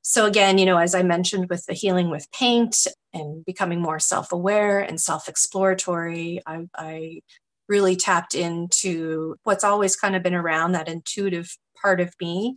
so, 0.02 0.26
again, 0.26 0.58
you 0.58 0.66
know, 0.66 0.80
as 0.80 0.96
I 0.96 1.04
mentioned 1.04 1.52
with 1.52 1.68
the 1.68 1.74
healing 1.74 2.10
with 2.10 2.32
paint 2.32 2.88
and 3.14 3.46
becoming 3.46 3.80
more 3.80 4.00
self 4.00 4.32
aware 4.32 4.80
and 4.80 5.00
self 5.00 5.30
exploratory, 5.30 6.42
I, 6.48 6.64
I 6.76 7.22
really 7.68 7.96
tapped 7.96 8.36
into 8.36 9.36
what's 9.44 9.64
always 9.64 9.96
kind 9.96 10.16
of 10.16 10.24
been 10.24 10.36
around 10.36 10.72
that 10.72 10.88
intuitive 10.88 11.56
part 11.82 12.00
of 12.00 12.14
me 12.22 12.56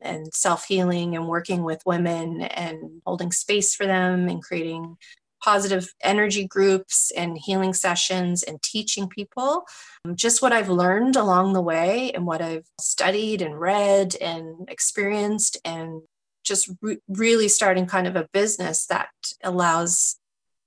and 0.00 0.32
self 0.34 0.66
healing 0.66 1.16
and 1.16 1.28
working 1.28 1.62
with 1.62 1.82
women 1.86 2.42
and 2.42 3.02
holding 3.06 3.32
space 3.32 3.74
for 3.74 3.86
them 3.86 4.28
and 4.28 4.42
creating 4.42 4.96
positive 5.42 5.92
energy 6.02 6.46
groups 6.46 7.12
and 7.16 7.38
healing 7.38 7.72
sessions 7.72 8.42
and 8.42 8.62
teaching 8.62 9.08
people. 9.08 9.64
Um, 10.04 10.16
just 10.16 10.42
what 10.42 10.52
I've 10.52 10.68
learned 10.68 11.16
along 11.16 11.52
the 11.52 11.62
way 11.62 12.10
and 12.12 12.26
what 12.26 12.42
I've 12.42 12.66
studied 12.80 13.42
and 13.42 13.58
read 13.58 14.16
and 14.20 14.68
experienced 14.68 15.56
and 15.64 16.02
just 16.44 16.70
re- 16.80 16.98
really 17.08 17.48
starting 17.48 17.86
kind 17.86 18.06
of 18.06 18.16
a 18.16 18.28
business 18.32 18.86
that 18.86 19.08
allows 19.42 20.16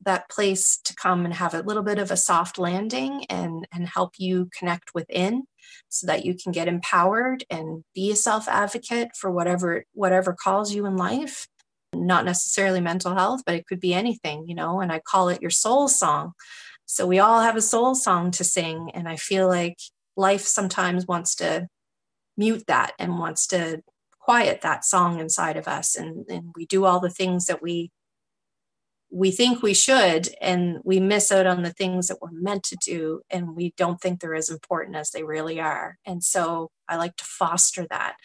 that 0.06 0.30
place 0.30 0.80
to 0.86 0.96
come 0.96 1.26
and 1.26 1.34
have 1.34 1.54
a 1.54 1.62
little 1.62 1.84
bit 1.84 2.00
of 2.00 2.12
a 2.12 2.18
soft 2.18 2.58
landing 2.58 3.26
and 3.30 3.68
and 3.74 3.88
help 3.88 4.14
you 4.18 4.50
connect 4.58 4.94
within 4.94 5.44
so 5.90 6.08
that 6.08 6.26
you 6.26 6.36
can 6.36 6.52
get 6.52 6.68
empowered 6.68 7.44
and 7.50 7.84
be 7.94 8.12
a 8.12 8.16
self 8.16 8.48
advocate 8.48 9.10
for 9.16 9.30
whatever 9.30 9.84
whatever 9.94 10.34
calls 10.34 10.74
you 10.74 10.86
in 10.86 10.96
life 10.96 11.48
not 11.94 12.26
necessarily 12.26 12.82
mental 12.82 13.16
health, 13.16 13.42
but 13.46 13.56
it 13.56 13.68
could 13.68 13.80
be 13.80 13.94
anything, 13.94 14.48
you 14.48 14.56
know, 14.56 14.80
and 14.80 14.92
I 14.92 15.00
call 15.00 15.30
it 15.30 15.42
your 15.42 15.52
soul 15.52 15.88
song. 15.88 16.34
So 16.86 17.06
we 17.06 17.20
all 17.20 17.42
have 17.42 17.56
a 17.56 17.62
soul 17.62 17.96
song 17.96 18.32
to 18.32 18.44
sing. 18.44 18.92
And 18.94 19.08
I 19.08 19.16
feel 19.16 19.48
like 19.48 19.78
life 20.16 20.42
sometimes 20.42 21.08
wants 21.08 21.36
to 21.36 21.68
mute 22.38 22.64
that 22.68 22.94
and 23.00 23.20
wants 23.20 23.48
to 23.48 23.82
quiet 24.20 24.62
that 24.62 24.86
song 24.86 25.20
inside 25.20 25.58
of 25.58 25.68
us. 25.68 25.96
And, 25.96 26.26
and 26.30 26.52
we 26.56 26.66
do 26.66 26.86
all 26.86 27.00
the 27.00 27.10
things 27.10 27.46
that 27.46 27.62
we 27.62 27.92
we 29.12 29.32
think 29.32 29.64
we 29.64 29.74
should 29.74 30.30
and 30.40 30.80
we 30.84 31.00
miss 31.00 31.32
out 31.32 31.48
on 31.48 31.64
the 31.64 31.74
things 31.74 32.08
that 32.08 32.22
we're 32.22 32.30
meant 32.32 32.64
to 32.64 32.78
do 32.86 33.22
and 33.30 33.56
we 33.56 33.74
don't 33.76 34.00
think 34.00 34.20
they're 34.20 34.36
as 34.36 34.50
important 34.50 34.96
as 34.96 35.10
they 35.12 35.24
really 35.24 35.60
are 35.60 35.98
and 36.06 36.24
so 36.24 36.70
i 36.88 36.96
like 36.96 37.16
to 37.16 37.24
foster 37.24 37.88
that 37.90 38.16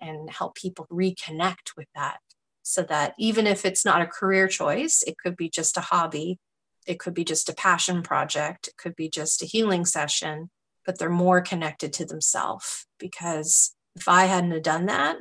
and 0.00 0.28
help 0.30 0.56
people 0.56 0.86
reconnect 0.90 1.76
with 1.76 1.86
that 1.94 2.18
so 2.62 2.82
that 2.82 3.14
even 3.18 3.46
if 3.46 3.64
it's 3.64 3.84
not 3.84 4.02
a 4.02 4.06
career 4.06 4.48
choice, 4.48 5.02
it 5.06 5.18
could 5.18 5.36
be 5.36 5.48
just 5.48 5.76
a 5.76 5.80
hobby, 5.80 6.38
it 6.86 6.98
could 6.98 7.14
be 7.14 7.24
just 7.24 7.48
a 7.48 7.54
passion 7.54 8.02
project, 8.02 8.68
it 8.68 8.76
could 8.76 8.96
be 8.96 9.08
just 9.08 9.42
a 9.42 9.46
healing 9.46 9.84
session, 9.84 10.50
but 10.86 10.98
they're 10.98 11.10
more 11.10 11.40
connected 11.40 11.92
to 11.94 12.04
themselves. 12.04 12.86
Because 12.98 13.74
if 13.96 14.08
I 14.08 14.24
hadn't 14.24 14.62
done 14.62 14.86
that, 14.86 15.16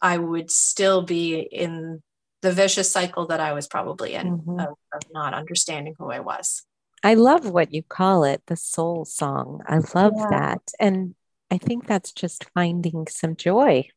I 0.00 0.18
would 0.18 0.50
still 0.50 1.02
be 1.02 1.38
in 1.38 2.02
the 2.42 2.52
vicious 2.52 2.90
cycle 2.90 3.26
that 3.26 3.40
I 3.40 3.52
was 3.52 3.66
probably 3.66 4.14
in 4.14 4.38
mm-hmm. 4.38 4.60
of, 4.60 4.68
of 4.68 5.02
not 5.12 5.34
understanding 5.34 5.94
who 5.98 6.10
I 6.10 6.20
was. 6.20 6.64
I 7.02 7.14
love 7.14 7.48
what 7.48 7.72
you 7.72 7.82
call 7.82 8.24
it, 8.24 8.42
the 8.46 8.56
soul 8.56 9.04
song. 9.04 9.62
I 9.66 9.78
love 9.94 10.14
yeah. 10.16 10.26
that. 10.30 10.62
And 10.80 11.14
I 11.50 11.58
think 11.58 11.86
that's 11.86 12.12
just 12.12 12.46
finding 12.54 13.06
some 13.08 13.36
joy 13.36 13.88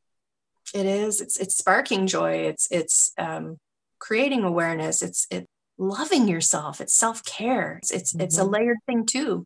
it 0.73 0.85
is. 0.85 1.21
It's 1.21 1.37
it's 1.37 1.55
sparking 1.55 2.07
joy. 2.07 2.33
It's 2.47 2.67
it's 2.71 3.11
um, 3.17 3.57
creating 3.99 4.43
awareness. 4.43 5.01
It's 5.01 5.27
it 5.31 5.47
loving 5.77 6.27
yourself. 6.27 6.81
It's 6.81 6.93
self 6.93 7.23
care. 7.25 7.77
It's 7.77 7.91
it's, 7.91 8.13
mm-hmm. 8.13 8.21
it's 8.21 8.37
a 8.37 8.41
mm-hmm. 8.41 8.53
layered 8.53 8.77
thing 8.85 9.05
too. 9.05 9.45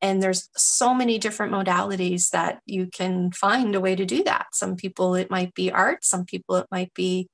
And 0.00 0.22
there's 0.22 0.48
so 0.56 0.94
many 0.94 1.18
different 1.18 1.52
modalities 1.52 2.30
that 2.30 2.60
you 2.64 2.86
can 2.86 3.32
find 3.32 3.74
a 3.74 3.80
way 3.80 3.96
to 3.96 4.06
do 4.06 4.22
that. 4.24 4.46
Some 4.52 4.76
people 4.76 5.14
it 5.14 5.30
might 5.30 5.54
be 5.54 5.72
art. 5.72 6.04
Some 6.04 6.24
people 6.24 6.56
it 6.56 6.66
might 6.70 6.94
be 6.94 7.28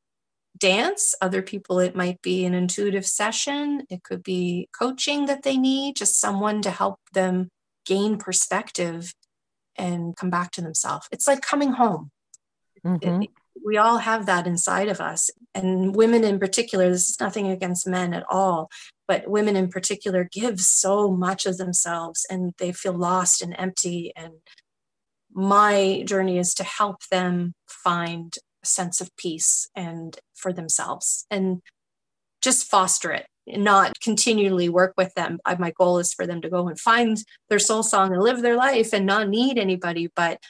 dance. 0.56 1.14
Other 1.20 1.42
people 1.42 1.78
it 1.78 1.96
might 1.96 2.22
be 2.22 2.44
an 2.44 2.54
intuitive 2.54 3.06
session. 3.06 3.84
It 3.90 4.02
could 4.02 4.22
be 4.22 4.68
coaching 4.78 5.26
that 5.26 5.42
they 5.42 5.56
need. 5.56 5.96
Just 5.96 6.20
someone 6.20 6.62
to 6.62 6.70
help 6.70 7.00
them 7.12 7.50
gain 7.86 8.16
perspective 8.16 9.14
and 9.76 10.16
come 10.16 10.30
back 10.30 10.52
to 10.52 10.62
themselves. 10.62 11.08
It's 11.10 11.26
like 11.26 11.42
coming 11.42 11.72
home 11.72 12.10
Mm-hmm. 12.84 13.22
It, 13.22 13.30
we 13.64 13.76
all 13.78 13.98
have 13.98 14.26
that 14.26 14.46
inside 14.46 14.88
of 14.88 15.00
us. 15.00 15.30
And 15.54 15.94
women 15.94 16.24
in 16.24 16.38
particular, 16.38 16.90
this 16.90 17.08
is 17.08 17.20
nothing 17.20 17.48
against 17.48 17.86
men 17.86 18.12
at 18.12 18.24
all, 18.28 18.70
but 19.08 19.28
women 19.28 19.56
in 19.56 19.68
particular 19.68 20.28
give 20.30 20.60
so 20.60 21.10
much 21.10 21.46
of 21.46 21.56
themselves 21.56 22.26
and 22.28 22.52
they 22.58 22.72
feel 22.72 22.92
lost 22.92 23.40
and 23.40 23.54
empty. 23.58 24.12
And 24.16 24.34
my 25.32 26.04
journey 26.06 26.38
is 26.38 26.54
to 26.54 26.64
help 26.64 27.06
them 27.10 27.54
find 27.66 28.34
sense 28.64 29.00
of 29.00 29.14
peace 29.16 29.68
and 29.74 30.18
for 30.34 30.52
themselves 30.52 31.26
and 31.30 31.60
just 32.42 32.68
foster 32.68 33.12
it 33.12 33.26
not 33.46 34.00
continually 34.00 34.68
work 34.68 34.94
with 34.96 35.12
them. 35.14 35.38
My 35.58 35.70
goal 35.72 35.98
is 35.98 36.14
for 36.14 36.26
them 36.26 36.40
to 36.42 36.48
go 36.48 36.68
and 36.68 36.78
find 36.78 37.22
their 37.48 37.58
soul 37.58 37.82
song 37.82 38.12
and 38.12 38.22
live 38.22 38.42
their 38.42 38.56
life 38.56 38.92
and 38.92 39.06
not 39.06 39.28
need 39.28 39.58
anybody, 39.58 40.10
but 40.14 40.40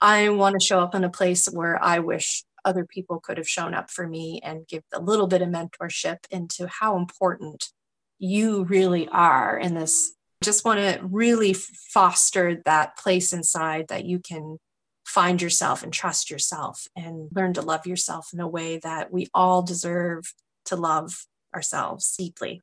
I 0.00 0.28
want 0.28 0.58
to 0.58 0.64
show 0.64 0.80
up 0.80 0.94
in 0.94 1.04
a 1.04 1.10
place 1.10 1.46
where 1.46 1.82
I 1.82 2.00
wish 2.00 2.44
other 2.64 2.84
people 2.84 3.20
could 3.20 3.38
have 3.38 3.48
shown 3.48 3.74
up 3.74 3.90
for 3.90 4.06
me 4.06 4.40
and 4.42 4.66
give 4.66 4.82
a 4.92 5.00
little 5.00 5.26
bit 5.26 5.42
of 5.42 5.48
mentorship 5.48 6.18
into 6.30 6.66
how 6.66 6.96
important 6.96 7.70
you 8.18 8.64
really 8.64 9.08
are 9.08 9.58
in 9.58 9.74
this. 9.74 10.14
Just 10.42 10.64
want 10.64 10.80
to 10.80 11.00
really 11.02 11.54
foster 11.54 12.60
that 12.64 12.98
place 12.98 13.32
inside 13.32 13.88
that 13.88 14.04
you 14.04 14.18
can 14.18 14.58
find 15.04 15.40
yourself 15.40 15.82
and 15.82 15.92
trust 15.92 16.30
yourself 16.30 16.88
and 16.96 17.28
learn 17.34 17.52
to 17.54 17.62
love 17.62 17.86
yourself 17.86 18.30
in 18.32 18.40
a 18.40 18.48
way 18.48 18.78
that 18.78 19.12
we 19.12 19.28
all 19.34 19.62
deserve 19.62 20.32
to 20.66 20.76
love 20.76 21.26
ourselves 21.54 22.14
deeply. 22.16 22.62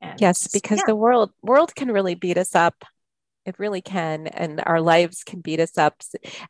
And 0.00 0.20
yes, 0.20 0.48
because 0.48 0.78
yeah. 0.78 0.84
the 0.86 0.96
world 0.96 1.32
world 1.42 1.74
can 1.74 1.90
really 1.90 2.14
beat 2.14 2.38
us 2.38 2.54
up 2.54 2.84
it 3.48 3.58
really 3.58 3.80
can 3.80 4.26
and 4.26 4.62
our 4.66 4.80
lives 4.80 5.24
can 5.24 5.40
beat 5.40 5.58
us 5.58 5.78
up 5.78 6.02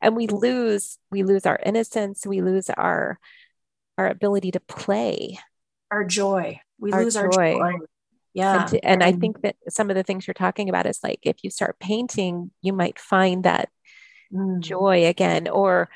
and 0.03 0.17
we 0.17 0.27
lose 0.27 0.99
we 1.13 1.23
lose 1.23 1.47
our 1.47 1.59
innocence 1.65 2.27
we 2.27 2.43
lose 2.43 2.69
our 2.71 3.21
our 3.97 4.09
ability 4.09 4.51
to 4.51 4.61
play 4.61 5.39
our 5.93 6.05
joy 6.05 6.61
we 6.81 6.91
our 6.91 7.05
lose 7.05 7.15
joy. 7.15 7.21
our 7.21 7.31
joy 7.31 7.73
yeah 8.35 8.63
and, 8.63 8.69
to, 8.69 8.85
and 8.85 9.05
i 9.05 9.13
think 9.13 9.41
that 9.43 9.55
some 9.69 9.91
of 9.91 9.97
the 9.97 10.03
things 10.03 10.27
you're 10.27 10.35
talking 10.35 10.69
about 10.69 10.87
is 10.87 10.99
like 11.03 11.21
if 11.23 11.37
you 11.45 11.51
start 11.51 11.79
painting 11.79 12.51
you 12.63 12.73
might 12.73 12.99
find 12.99 13.45
that 13.45 13.69
mm. 14.33 14.61
joy 14.61 15.07
again 15.07 15.49
or 15.49 15.89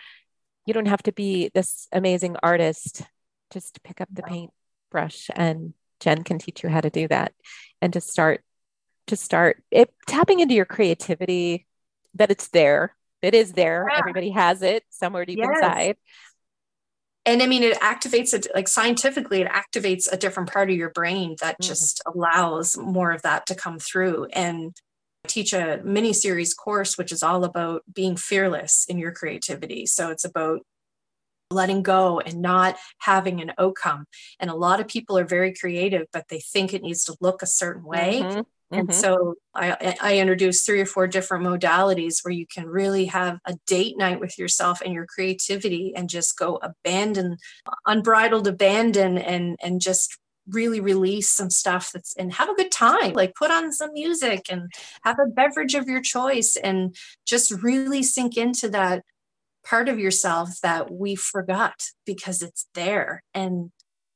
you 0.66 0.74
don't 0.74 0.86
have 0.86 1.02
to 1.02 1.12
be 1.12 1.50
this 1.54 1.88
amazing 1.92 2.36
artist 2.42 3.02
just 3.52 3.82
pick 3.82 4.00
up 4.00 4.08
the 4.12 4.22
paintbrush 4.22 5.28
and 5.34 5.74
Jenn 6.00 6.24
can 6.24 6.38
teach 6.38 6.62
you 6.62 6.68
how 6.68 6.80
to 6.80 6.90
do 6.90 7.06
that 7.08 7.32
and 7.80 7.92
to 7.92 8.00
start 8.00 8.42
to 9.06 9.16
start 9.16 9.62
it 9.70 9.92
tapping 10.06 10.40
into 10.40 10.54
your 10.54 10.64
creativity 10.64 11.66
that 12.14 12.30
it's 12.30 12.48
there. 12.48 12.94
It 13.20 13.34
is 13.34 13.52
there. 13.52 13.86
Yeah. 13.90 13.98
Everybody 13.98 14.30
has 14.30 14.62
it 14.62 14.84
somewhere 14.90 15.24
deep 15.24 15.38
yes. 15.38 15.48
inside. 15.54 15.96
And 17.24 17.40
I 17.40 17.46
mean, 17.46 17.62
it 17.62 17.78
activates 17.80 18.34
it 18.34 18.48
like 18.52 18.66
scientifically, 18.66 19.42
it 19.42 19.48
activates 19.48 20.12
a 20.12 20.16
different 20.16 20.52
part 20.52 20.70
of 20.70 20.76
your 20.76 20.90
brain 20.90 21.36
that 21.40 21.54
mm-hmm. 21.54 21.68
just 21.68 22.02
allows 22.06 22.76
more 22.76 23.12
of 23.12 23.22
that 23.22 23.46
to 23.46 23.54
come 23.54 23.78
through. 23.78 24.26
And 24.32 24.76
teach 25.26 25.52
a 25.52 25.80
mini 25.84 26.12
series 26.12 26.54
course, 26.54 26.98
which 26.98 27.12
is 27.12 27.22
all 27.22 27.44
about 27.44 27.82
being 27.92 28.16
fearless 28.16 28.84
in 28.88 28.98
your 28.98 29.12
creativity. 29.12 29.86
So 29.86 30.10
it's 30.10 30.24
about 30.24 30.60
letting 31.50 31.82
go 31.82 32.18
and 32.18 32.40
not 32.40 32.76
having 32.98 33.40
an 33.40 33.52
outcome. 33.58 34.06
And 34.40 34.50
a 34.50 34.54
lot 34.54 34.80
of 34.80 34.88
people 34.88 35.18
are 35.18 35.24
very 35.24 35.52
creative, 35.54 36.06
but 36.12 36.28
they 36.28 36.40
think 36.40 36.72
it 36.72 36.82
needs 36.82 37.04
to 37.04 37.16
look 37.20 37.42
a 37.42 37.46
certain 37.46 37.84
way. 37.84 38.20
Mm-hmm. 38.22 38.40
And 38.72 38.88
mm-hmm. 38.88 38.98
so 38.98 39.34
I, 39.54 39.96
I 40.00 40.18
introduced 40.18 40.64
three 40.64 40.80
or 40.80 40.86
four 40.86 41.06
different 41.06 41.44
modalities 41.44 42.24
where 42.24 42.32
you 42.32 42.46
can 42.46 42.66
really 42.66 43.04
have 43.06 43.38
a 43.44 43.54
date 43.66 43.98
night 43.98 44.18
with 44.18 44.38
yourself 44.38 44.80
and 44.80 44.94
your 44.94 45.04
creativity 45.06 45.92
and 45.94 46.08
just 46.08 46.38
go 46.38 46.58
abandon, 46.62 47.36
unbridled 47.86 48.48
abandon 48.48 49.18
and, 49.18 49.58
and 49.62 49.80
just 49.80 50.16
really 50.48 50.80
release 50.80 51.30
some 51.30 51.50
stuff 51.50 51.90
that's 51.92 52.16
and 52.16 52.32
have 52.32 52.48
a 52.48 52.54
good 52.54 52.72
time 52.72 53.12
like 53.12 53.34
put 53.34 53.50
on 53.50 53.72
some 53.72 53.92
music 53.92 54.46
and 54.50 54.70
have 55.04 55.18
a 55.18 55.30
beverage 55.30 55.74
of 55.74 55.88
your 55.88 56.00
choice 56.00 56.56
and 56.56 56.96
just 57.24 57.52
really 57.62 58.02
sink 58.02 58.36
into 58.36 58.68
that 58.68 59.02
part 59.64 59.88
of 59.88 59.98
yourself 59.98 60.60
that 60.62 60.90
we 60.90 61.14
forgot 61.14 61.74
because 62.04 62.42
it's 62.42 62.66
there. 62.74 63.22
And 63.34 63.70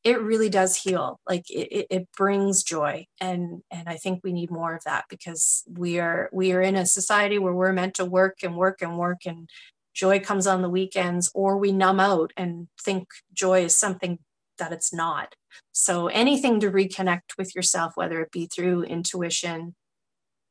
it 0.05 0.21
really 0.21 0.49
does 0.49 0.77
heal. 0.77 1.21
Like 1.29 1.51
it, 1.51 1.87
it 1.91 2.09
brings 2.17 2.63
joy. 2.63 3.07
And 3.21 3.63
and 3.71 3.89
i 3.89 3.97
think 3.97 4.21
we 4.23 4.33
need 4.33 4.51
more 4.51 4.75
of 4.75 4.85
that 4.85 5.05
because 5.09 5.65
we 5.69 5.99
are 5.99 6.29
we 6.33 6.53
are 6.53 6.61
in 6.61 6.77
a 6.77 6.87
society 6.87 7.39
where 7.39 7.53
we're 7.53 7.73
meant 7.73 7.95
to 7.95 8.05
work 8.05 8.39
and 8.43 8.57
work 8.57 8.83
and 8.83 8.99
work 8.99 9.27
and 9.27 9.49
joy 9.95 10.21
comes 10.21 10.47
on 10.47 10.63
the 10.63 10.69
weekends 10.69 11.31
or 11.35 11.57
we 11.57 11.73
numb 11.73 12.01
out 12.01 12.33
and 12.37 12.69
think 12.83 13.09
joy 13.33 13.65
is 13.65 13.77
something 13.77 14.19
that 14.59 14.73
it's 14.73 14.93
not 14.93 15.35
so 15.73 16.09
anything 16.09 16.61
to 16.61 16.71
reconnect 16.71 17.37
with 17.39 17.55
yourself 17.55 17.93
whether 17.97 18.21
it 18.21 18.33
be 18.33 18.47
through 18.47 18.83
intuition 18.83 19.75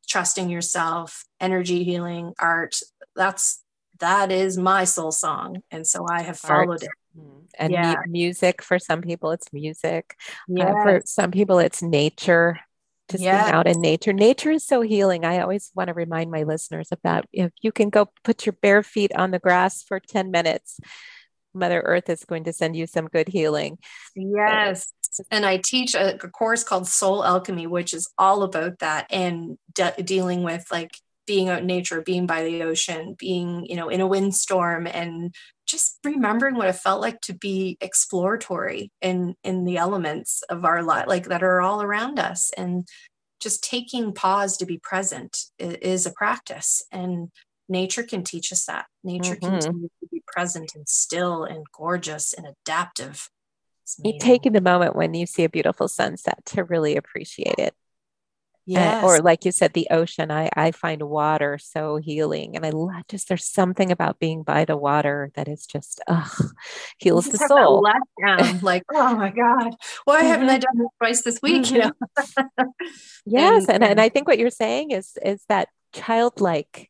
trusting 0.08 0.50
yourself 0.50 1.26
energy 1.40 1.84
healing 1.84 2.34
art 2.40 2.80
that's 3.16 3.64
that 4.00 4.32
is 4.32 4.58
my 4.58 4.84
soul 4.84 5.12
song 5.12 5.62
and 5.72 5.86
so 5.88 6.06
i 6.10 6.22
have 6.22 6.38
followed 6.38 6.70
art. 6.70 6.84
it 6.84 6.90
mm-hmm. 7.18 7.40
and 7.58 7.74
yeah. 7.74 7.96
music 8.08 8.62
for 8.62 8.80
some 8.80 9.02
people 9.02 9.32
it's 9.32 9.52
music 9.54 10.18
yes. 10.48 10.68
uh, 10.68 10.84
for 10.84 11.02
some 11.06 11.32
people 11.32 11.60
it's 11.60 11.82
nature 11.82 12.60
just 13.10 13.24
yes. 13.24 13.46
being 13.46 13.56
out 13.56 13.68
in 13.68 13.80
nature 13.82 14.14
nature 14.14 14.52
is 14.52 14.66
so 14.66 14.82
healing 14.82 15.26
i 15.26 15.40
always 15.40 15.72
want 15.76 15.88
to 15.88 15.94
remind 15.94 16.32
my 16.32 16.44
listeners 16.44 16.90
about 16.92 17.26
if 17.32 17.52
you 17.62 17.72
can 17.72 17.90
go 17.90 18.10
put 18.24 18.46
your 18.46 18.54
bare 18.62 18.84
feet 18.84 19.16
on 19.16 19.32
the 19.32 19.40
grass 19.40 19.84
for 19.84 20.00
10 20.00 20.32
minutes 20.32 20.80
mother 21.56 21.82
earth 21.82 22.10
is 22.10 22.26
going 22.26 22.44
to 22.46 22.54
send 22.54 22.76
you 22.76 22.86
some 22.88 23.08
good 23.08 23.28
healing. 23.28 23.78
Yes. 24.16 24.92
And 25.32 25.46
I 25.46 25.62
teach 25.64 25.96
a, 25.96 26.18
course 26.18 26.64
called 26.64 26.88
Soul 26.88 27.24
Alchemy, 27.24 27.68
which 27.68 27.94
is 27.94 28.10
all 28.18 28.44
about 28.44 28.80
that 28.80 29.08
and 29.10 29.58
de- 29.74 30.04
dealing 30.04 30.44
with 30.44 30.66
like 30.72 30.92
being 31.26 31.50
out 31.50 31.62
in 31.62 31.68
nature, 31.68 32.02
being 32.02 32.28
by 32.28 32.44
the 32.44 32.64
ocean, 32.64 33.16
being, 33.18 33.66
you 33.66 33.76
know, 33.76 33.90
in 33.90 34.02
a 34.02 34.08
windstorm 34.08 34.88
and 34.88 35.34
just 35.66 36.00
remembering 36.04 36.56
what 36.56 36.68
it 36.68 36.76
felt 36.76 37.02
like 37.02 37.20
to 37.22 37.34
be 37.34 37.78
exploratory 37.82 38.92
in 39.02 39.36
in 39.44 39.66
the 39.66 39.78
elements 39.78 40.44
of 40.50 40.64
our 40.66 40.84
life 40.84 41.08
like 41.08 41.28
that 41.30 41.42
are 41.42 41.62
all 41.62 41.82
around 41.82 42.20
us. 42.20 42.52
And 42.56 42.88
just 43.40 43.64
taking 43.64 44.14
pause 44.14 44.58
to 44.58 44.66
be 44.66 44.78
present 44.78 45.38
is 45.60 46.06
a 46.06 46.12
practice. 46.12 46.84
And 46.92 47.30
nature 47.68 48.04
can 48.04 48.24
teach 48.24 48.52
us 48.52 48.66
that 48.66 48.86
nature 49.04 49.36
mm-hmm. 49.36 49.60
can 49.60 49.60
teach 49.60 49.92
to 50.00 50.08
be 50.12 50.24
present 50.28 50.74
and 50.76 50.88
still 50.88 51.44
and 51.44 51.66
gorgeous 51.74 52.34
and 52.34 52.46
adaptive 52.48 53.30
taking 54.20 54.54
the 54.54 54.62
moment 54.62 54.96
when 54.96 55.14
you 55.14 55.26
see 55.26 55.44
a 55.44 55.50
beautiful 55.50 55.88
sunset 55.88 56.40
to 56.46 56.64
really 56.64 56.96
appreciate 56.96 57.60
it 57.60 57.74
Yeah. 58.66 59.04
or 59.04 59.20
like 59.20 59.46
you 59.46 59.52
said, 59.52 59.74
the 59.74 59.88
ocean. 59.92 60.32
I, 60.32 60.50
I 60.56 60.72
find 60.72 61.04
water 61.04 61.60
so 61.60 61.98
healing. 61.98 62.56
And 62.56 62.66
I 62.66 62.72
love 62.72 63.04
just 63.08 63.30
there's 63.30 63.46
something 63.46 63.92
about 63.92 64.20
being 64.20 64.42
by 64.42 64.66
the 64.66 64.76
water 64.76 65.32
that 65.36 65.48
is 65.48 65.68
just 65.68 66.02
ugh, 66.08 66.52
heals 66.98 67.28
the 67.28 67.38
soul. 67.38 67.84
Letdown, 67.84 68.64
like, 68.64 68.84
oh 68.94 69.16
my 69.16 69.30
God, 69.30 69.76
why 70.06 70.22
mm-hmm. 70.22 70.28
haven't 70.28 70.50
I 70.50 70.58
done 70.58 70.78
this 70.80 70.88
twice 70.98 71.22
this 71.22 71.40
week? 71.44 71.70
You 71.70 71.78
know? 71.78 71.92
Mm-hmm. 72.18 72.64
yes. 73.28 73.66
And, 73.68 73.84
and, 73.84 73.84
and 73.84 74.02
I 74.02 74.10
think 74.10 74.28
what 74.28 74.40
you're 74.40 74.50
saying 74.50 74.92
is 74.92 75.16
is 75.24 75.44
that 75.48 75.70
childlike 75.94 76.90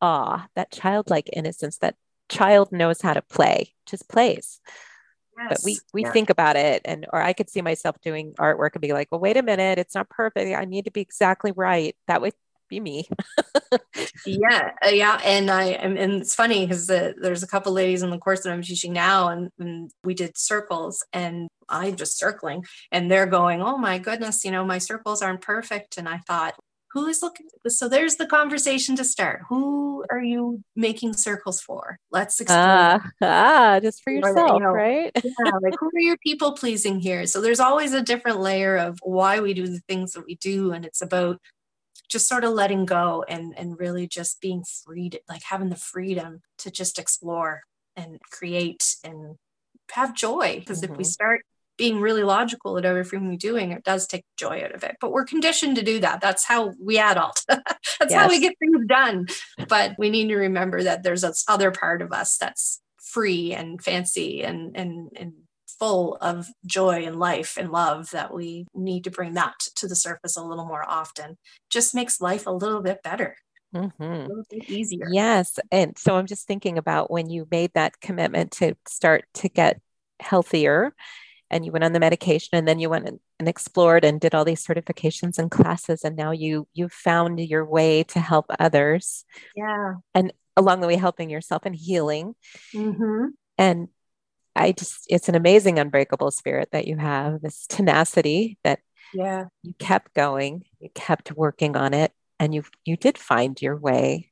awe, 0.00 0.46
that 0.54 0.70
childlike 0.70 1.30
innocence, 1.32 1.78
that 1.78 1.96
child 2.28 2.72
knows 2.72 3.00
how 3.00 3.14
to 3.14 3.22
play, 3.22 3.74
just 3.86 4.08
plays. 4.08 4.60
But 5.36 5.58
we 5.64 5.78
we 5.92 6.02
yeah. 6.02 6.12
think 6.12 6.30
about 6.30 6.56
it 6.56 6.80
and 6.86 7.06
or 7.12 7.20
i 7.20 7.34
could 7.34 7.50
see 7.50 7.60
myself 7.60 8.00
doing 8.00 8.32
artwork 8.38 8.70
and 8.72 8.80
be 8.80 8.94
like 8.94 9.08
well 9.12 9.20
wait 9.20 9.36
a 9.36 9.42
minute 9.42 9.78
it's 9.78 9.94
not 9.94 10.08
perfect. 10.08 10.56
I 10.56 10.64
need 10.64 10.86
to 10.86 10.90
be 10.90 11.02
exactly 11.02 11.52
right. 11.52 11.94
That 12.08 12.22
would 12.22 12.32
be 12.68 12.80
me. 12.80 13.08
Yeah 14.24 14.72
uh, 14.84 14.88
yeah 14.88 15.20
and 15.24 15.50
i 15.50 15.64
and 15.64 15.98
it's 15.98 16.34
funny 16.34 16.66
because 16.66 16.86
the, 16.86 17.14
there's 17.20 17.42
a 17.42 17.46
couple 17.46 17.72
ladies 17.72 18.02
in 18.02 18.10
the 18.10 18.18
course 18.18 18.42
that 18.42 18.52
i'm 18.52 18.62
teaching 18.62 18.92
now 18.92 19.28
and, 19.28 19.50
and 19.58 19.90
we 20.04 20.14
did 20.14 20.36
circles 20.36 21.04
and 21.12 21.48
i'm 21.68 21.94
just 21.96 22.18
circling 22.18 22.64
and 22.90 23.10
they're 23.10 23.26
going 23.26 23.62
oh 23.62 23.78
my 23.78 23.98
goodness 23.98 24.44
you 24.44 24.50
know 24.50 24.64
my 24.64 24.78
circles 24.78 25.22
aren't 25.22 25.42
perfect. 25.42 25.98
And 25.98 26.08
i 26.08 26.18
thought 26.18 26.54
who 26.92 27.06
is 27.06 27.22
looking 27.22 27.46
so 27.68 27.88
there's 27.88 28.16
the 28.16 28.26
conversation 28.26 28.96
to 28.96 29.04
start. 29.04 29.42
Who 29.48 30.04
are 30.10 30.22
you 30.22 30.62
making 30.74 31.14
circles 31.14 31.60
for? 31.60 31.98
Let's 32.10 32.40
explore. 32.40 32.60
Uh, 32.60 33.00
ah 33.22 33.80
just 33.80 34.02
for 34.02 34.12
yourself 34.12 34.52
you 34.54 34.60
know, 34.60 34.70
right? 34.70 35.10
yeah 35.14 35.50
like 35.62 35.74
who 35.78 35.90
are 35.94 36.00
your 36.00 36.16
people 36.18 36.52
pleasing 36.52 37.00
here? 37.00 37.26
So 37.26 37.40
there's 37.40 37.60
always 37.60 37.92
a 37.92 38.02
different 38.02 38.40
layer 38.40 38.76
of 38.76 38.98
why 39.02 39.40
we 39.40 39.54
do 39.54 39.66
the 39.66 39.80
things 39.88 40.12
that 40.12 40.26
we 40.26 40.36
do 40.36 40.72
and 40.72 40.84
it's 40.84 41.02
about 41.02 41.40
just 42.08 42.28
sort 42.28 42.44
of 42.44 42.52
letting 42.52 42.84
go 42.84 43.24
and 43.28 43.54
and 43.58 43.78
really 43.80 44.06
just 44.06 44.40
being 44.40 44.64
free 44.64 45.10
to, 45.10 45.20
like 45.28 45.42
having 45.42 45.70
the 45.70 45.76
freedom 45.76 46.40
to 46.58 46.70
just 46.70 46.98
explore 46.98 47.62
and 47.96 48.20
create 48.30 48.94
and 49.02 49.36
have 49.92 50.14
joy. 50.14 50.56
Because 50.58 50.82
mm-hmm. 50.82 50.92
if 50.92 50.98
we 50.98 51.04
mm-hmm. 51.04 51.10
start 51.10 51.42
being 51.76 52.00
really 52.00 52.22
logical 52.22 52.78
at 52.78 52.84
everything 52.84 53.28
we're 53.28 53.36
doing, 53.36 53.72
it 53.72 53.84
does 53.84 54.06
take 54.06 54.24
joy 54.36 54.62
out 54.64 54.74
of 54.74 54.82
it. 54.82 54.96
But 55.00 55.12
we're 55.12 55.24
conditioned 55.24 55.76
to 55.76 55.82
do 55.82 56.00
that. 56.00 56.20
That's 56.20 56.44
how 56.44 56.72
we 56.82 56.98
adult. 56.98 57.44
that's 57.48 58.10
yes. 58.10 58.12
how 58.12 58.28
we 58.28 58.40
get 58.40 58.58
things 58.58 58.86
done. 58.86 59.26
But 59.68 59.94
we 59.98 60.10
need 60.10 60.28
to 60.28 60.36
remember 60.36 60.82
that 60.82 61.02
there's 61.02 61.22
this 61.22 61.44
other 61.48 61.70
part 61.70 62.02
of 62.02 62.12
us 62.12 62.36
that's 62.38 62.80
free 63.02 63.54
and 63.54 63.82
fancy 63.82 64.42
and 64.42 64.76
and 64.76 65.10
and 65.16 65.32
full 65.78 66.16
of 66.20 66.48
joy 66.64 67.04
and 67.04 67.18
life 67.18 67.56
and 67.58 67.70
love 67.70 68.10
that 68.10 68.32
we 68.32 68.66
need 68.74 69.04
to 69.04 69.10
bring 69.10 69.34
that 69.34 69.54
to 69.76 69.86
the 69.86 69.96
surface 69.96 70.36
a 70.36 70.42
little 70.42 70.64
more 70.64 70.88
often. 70.88 71.36
Just 71.70 71.94
makes 71.94 72.20
life 72.20 72.46
a 72.46 72.50
little 72.50 72.80
bit 72.80 73.02
better. 73.02 73.36
Mm-hmm. 73.74 74.02
A 74.02 74.26
little 74.26 74.44
bit 74.48 74.70
easier. 74.70 75.06
Yes. 75.10 75.58
And 75.70 75.98
so 75.98 76.16
I'm 76.16 76.26
just 76.26 76.46
thinking 76.46 76.78
about 76.78 77.10
when 77.10 77.28
you 77.28 77.46
made 77.50 77.72
that 77.74 78.00
commitment 78.00 78.52
to 78.52 78.74
start 78.88 79.26
to 79.34 79.48
get 79.48 79.80
healthier 80.18 80.94
and 81.50 81.64
you 81.64 81.72
went 81.72 81.84
on 81.84 81.92
the 81.92 82.00
medication 82.00 82.56
and 82.56 82.66
then 82.66 82.78
you 82.78 82.90
went 82.90 83.08
and, 83.08 83.48
explored 83.48 84.04
and 84.04 84.20
did 84.20 84.34
all 84.34 84.44
these 84.44 84.66
certifications 84.66 85.38
and 85.38 85.50
classes 85.50 86.02
and 86.02 86.16
now 86.16 86.30
you 86.30 86.66
you 86.74 86.88
found 86.88 87.38
your 87.38 87.64
way 87.64 88.02
to 88.02 88.18
help 88.18 88.46
others. 88.58 89.24
Yeah. 89.54 89.94
And 90.14 90.32
along 90.56 90.80
the 90.80 90.86
way 90.86 90.96
helping 90.96 91.30
yourself 91.30 91.62
and 91.64 91.76
healing. 91.76 92.34
Mm-hmm. 92.74 93.26
and 93.58 93.88
i 94.54 94.72
just 94.72 95.04
it's 95.10 95.28
an 95.28 95.34
amazing 95.34 95.78
unbreakable 95.78 96.30
spirit 96.30 96.70
that 96.72 96.86
you 96.86 96.96
have 96.96 97.42
this 97.42 97.66
tenacity 97.66 98.56
that 98.64 98.80
yeah. 99.12 99.44
you 99.62 99.74
kept 99.78 100.14
going 100.14 100.64
you 100.80 100.88
kept 100.94 101.30
working 101.32 101.76
on 101.76 101.92
it 101.92 102.12
and 102.38 102.54
you 102.54 102.64
you 102.84 102.96
did 102.96 103.18
find 103.18 103.60
your 103.60 103.76
way. 103.76 104.30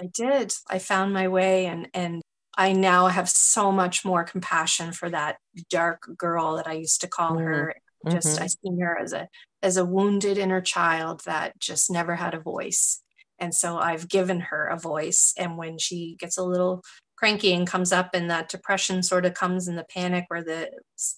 I 0.00 0.06
did. 0.06 0.54
I 0.68 0.78
found 0.78 1.12
my 1.12 1.28
way 1.28 1.66
and 1.66 1.88
and 1.94 2.21
I 2.56 2.72
now 2.72 3.06
have 3.08 3.28
so 3.28 3.72
much 3.72 4.04
more 4.04 4.24
compassion 4.24 4.92
for 4.92 5.08
that 5.10 5.38
dark 5.70 6.08
girl 6.16 6.56
that 6.56 6.66
I 6.66 6.74
used 6.74 7.00
to 7.00 7.08
call 7.08 7.32
mm-hmm. 7.32 7.44
her. 7.44 7.74
Just 8.10 8.34
mm-hmm. 8.34 8.44
I 8.44 8.46
see 8.48 8.80
her 8.80 8.98
as 8.98 9.12
a 9.12 9.28
as 9.62 9.76
a 9.76 9.84
wounded 9.84 10.38
inner 10.38 10.60
child 10.60 11.22
that 11.24 11.58
just 11.60 11.90
never 11.90 12.16
had 12.16 12.34
a 12.34 12.40
voice. 12.40 13.00
And 13.38 13.54
so 13.54 13.78
I've 13.78 14.08
given 14.08 14.40
her 14.40 14.66
a 14.66 14.78
voice. 14.78 15.32
And 15.38 15.56
when 15.56 15.78
she 15.78 16.16
gets 16.18 16.36
a 16.36 16.44
little 16.44 16.82
cranky 17.16 17.52
and 17.52 17.66
comes 17.66 17.92
up 17.92 18.10
and 18.14 18.30
that 18.30 18.48
depression 18.48 19.02
sort 19.02 19.24
of 19.24 19.34
comes 19.34 19.68
in 19.68 19.76
the 19.76 19.84
panic 19.84 20.24
where 20.28 20.42
the 20.42 20.70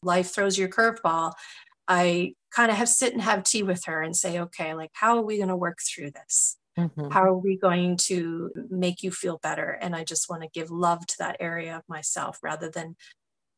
life 0.02 0.34
throws 0.34 0.58
your 0.58 0.68
curveball, 0.68 1.32
I 1.88 2.34
kind 2.50 2.70
of 2.70 2.76
have 2.76 2.88
sit 2.88 3.12
and 3.12 3.22
have 3.22 3.44
tea 3.44 3.62
with 3.62 3.84
her 3.86 4.02
and 4.02 4.14
say, 4.14 4.38
okay, 4.38 4.74
like 4.74 4.90
how 4.92 5.16
are 5.16 5.22
we 5.22 5.38
going 5.38 5.48
to 5.48 5.56
work 5.56 5.78
through 5.82 6.10
this? 6.10 6.58
Mm-hmm. 6.78 7.10
How 7.10 7.22
are 7.22 7.36
we 7.36 7.56
going 7.56 7.96
to 8.08 8.50
make 8.68 9.02
you 9.02 9.10
feel 9.10 9.38
better? 9.38 9.78
And 9.80 9.94
I 9.94 10.02
just 10.02 10.28
want 10.28 10.42
to 10.42 10.48
give 10.48 10.70
love 10.70 11.06
to 11.06 11.14
that 11.20 11.36
area 11.38 11.76
of 11.76 11.82
myself 11.88 12.38
rather 12.42 12.68
than 12.68 12.96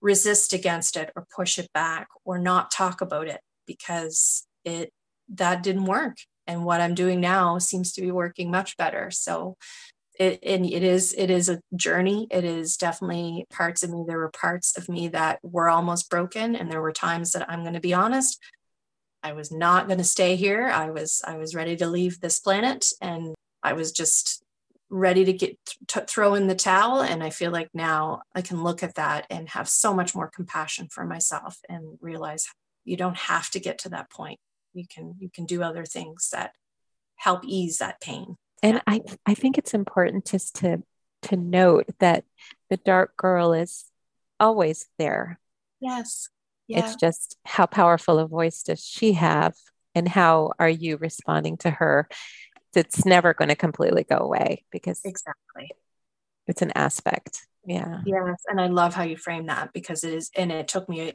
resist 0.00 0.52
against 0.52 0.96
it 0.96 1.10
or 1.16 1.26
push 1.34 1.58
it 1.58 1.72
back 1.72 2.08
or 2.24 2.38
not 2.38 2.70
talk 2.70 3.00
about 3.00 3.26
it 3.26 3.40
because 3.66 4.46
it 4.64 4.92
that 5.28 5.62
didn't 5.62 5.86
work 5.86 6.16
and 6.46 6.64
what 6.64 6.80
i'm 6.80 6.94
doing 6.94 7.20
now 7.20 7.58
seems 7.58 7.92
to 7.92 8.00
be 8.00 8.10
working 8.10 8.50
much 8.50 8.76
better 8.76 9.10
so 9.10 9.56
it, 10.18 10.38
and 10.42 10.64
it 10.64 10.82
is 10.82 11.14
it 11.16 11.30
is 11.30 11.48
a 11.48 11.60
journey 11.74 12.26
it 12.30 12.44
is 12.44 12.76
definitely 12.76 13.46
parts 13.50 13.82
of 13.82 13.90
me 13.90 14.04
there 14.06 14.18
were 14.18 14.30
parts 14.30 14.76
of 14.76 14.88
me 14.88 15.08
that 15.08 15.38
were 15.42 15.68
almost 15.68 16.08
broken 16.10 16.54
and 16.54 16.70
there 16.70 16.82
were 16.82 16.92
times 16.92 17.32
that 17.32 17.48
i'm 17.50 17.62
going 17.62 17.74
to 17.74 17.80
be 17.80 17.94
honest 17.94 18.38
i 19.22 19.32
was 19.32 19.50
not 19.50 19.86
going 19.86 19.98
to 19.98 20.04
stay 20.04 20.36
here. 20.36 20.68
I 20.68 20.90
was 20.90 21.22
i 21.26 21.36
was 21.36 21.54
ready 21.54 21.76
to 21.76 21.86
leave 21.86 22.20
this 22.20 22.40
planet 22.40 22.90
and 23.00 23.34
i 23.62 23.72
was 23.72 23.92
just 23.92 24.42
ready 24.88 25.24
to 25.24 25.32
get 25.32 25.58
to 25.88 26.00
throw 26.02 26.34
in 26.34 26.46
the 26.46 26.54
towel 26.54 27.00
and 27.00 27.20
i 27.20 27.30
feel 27.30 27.50
like 27.50 27.68
now 27.74 28.22
i 28.36 28.40
can 28.40 28.62
look 28.62 28.84
at 28.84 28.94
that 28.94 29.26
and 29.30 29.48
have 29.48 29.68
so 29.68 29.92
much 29.92 30.14
more 30.14 30.30
compassion 30.30 30.86
for 30.88 31.04
myself 31.04 31.58
and 31.68 31.98
realize 32.00 32.46
you 32.86 32.96
don't 32.96 33.16
have 33.16 33.50
to 33.50 33.60
get 33.60 33.78
to 33.80 33.90
that 33.90 34.10
point. 34.10 34.38
You 34.72 34.86
can 34.88 35.16
you 35.18 35.28
can 35.28 35.44
do 35.44 35.62
other 35.62 35.84
things 35.84 36.30
that 36.32 36.52
help 37.16 37.44
ease 37.44 37.78
that 37.78 38.00
pain. 38.00 38.36
And 38.62 38.80
i 38.86 39.02
i 39.26 39.34
think 39.34 39.58
it's 39.58 39.74
important 39.74 40.24
just 40.24 40.54
to 40.56 40.82
to 41.22 41.36
note 41.36 41.86
that 41.98 42.24
the 42.70 42.76
dark 42.78 43.16
girl 43.16 43.52
is 43.52 43.86
always 44.40 44.88
there. 44.98 45.38
Yes 45.80 46.28
yeah. 46.68 46.80
it's 46.80 46.96
just 46.96 47.36
how 47.44 47.66
powerful 47.66 48.18
a 48.18 48.26
voice 48.26 48.62
does 48.62 48.84
she 48.84 49.12
have 49.12 49.54
and 49.94 50.08
how 50.08 50.52
are 50.58 50.68
you 50.68 50.96
responding 50.96 51.56
to 51.58 51.70
her? 51.70 52.08
It's 52.74 53.06
never 53.06 53.32
going 53.32 53.48
to 53.48 53.56
completely 53.56 54.04
go 54.04 54.18
away 54.18 54.64
because 54.70 55.00
exactly. 55.04 55.70
it's 56.46 56.60
an 56.60 56.72
aspect. 56.74 57.46
Yeah. 57.64 58.00
Yes 58.04 58.36
and 58.48 58.60
i 58.60 58.66
love 58.68 58.94
how 58.94 59.02
you 59.02 59.16
frame 59.16 59.46
that 59.46 59.72
because 59.72 60.04
it 60.04 60.12
is 60.12 60.30
and 60.36 60.52
it 60.52 60.68
took 60.68 60.88
me 60.88 61.14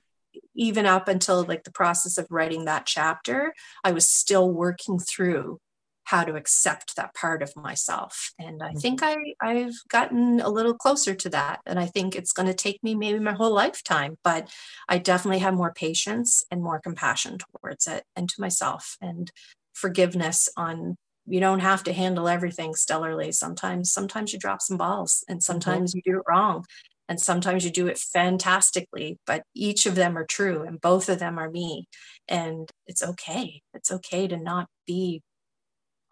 even 0.53 0.85
up 0.85 1.07
until 1.07 1.43
like 1.43 1.63
the 1.63 1.71
process 1.71 2.17
of 2.17 2.27
writing 2.29 2.65
that 2.65 2.85
chapter 2.85 3.53
i 3.83 3.91
was 3.91 4.07
still 4.07 4.51
working 4.51 4.99
through 4.99 5.59
how 6.05 6.23
to 6.23 6.35
accept 6.35 6.95
that 6.95 7.13
part 7.13 7.41
of 7.41 7.55
myself 7.55 8.31
and 8.39 8.61
i 8.61 8.69
mm-hmm. 8.69 8.79
think 8.79 9.01
i 9.03 9.15
i've 9.41 9.75
gotten 9.89 10.39
a 10.39 10.49
little 10.49 10.73
closer 10.73 11.13
to 11.13 11.29
that 11.29 11.59
and 11.65 11.79
i 11.79 11.85
think 11.85 12.15
it's 12.15 12.33
going 12.33 12.47
to 12.47 12.53
take 12.53 12.83
me 12.83 12.95
maybe 12.95 13.19
my 13.19 13.33
whole 13.33 13.53
lifetime 13.53 14.17
but 14.23 14.49
i 14.89 14.97
definitely 14.97 15.39
have 15.39 15.53
more 15.53 15.73
patience 15.73 16.43
and 16.51 16.63
more 16.63 16.79
compassion 16.79 17.37
towards 17.37 17.87
it 17.87 18.03
and 18.15 18.29
to 18.29 18.39
myself 18.39 18.97
and 19.01 19.31
forgiveness 19.73 20.49
on 20.57 20.95
you 21.27 21.39
don't 21.39 21.59
have 21.59 21.83
to 21.83 21.93
handle 21.93 22.27
everything 22.27 22.73
stellarly 22.73 23.33
sometimes 23.33 23.91
sometimes 23.91 24.33
you 24.33 24.39
drop 24.39 24.61
some 24.61 24.77
balls 24.77 25.23
and 25.27 25.37
mm-hmm. 25.37 25.43
sometimes 25.43 25.91
mm-hmm. 25.91 25.99
you 26.05 26.13
do 26.13 26.19
it 26.19 26.25
wrong 26.27 26.65
and 27.07 27.19
sometimes 27.19 27.65
you 27.65 27.71
do 27.71 27.87
it 27.87 27.97
fantastically 27.97 29.19
but 29.27 29.43
each 29.53 29.85
of 29.85 29.95
them 29.95 30.17
are 30.17 30.25
true 30.25 30.63
and 30.63 30.81
both 30.81 31.09
of 31.09 31.19
them 31.19 31.37
are 31.37 31.49
me 31.49 31.87
and 32.27 32.69
it's 32.87 33.03
okay 33.03 33.61
it's 33.73 33.91
okay 33.91 34.27
to 34.27 34.37
not 34.37 34.67
be 34.87 35.21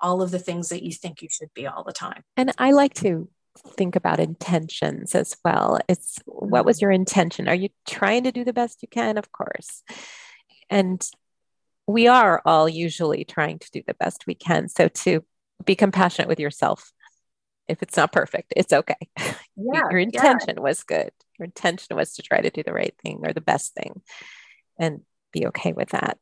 all 0.01 0.21
of 0.21 0.31
the 0.31 0.39
things 0.39 0.69
that 0.69 0.83
you 0.83 0.91
think 0.91 1.21
you 1.21 1.29
should 1.29 1.53
be 1.53 1.67
all 1.67 1.83
the 1.83 1.93
time 1.93 2.23
and 2.37 2.51
i 2.57 2.71
like 2.71 2.93
to 2.93 3.29
think 3.75 3.95
about 3.95 4.19
intentions 4.19 5.15
as 5.15 5.35
well 5.43 5.79
it's 5.89 6.19
what 6.25 6.65
was 6.65 6.81
your 6.81 6.91
intention 6.91 7.47
are 7.47 7.55
you 7.55 7.69
trying 7.87 8.23
to 8.23 8.31
do 8.31 8.45
the 8.45 8.53
best 8.53 8.81
you 8.81 8.87
can 8.87 9.17
of 9.17 9.31
course 9.31 9.83
and 10.69 11.09
we 11.89 12.07
are 12.07 12.39
all 12.45 12.69
usually 12.69 13.23
trying 13.23 13.57
to 13.57 13.71
do 13.71 13.81
the 13.87 13.95
best 13.95 14.27
we 14.27 14.35
can. 14.35 14.69
So 14.69 14.89
to 14.89 15.25
be 15.65 15.75
compassionate 15.75 16.29
with 16.29 16.39
yourself. 16.39 16.91
If 17.67 17.81
it's 17.81 17.97
not 17.97 18.11
perfect, 18.11 18.53
it's 18.55 18.73
okay. 18.73 19.09
Yeah, 19.61 19.89
Your 19.89 19.99
intention 19.99 20.53
yeah. 20.55 20.61
was 20.61 20.83
good. 20.83 21.11
Your 21.37 21.43
intention 21.43 21.97
was 21.97 22.13
to 22.13 22.21
try 22.21 22.39
to 22.39 22.49
do 22.49 22.63
the 22.63 22.71
right 22.71 22.95
thing 23.03 23.19
or 23.25 23.33
the 23.33 23.41
best 23.41 23.73
thing 23.73 24.01
and 24.79 25.01
be 25.33 25.47
okay 25.47 25.73
with 25.73 25.89
that. 25.89 26.17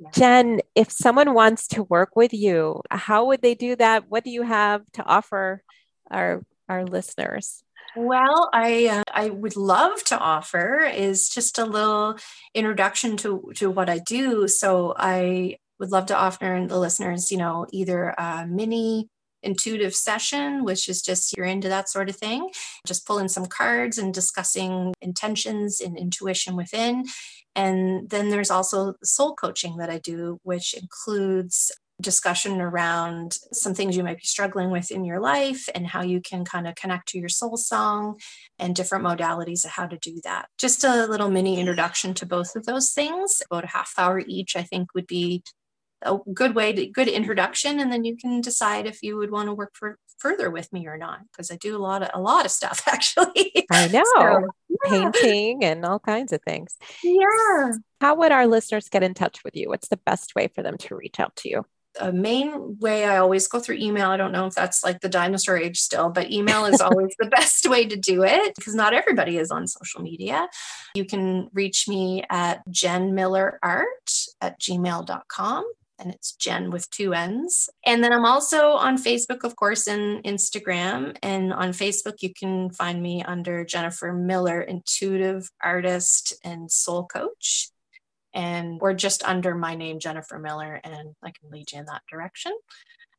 Yeah. 0.00 0.08
Jenn, 0.12 0.60
if 0.74 0.90
someone 0.90 1.34
wants 1.34 1.68
to 1.68 1.82
work 1.82 2.16
with 2.16 2.32
you, 2.32 2.80
how 2.90 3.26
would 3.26 3.42
they 3.42 3.54
do 3.54 3.76
that? 3.76 4.08
What 4.08 4.24
do 4.24 4.30
you 4.30 4.42
have 4.42 4.82
to 4.94 5.04
offer 5.04 5.62
our 6.10 6.42
our 6.68 6.86
listeners? 6.86 7.62
Well, 7.96 8.48
I 8.52 8.86
uh, 8.86 9.02
I 9.12 9.30
would 9.30 9.56
love 9.56 10.02
to 10.04 10.18
offer 10.18 10.80
is 10.80 11.28
just 11.28 11.58
a 11.58 11.64
little 11.64 12.16
introduction 12.54 13.16
to 13.18 13.52
to 13.56 13.70
what 13.70 13.90
I 13.90 13.98
do. 13.98 14.48
So 14.48 14.94
I 14.96 15.58
would 15.78 15.90
love 15.90 16.06
to 16.06 16.16
offer 16.16 16.64
the 16.66 16.78
listeners, 16.78 17.30
you 17.30 17.38
know, 17.38 17.66
either 17.72 18.14
a 18.16 18.46
mini 18.46 19.08
intuitive 19.42 19.94
session, 19.94 20.64
which 20.64 20.88
is 20.88 21.02
just 21.02 21.36
you're 21.36 21.46
into 21.46 21.68
that 21.68 21.88
sort 21.88 22.08
of 22.08 22.16
thing, 22.16 22.48
just 22.86 23.06
pulling 23.06 23.28
some 23.28 23.46
cards 23.46 23.98
and 23.98 24.12
discussing 24.12 24.94
intentions 25.00 25.80
and 25.80 25.98
intuition 25.98 26.56
within. 26.56 27.04
And 27.56 28.08
then 28.10 28.30
there's 28.30 28.50
also 28.50 28.94
soul 29.02 29.34
coaching 29.34 29.76
that 29.78 29.90
I 29.90 29.98
do, 29.98 30.38
which 30.42 30.74
includes 30.74 31.72
discussion 32.00 32.60
around 32.60 33.36
some 33.52 33.74
things 33.74 33.96
you 33.96 34.02
might 34.02 34.18
be 34.18 34.24
struggling 34.24 34.70
with 34.70 34.90
in 34.90 35.04
your 35.04 35.20
life 35.20 35.68
and 35.74 35.86
how 35.86 36.02
you 36.02 36.20
can 36.20 36.44
kind 36.44 36.66
of 36.66 36.74
connect 36.74 37.08
to 37.08 37.18
your 37.18 37.28
soul 37.28 37.56
song 37.56 38.18
and 38.58 38.74
different 38.74 39.04
modalities 39.04 39.64
of 39.64 39.70
how 39.70 39.86
to 39.86 39.98
do 39.98 40.20
that. 40.24 40.48
Just 40.58 40.84
a 40.84 41.06
little 41.06 41.30
mini 41.30 41.60
introduction 41.60 42.14
to 42.14 42.26
both 42.26 42.56
of 42.56 42.66
those 42.66 42.92
things, 42.92 43.42
about 43.50 43.64
a 43.64 43.68
half 43.68 43.92
hour 43.98 44.22
each, 44.26 44.56
I 44.56 44.62
think 44.62 44.94
would 44.94 45.06
be 45.06 45.42
a 46.02 46.18
good 46.32 46.54
way 46.54 46.72
to 46.72 46.86
good 46.86 47.08
introduction 47.08 47.80
and 47.80 47.92
then 47.92 48.04
you 48.04 48.16
can 48.16 48.40
decide 48.40 48.86
if 48.86 49.02
you 49.02 49.16
would 49.16 49.30
want 49.30 49.48
to 49.48 49.54
work 49.54 49.72
for 49.74 49.98
further 50.18 50.50
with 50.50 50.72
me 50.72 50.86
or 50.86 50.96
not 50.96 51.20
because 51.30 51.50
I 51.50 51.56
do 51.56 51.76
a 51.76 51.78
lot 51.78 52.02
of 52.02 52.10
a 52.14 52.20
lot 52.20 52.44
of 52.44 52.50
stuff 52.50 52.82
actually. 52.86 53.66
I 53.70 53.88
know. 53.92 54.04
So, 54.14 54.46
yeah. 54.68 55.10
Painting 55.12 55.64
and 55.64 55.84
all 55.84 55.98
kinds 55.98 56.32
of 56.32 56.42
things. 56.42 56.76
Yeah. 57.02 57.72
How 58.00 58.14
would 58.14 58.32
our 58.32 58.46
listeners 58.46 58.88
get 58.88 59.02
in 59.02 59.14
touch 59.14 59.44
with 59.44 59.56
you? 59.56 59.68
What's 59.68 59.88
the 59.88 59.98
best 59.98 60.34
way 60.34 60.48
for 60.48 60.62
them 60.62 60.78
to 60.78 60.96
reach 60.96 61.20
out 61.20 61.36
to 61.36 61.48
you? 61.48 61.64
a 61.98 62.12
main 62.12 62.78
way 62.78 63.04
I 63.04 63.16
always 63.16 63.48
go 63.48 63.58
through 63.58 63.76
email. 63.76 64.10
I 64.10 64.16
don't 64.16 64.32
know 64.32 64.46
if 64.46 64.54
that's 64.54 64.84
like 64.84 65.00
the 65.00 65.08
dinosaur 65.08 65.56
age 65.56 65.78
still, 65.78 66.08
but 66.08 66.30
email 66.30 66.64
is 66.66 66.80
always 66.80 67.14
the 67.18 67.26
best 67.26 67.68
way 67.68 67.86
to 67.86 67.96
do 67.96 68.22
it 68.22 68.54
because 68.54 68.74
not 68.74 68.94
everybody 68.94 69.38
is 69.38 69.50
on 69.50 69.66
social 69.66 70.02
media. 70.02 70.48
You 70.94 71.04
can 71.04 71.50
reach 71.52 71.88
me 71.88 72.22
at 72.30 72.66
jennmillerart 72.68 74.28
at 74.40 74.60
gmail.com 74.60 75.64
and 76.00 76.10
it's 76.10 76.32
Jenn 76.32 76.70
with 76.70 76.90
two 76.90 77.14
N's. 77.14 77.68
And 77.84 78.02
then 78.02 78.12
I'm 78.12 78.24
also 78.24 78.70
on 78.72 78.96
Facebook, 78.96 79.44
of 79.44 79.54
course, 79.54 79.86
and 79.86 80.24
Instagram. 80.24 81.16
And 81.22 81.52
on 81.52 81.70
Facebook, 81.70 82.22
you 82.22 82.32
can 82.32 82.70
find 82.70 83.02
me 83.02 83.22
under 83.22 83.64
Jennifer 83.64 84.12
Miller, 84.12 84.62
intuitive 84.62 85.50
artist 85.62 86.34
and 86.42 86.70
soul 86.70 87.06
coach 87.06 87.70
and 88.32 88.78
or 88.80 88.94
just 88.94 89.24
under 89.24 89.54
my 89.54 89.74
name 89.74 89.98
jennifer 89.98 90.38
miller 90.38 90.80
and 90.84 91.14
i 91.22 91.30
can 91.30 91.50
lead 91.50 91.70
you 91.72 91.78
in 91.78 91.84
that 91.86 92.02
direction 92.10 92.52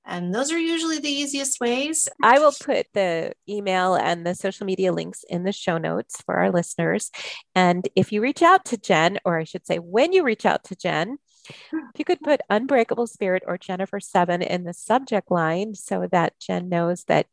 and 0.05 0.33
those 0.33 0.51
are 0.51 0.59
usually 0.59 0.99
the 0.99 1.09
easiest 1.09 1.59
ways 1.59 2.07
i 2.23 2.39
will 2.39 2.53
put 2.61 2.87
the 2.93 3.31
email 3.47 3.95
and 3.95 4.25
the 4.25 4.33
social 4.33 4.65
media 4.65 4.91
links 4.91 5.23
in 5.29 5.43
the 5.43 5.51
show 5.51 5.77
notes 5.77 6.21
for 6.25 6.35
our 6.35 6.51
listeners 6.51 7.11
and 7.55 7.87
if 7.95 8.11
you 8.11 8.21
reach 8.21 8.41
out 8.41 8.63
to 8.63 8.77
jenn 8.77 9.19
or 9.25 9.37
i 9.37 9.43
should 9.43 9.65
say 9.65 9.77
when 9.77 10.13
you 10.13 10.23
reach 10.23 10.45
out 10.45 10.63
to 10.63 10.75
jenn 10.75 11.17
if 11.49 11.97
you 11.97 12.05
could 12.05 12.21
put 12.21 12.41
unbreakable 12.49 13.07
spirit 13.07 13.43
or 13.45 13.57
jennifer 13.57 13.99
7 13.99 14.41
in 14.41 14.63
the 14.63 14.73
subject 14.73 15.31
line 15.31 15.73
so 15.75 16.07
that 16.11 16.33
jenn 16.39 16.69
knows 16.69 17.03
that 17.05 17.27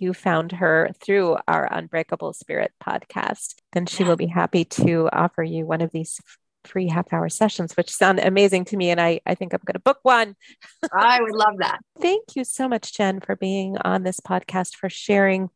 you 0.00 0.12
found 0.12 0.52
her 0.52 0.90
through 1.02 1.36
our 1.48 1.68
Unbreakable 1.72 2.32
Spirit 2.32 2.72
podcast, 2.82 3.54
then 3.72 3.86
she 3.86 4.04
will 4.04 4.16
be 4.16 4.26
happy 4.26 4.64
to 4.64 5.08
offer 5.12 5.42
you 5.42 5.66
one 5.66 5.80
of 5.80 5.90
these 5.92 6.20
free 6.66 6.88
half 6.88 7.12
hour 7.12 7.28
sessions, 7.28 7.76
which 7.76 7.90
sound 7.90 8.18
amazing 8.18 8.64
to 8.66 8.76
me. 8.76 8.90
And 8.90 9.00
I, 9.00 9.20
I 9.24 9.34
think 9.34 9.52
I'm 9.52 9.60
going 9.64 9.74
to 9.74 9.80
book 9.80 10.00
one. 10.02 10.34
I 10.92 11.20
would 11.20 11.34
love 11.34 11.58
that. 11.58 11.78
Thank 12.00 12.34
you 12.34 12.44
so 12.44 12.68
much, 12.68 12.92
Jenn, 12.94 13.20
for 13.20 13.36
being 13.36 13.78
on 13.78 14.02
this 14.02 14.20
podcast, 14.20 14.74
for 14.74 14.90
sharing 14.90 15.48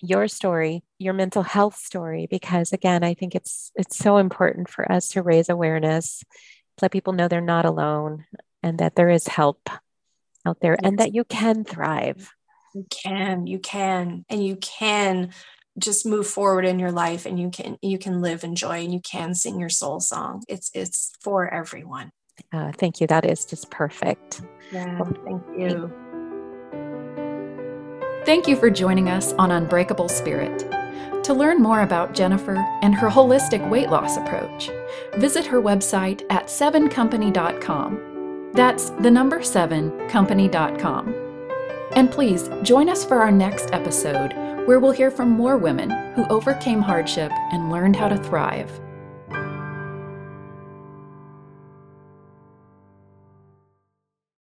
your 0.00 0.28
story, 0.28 0.84
your 0.98 1.14
mental 1.14 1.42
health 1.42 1.76
story, 1.76 2.28
because 2.30 2.72
again, 2.72 3.02
I 3.02 3.14
think 3.14 3.34
it's 3.34 3.72
it's 3.74 3.96
so 3.96 4.18
important 4.18 4.68
for 4.68 4.90
us 4.90 5.08
to 5.10 5.22
raise 5.22 5.48
awareness, 5.48 6.22
let 6.82 6.92
people 6.92 7.12
know 7.12 7.28
they're 7.28 7.40
not 7.40 7.64
alone 7.64 8.24
and 8.62 8.78
that 8.78 8.96
there 8.96 9.10
is 9.10 9.26
help 9.26 9.68
out 10.46 10.58
there 10.60 10.72
yes. 10.72 10.80
and 10.82 10.98
that 10.98 11.14
you 11.14 11.24
can 11.24 11.64
thrive. 11.64 12.32
You 12.74 12.86
can, 12.90 13.46
you 13.46 13.58
can, 13.58 14.24
and 14.28 14.44
you 14.44 14.56
can 14.56 15.30
just 15.78 16.04
move 16.04 16.26
forward 16.26 16.64
in 16.64 16.78
your 16.78 16.90
life 16.90 17.24
and 17.24 17.38
you 17.38 17.50
can 17.50 17.78
you 17.82 17.98
can 17.98 18.20
live 18.20 18.42
in 18.42 18.56
joy 18.56 18.82
and 18.82 18.92
you 18.92 19.00
can 19.00 19.34
sing 19.34 19.60
your 19.60 19.68
soul 19.68 20.00
song. 20.00 20.42
It's 20.48 20.70
it's 20.74 21.12
for 21.20 21.52
everyone. 21.52 22.10
Uh, 22.52 22.72
thank 22.72 23.00
you. 23.00 23.06
That 23.06 23.24
is 23.24 23.44
just 23.44 23.70
perfect. 23.70 24.42
Yeah 24.72 24.98
thank 25.24 25.42
you. 25.56 25.92
Thank 28.24 28.48
you 28.48 28.56
for 28.56 28.70
joining 28.70 29.08
us 29.08 29.32
on 29.34 29.50
unbreakable 29.50 30.08
spirit 30.08 30.68
to 31.22 31.34
learn 31.34 31.62
more 31.62 31.82
about 31.82 32.14
jennifer 32.14 32.56
and 32.82 32.94
her 32.94 33.08
holistic 33.08 33.68
weight 33.68 33.90
loss 33.90 34.16
approach 34.16 34.70
visit 35.16 35.46
her 35.46 35.60
website 35.60 36.24
at 36.30 36.46
7company.com 36.46 38.50
that's 38.54 38.90
the 38.90 39.10
number 39.10 39.40
7company.com 39.40 41.14
and 41.96 42.10
please 42.10 42.48
join 42.62 42.88
us 42.88 43.04
for 43.04 43.20
our 43.20 43.30
next 43.30 43.70
episode 43.72 44.32
where 44.68 44.80
we'll 44.80 44.92
hear 44.92 45.10
from 45.10 45.30
more 45.30 45.56
women 45.56 45.88
who 46.14 46.26
overcame 46.26 46.82
hardship 46.82 47.32
and 47.52 47.70
learned 47.70 47.96
how 47.96 48.06
to 48.06 48.18
thrive. 48.18 48.70